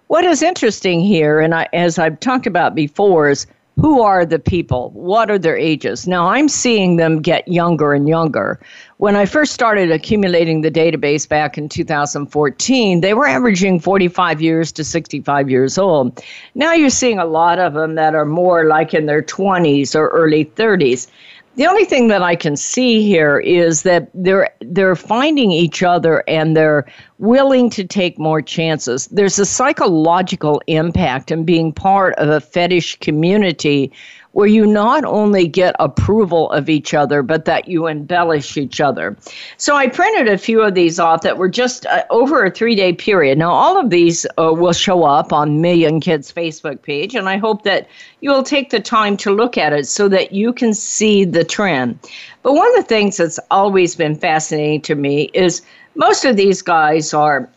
What 0.08 0.24
is 0.24 0.42
interesting 0.42 1.00
here, 1.00 1.40
and 1.40 1.54
I, 1.54 1.68
as 1.72 1.98
I've 1.98 2.20
talked 2.20 2.46
about 2.46 2.74
before, 2.74 3.30
is 3.30 3.46
who 3.78 4.00
are 4.00 4.24
the 4.24 4.38
people? 4.38 4.90
What 4.94 5.30
are 5.30 5.38
their 5.38 5.56
ages? 5.56 6.06
Now, 6.06 6.28
I'm 6.28 6.48
seeing 6.48 6.96
them 6.96 7.20
get 7.20 7.46
younger 7.46 7.92
and 7.92 8.08
younger. 8.08 8.58
When 8.96 9.16
I 9.16 9.26
first 9.26 9.52
started 9.52 9.90
accumulating 9.90 10.62
the 10.62 10.70
database 10.70 11.28
back 11.28 11.58
in 11.58 11.68
2014, 11.68 13.02
they 13.02 13.12
were 13.12 13.26
averaging 13.26 13.80
45 13.80 14.40
years 14.40 14.72
to 14.72 14.84
65 14.84 15.50
years 15.50 15.76
old. 15.76 16.22
Now 16.54 16.72
you're 16.72 16.88
seeing 16.88 17.18
a 17.18 17.26
lot 17.26 17.58
of 17.58 17.74
them 17.74 17.96
that 17.96 18.14
are 18.14 18.24
more 18.24 18.64
like 18.64 18.94
in 18.94 19.04
their 19.04 19.22
20s 19.22 19.94
or 19.94 20.08
early 20.08 20.46
30s. 20.46 21.08
The 21.56 21.66
only 21.66 21.86
thing 21.86 22.08
that 22.08 22.22
I 22.22 22.36
can 22.36 22.54
see 22.54 23.02
here 23.02 23.38
is 23.38 23.82
that 23.82 24.10
they're 24.12 24.50
they're 24.60 24.94
finding 24.94 25.52
each 25.52 25.82
other 25.82 26.22
and 26.28 26.54
they're 26.54 26.84
willing 27.18 27.70
to 27.70 27.84
take 27.84 28.18
more 28.18 28.42
chances. 28.42 29.06
There's 29.06 29.38
a 29.38 29.46
psychological 29.46 30.60
impact 30.66 31.30
in 31.30 31.44
being 31.44 31.72
part 31.72 32.14
of 32.16 32.28
a 32.28 32.42
fetish 32.42 32.96
community 32.96 33.90
where 34.36 34.46
you 34.46 34.66
not 34.66 35.02
only 35.06 35.48
get 35.48 35.74
approval 35.78 36.50
of 36.50 36.68
each 36.68 36.92
other, 36.92 37.22
but 37.22 37.46
that 37.46 37.68
you 37.68 37.86
embellish 37.86 38.58
each 38.58 38.82
other. 38.82 39.16
So 39.56 39.74
I 39.74 39.86
printed 39.86 40.28
a 40.28 40.36
few 40.36 40.60
of 40.60 40.74
these 40.74 40.98
off 40.98 41.22
that 41.22 41.38
were 41.38 41.48
just 41.48 41.86
uh, 41.86 42.04
over 42.10 42.44
a 42.44 42.50
three 42.50 42.74
day 42.74 42.92
period. 42.92 43.38
Now, 43.38 43.50
all 43.50 43.80
of 43.80 43.88
these 43.88 44.26
uh, 44.36 44.52
will 44.52 44.74
show 44.74 45.04
up 45.04 45.32
on 45.32 45.62
Million 45.62 46.00
Kids 46.00 46.30
Facebook 46.30 46.82
page, 46.82 47.14
and 47.14 47.30
I 47.30 47.38
hope 47.38 47.62
that 47.62 47.88
you 48.20 48.30
will 48.30 48.42
take 48.42 48.68
the 48.68 48.78
time 48.78 49.16
to 49.16 49.34
look 49.34 49.56
at 49.56 49.72
it 49.72 49.86
so 49.86 50.06
that 50.10 50.32
you 50.32 50.52
can 50.52 50.74
see 50.74 51.24
the 51.24 51.42
trend. 51.42 51.98
But 52.42 52.52
one 52.52 52.68
of 52.68 52.74
the 52.76 52.86
things 52.86 53.16
that's 53.16 53.40
always 53.50 53.96
been 53.96 54.16
fascinating 54.16 54.82
to 54.82 54.96
me 54.96 55.30
is 55.32 55.62
most 55.94 56.26
of 56.26 56.36
these 56.36 56.60
guys 56.60 57.14
are 57.14 57.48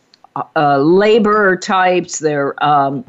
uh, 0.56 0.78
labor 0.78 1.58
types. 1.58 2.20
They're 2.20 2.54
um, 2.64 3.04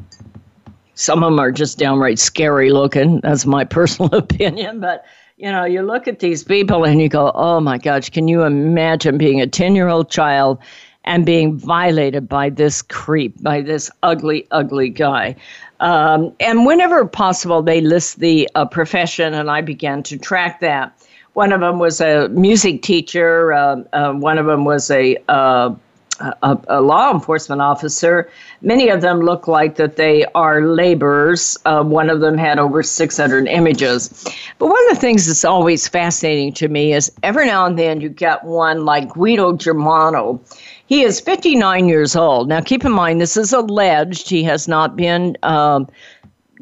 some 1.02 1.24
of 1.24 1.32
them 1.32 1.40
are 1.40 1.50
just 1.50 1.78
downright 1.78 2.18
scary 2.18 2.70
looking. 2.70 3.20
That's 3.20 3.44
my 3.44 3.64
personal 3.78 4.14
opinion, 4.14 4.80
but 4.80 5.04
you 5.36 5.50
know, 5.50 5.64
you 5.64 5.82
look 5.82 6.06
at 6.06 6.20
these 6.20 6.44
people 6.44 6.84
and 6.84 7.00
you 7.00 7.08
go, 7.08 7.32
oh 7.34 7.58
my 7.58 7.76
gosh, 7.76 8.10
can 8.10 8.28
you 8.28 8.42
imagine 8.42 9.18
being 9.18 9.40
a 9.40 9.46
10 9.46 9.74
year 9.74 9.88
old 9.88 10.08
child 10.08 10.58
and 11.04 11.26
being 11.26 11.58
violated 11.58 12.28
by 12.28 12.48
this 12.48 12.80
creep, 12.80 13.42
by 13.42 13.60
this 13.60 13.90
ugly, 14.04 14.46
ugly 14.52 14.88
guy? 14.88 15.34
Um, 15.80 16.32
and 16.38 16.64
whenever 16.64 17.04
possible, 17.04 17.60
they 17.60 17.80
list 17.80 18.20
the 18.20 18.48
uh, 18.54 18.66
profession, 18.66 19.34
and 19.34 19.50
I 19.50 19.62
began 19.62 20.04
to 20.04 20.16
track 20.16 20.60
that. 20.60 20.96
One 21.32 21.52
of 21.52 21.60
them 21.60 21.80
was 21.80 22.00
a 22.00 22.28
music 22.28 22.82
teacher, 22.82 23.52
uh, 23.52 23.82
uh, 23.92 24.12
one 24.12 24.38
of 24.38 24.46
them 24.46 24.64
was 24.64 24.88
a 24.92 25.16
uh, 25.28 25.74
a, 26.20 26.58
a, 26.68 26.80
law 26.80 27.12
enforcement 27.12 27.60
officer. 27.60 28.30
Many 28.60 28.88
of 28.88 29.00
them 29.00 29.20
look 29.20 29.48
like 29.48 29.76
that 29.76 29.96
they 29.96 30.24
are 30.34 30.62
laborers. 30.62 31.58
Uh, 31.64 31.82
one 31.82 32.10
of 32.10 32.20
them 32.20 32.36
had 32.38 32.58
over 32.58 32.82
600 32.82 33.48
images. 33.48 34.24
But 34.58 34.66
one 34.66 34.82
of 34.88 34.94
the 34.94 35.00
things 35.00 35.26
that's 35.26 35.44
always 35.44 35.88
fascinating 35.88 36.52
to 36.54 36.68
me 36.68 36.92
is 36.92 37.10
every 37.22 37.46
now 37.46 37.66
and 37.66 37.78
then 37.78 38.00
you 38.00 38.08
get 38.08 38.44
one 38.44 38.84
like 38.84 39.10
Guido 39.10 39.56
Germano. 39.56 40.40
He 40.86 41.02
is 41.02 41.20
59 41.20 41.88
years 41.88 42.14
old. 42.14 42.48
Now, 42.48 42.60
keep 42.60 42.84
in 42.84 42.92
mind, 42.92 43.20
this 43.20 43.36
is 43.36 43.52
alleged. 43.52 44.28
He 44.28 44.42
has 44.44 44.68
not 44.68 44.96
been. 44.96 45.36
Um, 45.42 45.88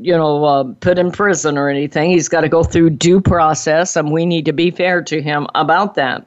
you 0.02 0.16
know, 0.16 0.44
uh, 0.44 0.64
put 0.80 0.98
in 0.98 1.12
prison 1.12 1.58
or 1.58 1.68
anything. 1.68 2.10
He's 2.10 2.28
got 2.28 2.40
to 2.40 2.48
go 2.48 2.62
through 2.62 2.90
due 2.90 3.20
process, 3.20 3.96
and 3.96 4.10
we 4.10 4.24
need 4.24 4.46
to 4.46 4.52
be 4.52 4.70
fair 4.70 5.02
to 5.02 5.20
him 5.20 5.46
about 5.54 5.94
that. 5.96 6.26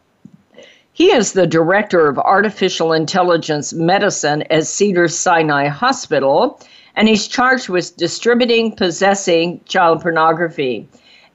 He 0.96 1.12
is 1.12 1.34
the 1.34 1.48
director 1.48 2.08
of 2.08 2.20
artificial 2.20 2.94
intelligence 2.94 3.74
medicine 3.74 4.44
at 4.52 4.68
Cedar 4.68 5.08
Sinai 5.08 5.68
Hospital, 5.68 6.60
and 6.96 7.08
he's 7.08 7.28
charged 7.28 7.68
with 7.68 7.98
distributing, 7.98 8.76
possessing 8.76 9.60
child 9.66 10.02
pornography. 10.02 10.88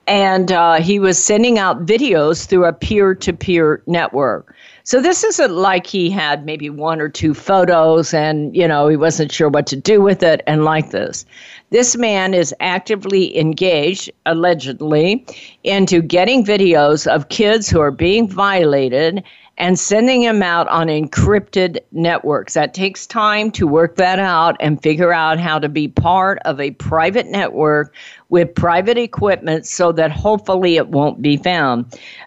And 0.06 0.52
uh, 0.52 0.74
he 0.74 1.00
was 1.00 1.22
sending 1.22 1.58
out 1.58 1.84
videos 1.84 2.46
through 2.46 2.66
a 2.66 2.72
peer 2.72 3.16
to 3.16 3.32
peer 3.32 3.82
network. 3.86 4.54
So 4.84 5.02
this 5.02 5.22
isn't 5.24 5.52
like 5.52 5.86
he 5.86 6.08
had 6.08 6.46
maybe 6.46 6.70
one 6.70 7.00
or 7.00 7.10
two 7.10 7.34
photos 7.34 8.14
and, 8.14 8.56
you 8.56 8.66
know, 8.66 8.88
he 8.88 8.96
wasn't 8.96 9.32
sure 9.32 9.50
what 9.50 9.66
to 9.66 9.76
do 9.76 10.00
with 10.00 10.22
it 10.22 10.40
and 10.46 10.64
like 10.64 10.92
this. 10.92 11.26
This 11.70 11.94
man 11.94 12.32
is 12.32 12.54
actively 12.60 13.38
engaged, 13.38 14.10
allegedly, 14.24 15.26
into 15.64 16.00
getting 16.00 16.42
videos 16.42 17.06
of 17.06 17.28
kids 17.28 17.68
who 17.68 17.80
are 17.80 17.90
being 17.90 18.26
violated 18.28 19.22
and 19.58 19.76
sending 19.76 20.22
them 20.22 20.42
out 20.42 20.68
on 20.68 20.86
encrypted 20.86 21.78
networks. 21.90 22.54
That 22.54 22.74
takes 22.74 23.06
time 23.06 23.50
to 23.52 23.66
work 23.66 23.96
that 23.96 24.20
out 24.20 24.56
and 24.60 24.80
figure 24.80 25.12
out 25.12 25.40
how 25.40 25.58
to 25.58 25.68
be 25.68 25.88
part 25.88 26.38
of 26.44 26.60
a 26.60 26.70
private 26.70 27.26
network 27.26 27.92
with 28.28 28.54
private 28.54 28.96
equipment 28.96 29.66
so 29.66 29.90
that 29.92 30.12
hopefully 30.12 30.76
it 30.76 30.88
won't 30.88 31.20
be 31.20 31.36
found. 31.36 31.86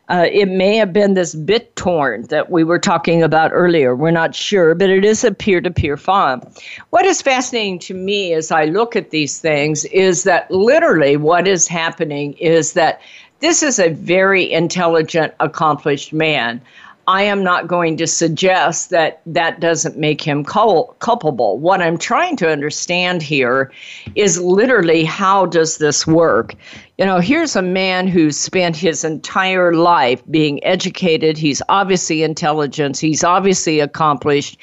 Uh, 0.10 0.28
it 0.30 0.50
may 0.50 0.76
have 0.76 0.92
been 0.92 1.14
this 1.14 1.34
BitTorrent 1.34 2.28
that 2.28 2.52
we 2.52 2.66
were 2.66 2.80
talking 2.80 3.24
about 3.24 3.52
earlier. 3.54 3.96
We're 3.96 4.12
not 4.12 4.36
sure, 4.36 4.76
but 4.76 4.90
it 4.90 5.06
is 5.06 5.24
a 5.24 5.32
peer 5.32 5.62
to 5.62 5.72
peer 5.72 5.96
file. 5.96 6.42
What 6.90 7.06
is 7.06 7.22
fascinating 7.22 7.80
to 7.80 7.94
me 7.94 8.34
as 8.34 8.52
I 8.52 8.66
look 8.66 8.98
at 8.98 9.12
these 9.12 9.40
things 9.40 9.86
is 9.86 10.24
that 10.24 10.52
literally 10.52 11.16
what 11.16 11.48
is 11.48 11.68
happening 11.68 12.34
is 12.34 12.74
that 12.74 13.00
this 13.42 13.64
is 13.64 13.80
a 13.80 13.90
very 13.90 14.52
intelligent, 14.52 15.34
accomplished 15.40 16.14
man. 16.14 16.62
I 17.08 17.24
am 17.24 17.43
not 17.43 17.68
going 17.68 17.97
to 17.97 18.08
suggest 18.08 18.91
that 18.91 19.22
that 19.26 19.60
doesn't 19.60 19.97
make 19.97 20.22
him 20.22 20.43
cul- 20.43 20.95
culpable. 20.99 21.58
What 21.58 21.82
I'm 21.82 21.97
trying 21.97 22.38
to 22.38 22.52
understand 22.52 23.24
here 23.24 23.72
is 24.16 24.39
literally 24.39 25.04
how 25.04 25.45
does 25.47 25.78
this 25.78 26.06
work? 26.06 26.56
You 26.97 27.06
know, 27.06 27.20
here's 27.20 27.56
a 27.56 27.62
man 27.62 28.08
who's 28.08 28.38
spent 28.38 28.76
his 28.76 29.04
entire 29.04 29.74
life 29.74 30.22
being 30.30 30.64
educated. 30.64 31.38
He's 31.38 31.62
obviously 31.70 32.24
intelligent, 32.24 32.97
he's 32.97 33.24
obviously 33.24 33.80
accomplished, 33.80 34.58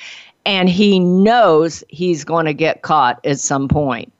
and 0.46 0.68
he 0.68 1.00
knows 1.00 1.82
he's 1.88 2.24
going 2.24 2.46
to 2.46 2.54
get 2.54 2.82
caught 2.82 3.20
at 3.26 3.40
some 3.40 3.68
point. 3.68 4.12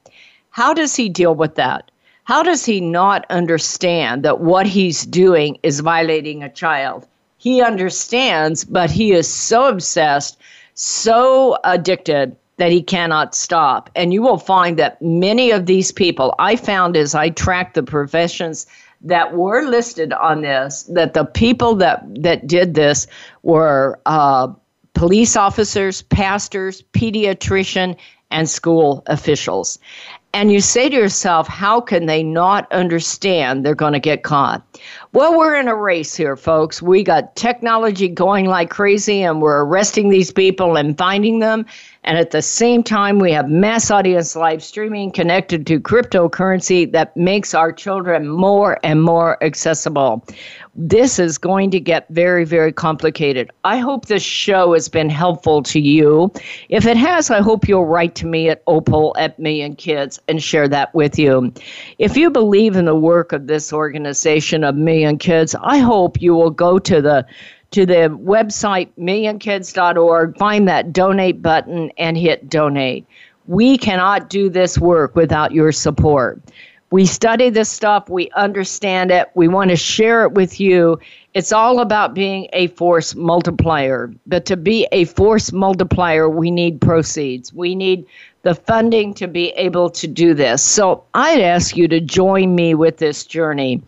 How 0.51 0.75
does 0.75 0.97
he 0.97 1.09
deal 1.09 1.35
with 1.35 1.55
that? 1.55 1.91
How 2.25 2.43
does 2.43 2.65
he 2.65 2.81
not 2.81 3.25
understand 3.31 4.25
that 4.25 4.41
what 4.41 4.67
he's 4.67 5.07
doing 5.07 5.59
is 5.63 5.81
violating 5.81 6.43
a 6.43 6.53
child? 6.53 7.07
He 7.39 7.63
understands, 7.63 8.65
but 8.65 8.91
he 8.91 9.13
is 9.13 9.33
so 9.33 9.69
obsessed, 9.69 10.39
so 10.75 11.57
addicted 11.65 12.37
that 12.59 12.73
he 12.73 12.83
cannot 12.83 13.35
stop. 13.35 13.89
And 13.95 14.13
you 14.13 14.21
will 14.21 14.39
find 14.39 14.77
that 14.79 15.01
many 15.01 15.53
of 15.53 15.67
these 15.67 15.93
people, 15.93 16.35
I 16.39 16.57
found 16.57 16.97
as 16.97 17.15
I 17.15 17.31
tracked 17.31 17.75
the 17.75 17.83
professions 17.83 18.67
that 19.01 19.35
were 19.35 19.63
listed 19.63 20.13
on 20.13 20.43
this, 20.43 20.83
that 20.95 21.15
the 21.15 21.25
people 21.25 21.77
that, 21.77 22.05
that 22.23 22.47
did 22.49 22.75
this 22.75 23.07
were 23.43 24.01
uh, 24.07 24.49
police 24.95 25.37
officers, 25.37 26.03
pastors, 26.03 26.83
pediatrician, 26.93 27.97
and 28.33 28.51
school 28.51 29.05
officials. 29.07 29.79
And 30.35 30.53
you 30.53 30.61
say 30.61 30.89
to 30.89 30.95
yourself, 30.95 31.49
how 31.49 31.81
can 31.81 32.07
they 32.07 32.23
not 32.23 32.71
understand 32.73 33.65
they're 33.65 33.75
going 33.75 33.95
to 33.95 34.01
get 34.01 34.25
caught? 34.25 34.63
Well, 35.13 35.39
we're 35.39 35.55
in 35.55 35.69
a 35.69 35.75
race 35.75 36.15
here, 36.15 36.37
folks. 36.37 36.83
We 36.83 37.03
got 37.03 37.35
technology 37.35 38.09
going 38.09 38.45
like 38.45 38.69
crazy, 38.69 39.23
and 39.23 39.41
we're 39.41 39.65
arresting 39.65 40.11
these 40.11 40.31
people 40.31 40.77
and 40.77 40.99
finding 40.99 41.39
them. 41.39 41.65
And 42.05 42.19
at 42.19 42.31
the 42.31 42.43
same 42.43 42.83
time, 42.83 43.19
we 43.19 43.33
have 43.33 43.49
mass 43.49 43.91
audience 43.91 44.37
live 44.37 44.63
streaming 44.63 45.11
connected 45.11 45.67
to 45.67 45.81
cryptocurrency 45.81 46.93
that 46.93 47.17
makes 47.17 47.55
our 47.55 47.73
children 47.73 48.29
more 48.29 48.79
and 48.83 49.03
more 49.03 49.43
accessible 49.43 50.25
this 50.79 51.19
is 51.19 51.39
going 51.39 51.73
to 51.73 51.81
get 51.81 52.07
very, 52.09 52.45
very 52.45 52.73
complicated. 52.73 53.51
I 53.65 53.79
hope 53.79 54.07
this 54.07 54.23
show 54.23 54.75
has 54.75 54.89
been 54.89 55.11
helpful 55.11 55.61
to 55.65 55.81
you. 55.81 56.33
If 56.69 56.87
it 56.87 56.97
has, 56.97 57.31
I 57.33 57.43
hope 57.43 57.67
you'll 57.67 57.85
write 57.85 58.15
to 58.17 58.27
me 58.27 58.49
at 58.49 58.63
opal 58.69 59.15
at 59.19 59.39
millionkids 59.41 60.21
and 60.29 60.41
share 60.41 60.69
that 60.69 60.95
with 60.95 61.19
you. 61.19 61.53
If 61.99 62.17
you 62.17 62.31
believe 62.31 62.77
in 62.77 62.85
the 62.85 62.95
work 62.95 63.33
of 63.33 63.49
this 63.49 63.73
organization 63.73 64.63
of 64.63 64.77
Million 64.99 65.17
Kids, 65.17 65.55
I 65.63 65.79
hope 65.79 66.21
you 66.21 66.35
will 66.35 66.51
go 66.51 66.81
to 66.81 67.01
the 67.01 67.25
to 67.71 67.87
the 67.87 68.09
website 68.21 68.89
millionkids.org, 68.99 70.39
find 70.39 70.67
that 70.67 70.93
donate 70.93 71.41
button 71.41 71.93
and 71.99 72.17
hit 72.17 72.49
donate. 72.49 73.07
We 73.47 73.79
cannot 73.79 74.29
do 74.31 74.49
this 74.49 74.79
work 74.79 75.15
without 75.15 75.53
your 75.53 75.71
support. 75.71 76.41
We 76.91 77.05
study 77.05 77.51
this 77.51 77.71
stuff, 77.71 78.09
we 78.09 78.31
understand 78.31 79.11
it, 79.11 79.29
we 79.35 79.47
want 79.47 79.71
to 79.71 79.77
share 79.77 80.25
it 80.25 80.33
with 80.33 80.59
you. 80.59 80.99
It's 81.35 81.53
all 81.53 81.81
about 81.81 82.15
being 82.15 82.49
a 82.55 82.69
force 82.69 83.15
multiplier. 83.15 84.11
But 84.27 84.47
to 84.47 84.57
be 84.57 84.89
a 84.91 85.05
force 85.05 85.53
multiplier, 85.53 86.29
we 86.29 86.51
need 86.51 86.81
proceeds. 86.81 87.53
We 87.53 87.75
need 87.75 88.07
the 88.43 88.55
funding 88.55 89.13
to 89.15 89.29
be 89.29 89.51
able 89.51 89.91
to 89.91 90.09
do 90.09 90.33
this. 90.33 90.65
So 90.65 91.05
I'd 91.13 91.43
ask 91.43 91.77
you 91.77 91.87
to 91.89 92.01
join 92.01 92.55
me 92.55 92.75
with 92.75 92.97
this 92.97 93.27
journey. 93.27 93.83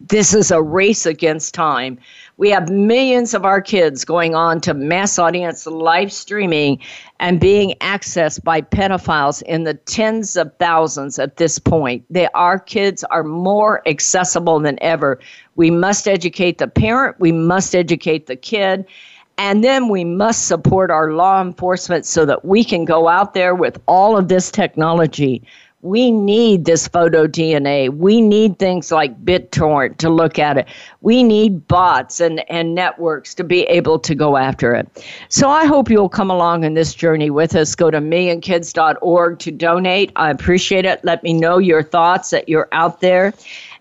This 0.00 0.34
is 0.34 0.50
a 0.50 0.62
race 0.62 1.06
against 1.06 1.54
time. 1.54 1.98
We 2.36 2.50
have 2.50 2.68
millions 2.68 3.32
of 3.32 3.44
our 3.44 3.60
kids 3.60 4.04
going 4.04 4.34
on 4.34 4.60
to 4.62 4.74
mass 4.74 5.18
audience 5.18 5.66
live 5.66 6.12
streaming 6.12 6.80
and 7.18 7.40
being 7.40 7.74
accessed 7.80 8.44
by 8.44 8.60
pedophiles 8.60 9.42
in 9.42 9.64
the 9.64 9.74
tens 9.74 10.36
of 10.36 10.54
thousands 10.58 11.18
at 11.18 11.38
this 11.38 11.58
point. 11.58 12.04
They, 12.10 12.28
our 12.34 12.58
kids 12.58 13.04
are 13.04 13.24
more 13.24 13.82
accessible 13.88 14.60
than 14.60 14.78
ever. 14.82 15.18
We 15.54 15.70
must 15.70 16.06
educate 16.06 16.58
the 16.58 16.68
parent, 16.68 17.18
we 17.18 17.32
must 17.32 17.74
educate 17.74 18.26
the 18.26 18.36
kid. 18.36 18.84
And 19.38 19.62
then 19.62 19.88
we 19.88 20.02
must 20.02 20.48
support 20.48 20.90
our 20.90 21.12
law 21.12 21.42
enforcement 21.42 22.06
so 22.06 22.24
that 22.24 22.44
we 22.44 22.64
can 22.64 22.86
go 22.86 23.06
out 23.06 23.34
there 23.34 23.54
with 23.54 23.78
all 23.86 24.16
of 24.16 24.28
this 24.28 24.50
technology 24.50 25.42
we 25.82 26.10
need 26.10 26.64
this 26.64 26.88
photo 26.88 27.26
DNA. 27.26 27.90
We 27.90 28.20
need 28.20 28.58
things 28.58 28.90
like 28.90 29.24
BitTorrent 29.24 29.98
to 29.98 30.10
look 30.10 30.38
at 30.38 30.58
it. 30.58 30.66
We 31.02 31.22
need 31.22 31.68
bots 31.68 32.18
and, 32.18 32.48
and 32.50 32.74
networks 32.74 33.34
to 33.36 33.44
be 33.44 33.62
able 33.64 33.98
to 34.00 34.14
go 34.14 34.36
after 34.36 34.74
it. 34.74 35.06
So 35.28 35.48
I 35.48 35.66
hope 35.66 35.90
you'll 35.90 36.08
come 36.08 36.30
along 36.30 36.64
in 36.64 36.74
this 36.74 36.94
journey 36.94 37.30
with 37.30 37.54
us. 37.54 37.74
Go 37.74 37.90
to 37.90 37.98
millionkids.org 37.98 39.38
to 39.38 39.50
donate. 39.50 40.12
I 40.16 40.30
appreciate 40.30 40.86
it. 40.86 41.04
Let 41.04 41.22
me 41.22 41.34
know 41.34 41.58
your 41.58 41.82
thoughts 41.82 42.30
that 42.30 42.48
you're 42.48 42.68
out 42.72 43.00
there. 43.00 43.34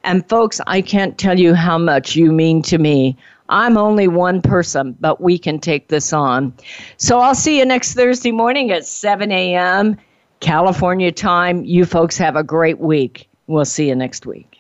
And 0.03 0.27
folks, 0.29 0.61
I 0.67 0.81
can't 0.81 1.17
tell 1.17 1.39
you 1.39 1.55
how 1.55 1.77
much 1.77 2.15
you 2.15 2.31
mean 2.31 2.61
to 2.63 2.77
me. 2.77 3.17
I'm 3.49 3.77
only 3.77 4.07
one 4.07 4.41
person, 4.41 4.95
but 4.99 5.21
we 5.21 5.37
can 5.37 5.59
take 5.59 5.87
this 5.87 6.13
on. 6.13 6.53
So 6.97 7.19
I'll 7.19 7.35
see 7.35 7.59
you 7.59 7.65
next 7.65 7.93
Thursday 7.93 8.31
morning 8.31 8.71
at 8.71 8.85
7 8.85 9.31
a.m. 9.31 9.97
California 10.45 11.11
time. 11.11 11.65
You 11.65 11.85
folks 11.85 12.19
have 12.19 12.35
a 12.35 12.43
great 12.43 12.77
week. 12.77 13.27
We'll 13.47 13.65
see 13.65 13.87
you 13.87 13.95
next 13.95 14.27
week. 14.27 14.59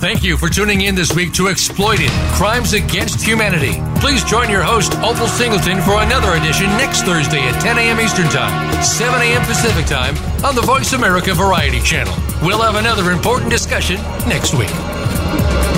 Thank 0.00 0.24
you 0.24 0.36
for 0.36 0.48
tuning 0.48 0.80
in 0.80 0.96
this 0.96 1.14
week 1.14 1.32
to 1.34 1.46
Exploited 1.46 2.10
Crimes 2.32 2.72
Against 2.72 3.22
Humanity. 3.22 3.80
Please 4.00 4.24
join 4.24 4.50
your 4.50 4.62
host, 4.62 4.94
Opal 4.96 5.28
Singleton, 5.28 5.80
for 5.82 6.02
another 6.02 6.32
edition 6.32 6.66
next 6.70 7.02
Thursday 7.02 7.40
at 7.40 7.60
10 7.62 7.78
a.m. 7.78 8.00
Eastern 8.00 8.26
Time, 8.30 8.82
7 8.82 9.14
a.m. 9.20 9.42
Pacific 9.42 9.86
Time 9.86 10.16
on 10.44 10.56
the 10.56 10.62
Voice 10.62 10.92
America 10.94 11.34
Variety 11.34 11.80
Channel. 11.80 12.14
We'll 12.42 12.62
have 12.62 12.74
another 12.74 13.12
important 13.12 13.50
discussion 13.50 13.96
next 14.26 14.54
week. 14.54 15.69